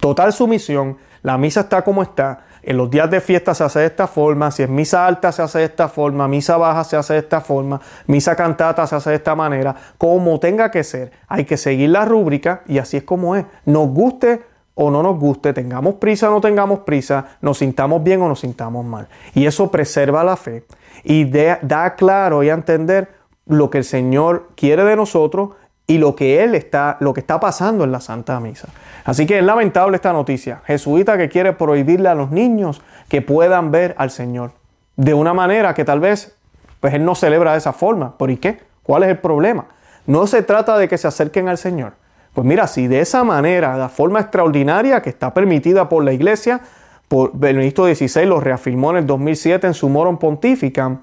Total 0.00 0.32
sumisión. 0.32 0.98
La 1.22 1.38
misa 1.38 1.60
está 1.60 1.82
como 1.82 2.02
está 2.02 2.44
en 2.62 2.76
los 2.76 2.90
días 2.90 3.10
de 3.10 3.20
fiesta 3.20 3.54
se 3.54 3.64
hace 3.64 3.80
de 3.80 3.86
esta 3.86 4.06
forma, 4.06 4.50
si 4.50 4.62
es 4.62 4.68
misa 4.68 5.06
alta 5.06 5.32
se 5.32 5.42
hace 5.42 5.60
de 5.60 5.64
esta 5.64 5.88
forma, 5.88 6.28
misa 6.28 6.56
baja 6.56 6.84
se 6.84 6.96
hace 6.96 7.14
de 7.14 7.18
esta 7.20 7.40
forma, 7.40 7.80
misa 8.06 8.36
cantata 8.36 8.86
se 8.86 8.96
hace 8.96 9.10
de 9.10 9.16
esta 9.16 9.34
manera, 9.34 9.74
como 9.98 10.38
tenga 10.38 10.70
que 10.70 10.84
ser. 10.84 11.12
Hay 11.28 11.44
que 11.44 11.56
seguir 11.56 11.90
la 11.90 12.04
rúbrica 12.04 12.62
y 12.66 12.78
así 12.78 12.98
es 12.98 13.04
como 13.04 13.36
es. 13.36 13.44
Nos 13.64 13.88
guste 13.88 14.42
o 14.74 14.90
no 14.90 15.02
nos 15.02 15.18
guste, 15.18 15.52
tengamos 15.52 15.94
prisa 15.96 16.30
o 16.30 16.32
no 16.32 16.40
tengamos 16.40 16.80
prisa, 16.80 17.36
nos 17.40 17.58
sintamos 17.58 18.02
bien 18.02 18.22
o 18.22 18.28
nos 18.28 18.40
sintamos 18.40 18.84
mal. 18.84 19.08
Y 19.34 19.46
eso 19.46 19.70
preserva 19.70 20.24
la 20.24 20.36
fe 20.36 20.64
y 21.04 21.24
da 21.24 21.94
claro 21.96 22.42
y 22.42 22.50
a 22.50 22.54
entender 22.54 23.08
lo 23.46 23.68
que 23.68 23.78
el 23.78 23.84
Señor 23.84 24.48
quiere 24.54 24.84
de 24.84 24.96
nosotros 24.96 25.50
y 25.90 25.98
lo 25.98 26.14
que 26.14 26.44
él 26.44 26.54
está, 26.54 26.96
lo 27.00 27.12
que 27.12 27.18
está 27.18 27.40
pasando 27.40 27.82
en 27.82 27.90
la 27.90 28.00
Santa 28.00 28.38
Misa. 28.38 28.68
Así 29.04 29.26
que 29.26 29.40
es 29.40 29.44
lamentable 29.44 29.96
esta 29.96 30.12
noticia. 30.12 30.62
Jesuita 30.64 31.18
que 31.18 31.28
quiere 31.28 31.52
prohibirle 31.52 32.08
a 32.08 32.14
los 32.14 32.30
niños 32.30 32.80
que 33.08 33.22
puedan 33.22 33.72
ver 33.72 33.96
al 33.98 34.12
Señor 34.12 34.52
de 34.94 35.14
una 35.14 35.34
manera 35.34 35.74
que 35.74 35.84
tal 35.84 35.98
vez 35.98 36.36
pues 36.78 36.94
él 36.94 37.04
no 37.04 37.16
celebra 37.16 37.52
de 37.52 37.58
esa 37.58 37.72
forma. 37.72 38.16
¿Por 38.16 38.38
qué? 38.38 38.60
¿Cuál 38.84 39.02
es 39.02 39.08
el 39.08 39.18
problema? 39.18 39.64
No 40.06 40.28
se 40.28 40.44
trata 40.44 40.78
de 40.78 40.86
que 40.86 40.96
se 40.96 41.08
acerquen 41.08 41.48
al 41.48 41.58
Señor. 41.58 41.94
Pues 42.34 42.46
mira, 42.46 42.68
si 42.68 42.86
de 42.86 43.00
esa 43.00 43.24
manera, 43.24 43.76
la 43.76 43.88
forma 43.88 44.20
extraordinaria 44.20 45.02
que 45.02 45.10
está 45.10 45.34
permitida 45.34 45.88
por 45.88 46.04
la 46.04 46.12
Iglesia, 46.12 46.60
por 47.08 47.32
Benedicto 47.34 47.92
XVI 47.92 48.26
lo 48.26 48.38
reafirmó 48.38 48.92
en 48.92 48.98
el 48.98 49.06
2007 49.08 49.66
en 49.66 49.74
su 49.74 49.88
Moron 49.88 50.18
Pontificam, 50.18 51.00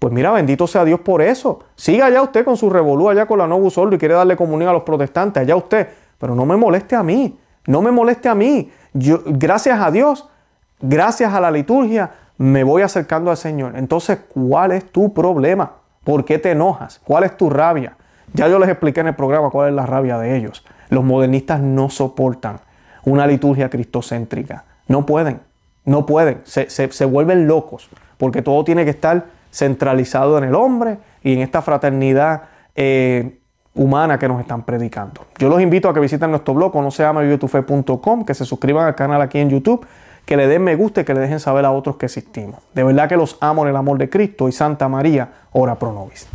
pues 0.00 0.12
mira, 0.12 0.32
bendito 0.32 0.66
sea 0.66 0.84
Dios 0.84 0.98
por 1.00 1.22
eso. 1.22 1.60
Siga 1.76 2.06
allá 2.06 2.22
usted 2.22 2.44
con 2.44 2.56
su 2.56 2.68
revolú 2.68 3.08
allá 3.08 3.26
con 3.26 3.38
la 3.38 3.46
Novus 3.46 3.78
Ordo 3.78 3.94
y 3.94 3.98
quiere 3.98 4.14
darle 4.14 4.34
comunión 4.34 4.70
a 4.70 4.72
los 4.72 4.82
protestantes, 4.82 5.42
allá 5.42 5.54
usted. 5.54 5.88
Pero 6.18 6.34
no 6.34 6.44
me 6.44 6.56
moleste 6.56 6.96
a 6.96 7.02
mí, 7.04 7.38
no 7.66 7.82
me 7.82 7.92
moleste 7.92 8.28
a 8.28 8.34
mí. 8.34 8.72
Yo, 8.92 9.20
gracias 9.24 9.78
a 9.80 9.92
Dios, 9.92 10.28
gracias 10.80 11.32
a 11.32 11.40
la 11.40 11.52
liturgia 11.52 12.10
me 12.40 12.64
voy 12.64 12.80
acercando 12.80 13.30
al 13.30 13.36
Señor. 13.36 13.76
Entonces, 13.76 14.18
¿cuál 14.32 14.72
es 14.72 14.90
tu 14.90 15.12
problema? 15.12 15.72
¿Por 16.02 16.24
qué 16.24 16.38
te 16.38 16.52
enojas? 16.52 16.98
¿Cuál 17.04 17.24
es 17.24 17.36
tu 17.36 17.50
rabia? 17.50 17.98
Ya 18.32 18.48
yo 18.48 18.58
les 18.58 18.70
expliqué 18.70 19.00
en 19.00 19.08
el 19.08 19.14
programa 19.14 19.50
cuál 19.50 19.68
es 19.68 19.74
la 19.74 19.84
rabia 19.84 20.16
de 20.16 20.34
ellos. 20.36 20.64
Los 20.88 21.04
modernistas 21.04 21.60
no 21.60 21.90
soportan 21.90 22.60
una 23.04 23.26
liturgia 23.26 23.68
cristocéntrica. 23.68 24.64
No 24.88 25.04
pueden, 25.04 25.40
no 25.84 26.06
pueden. 26.06 26.40
Se, 26.44 27.04
vuelven 27.04 27.46
locos 27.46 27.90
porque 28.16 28.42
todo 28.42 28.64
tiene 28.64 28.84
que 28.84 28.90
estar 28.90 29.26
centralizado 29.50 30.38
en 30.38 30.44
el 30.44 30.54
hombre 30.54 30.98
y 31.22 31.34
en 31.34 31.40
esta 31.40 31.62
fraternidad 31.62 32.42
eh, 32.74 33.40
humana 33.74 34.18
que 34.18 34.28
nos 34.28 34.40
están 34.40 34.64
predicando. 34.64 35.26
Yo 35.38 35.48
los 35.48 35.60
invito 35.60 35.88
a 35.88 35.94
que 35.94 36.00
visiten 36.00 36.30
nuestro 36.30 36.54
blog, 36.54 36.74
no 36.76 36.90
se 36.90 37.02
llama 37.02 37.22
que 38.26 38.34
se 38.34 38.44
suscriban 38.44 38.86
al 38.86 38.94
canal 38.94 39.22
aquí 39.22 39.38
en 39.38 39.50
YouTube, 39.50 39.86
que 40.24 40.36
le 40.36 40.46
den 40.46 40.62
me 40.62 40.76
gusta 40.76 41.00
y 41.00 41.04
que 41.04 41.14
le 41.14 41.20
dejen 41.20 41.40
saber 41.40 41.64
a 41.64 41.72
otros 41.72 41.96
que 41.96 42.06
existimos. 42.06 42.60
De 42.74 42.84
verdad 42.84 43.08
que 43.08 43.16
los 43.16 43.36
amo 43.40 43.62
en 43.62 43.70
el 43.70 43.76
amor 43.76 43.98
de 43.98 44.08
Cristo 44.08 44.48
y 44.48 44.52
Santa 44.52 44.88
María, 44.88 45.28
ora 45.52 45.76
pro 45.76 45.92
nobis. 45.92 46.28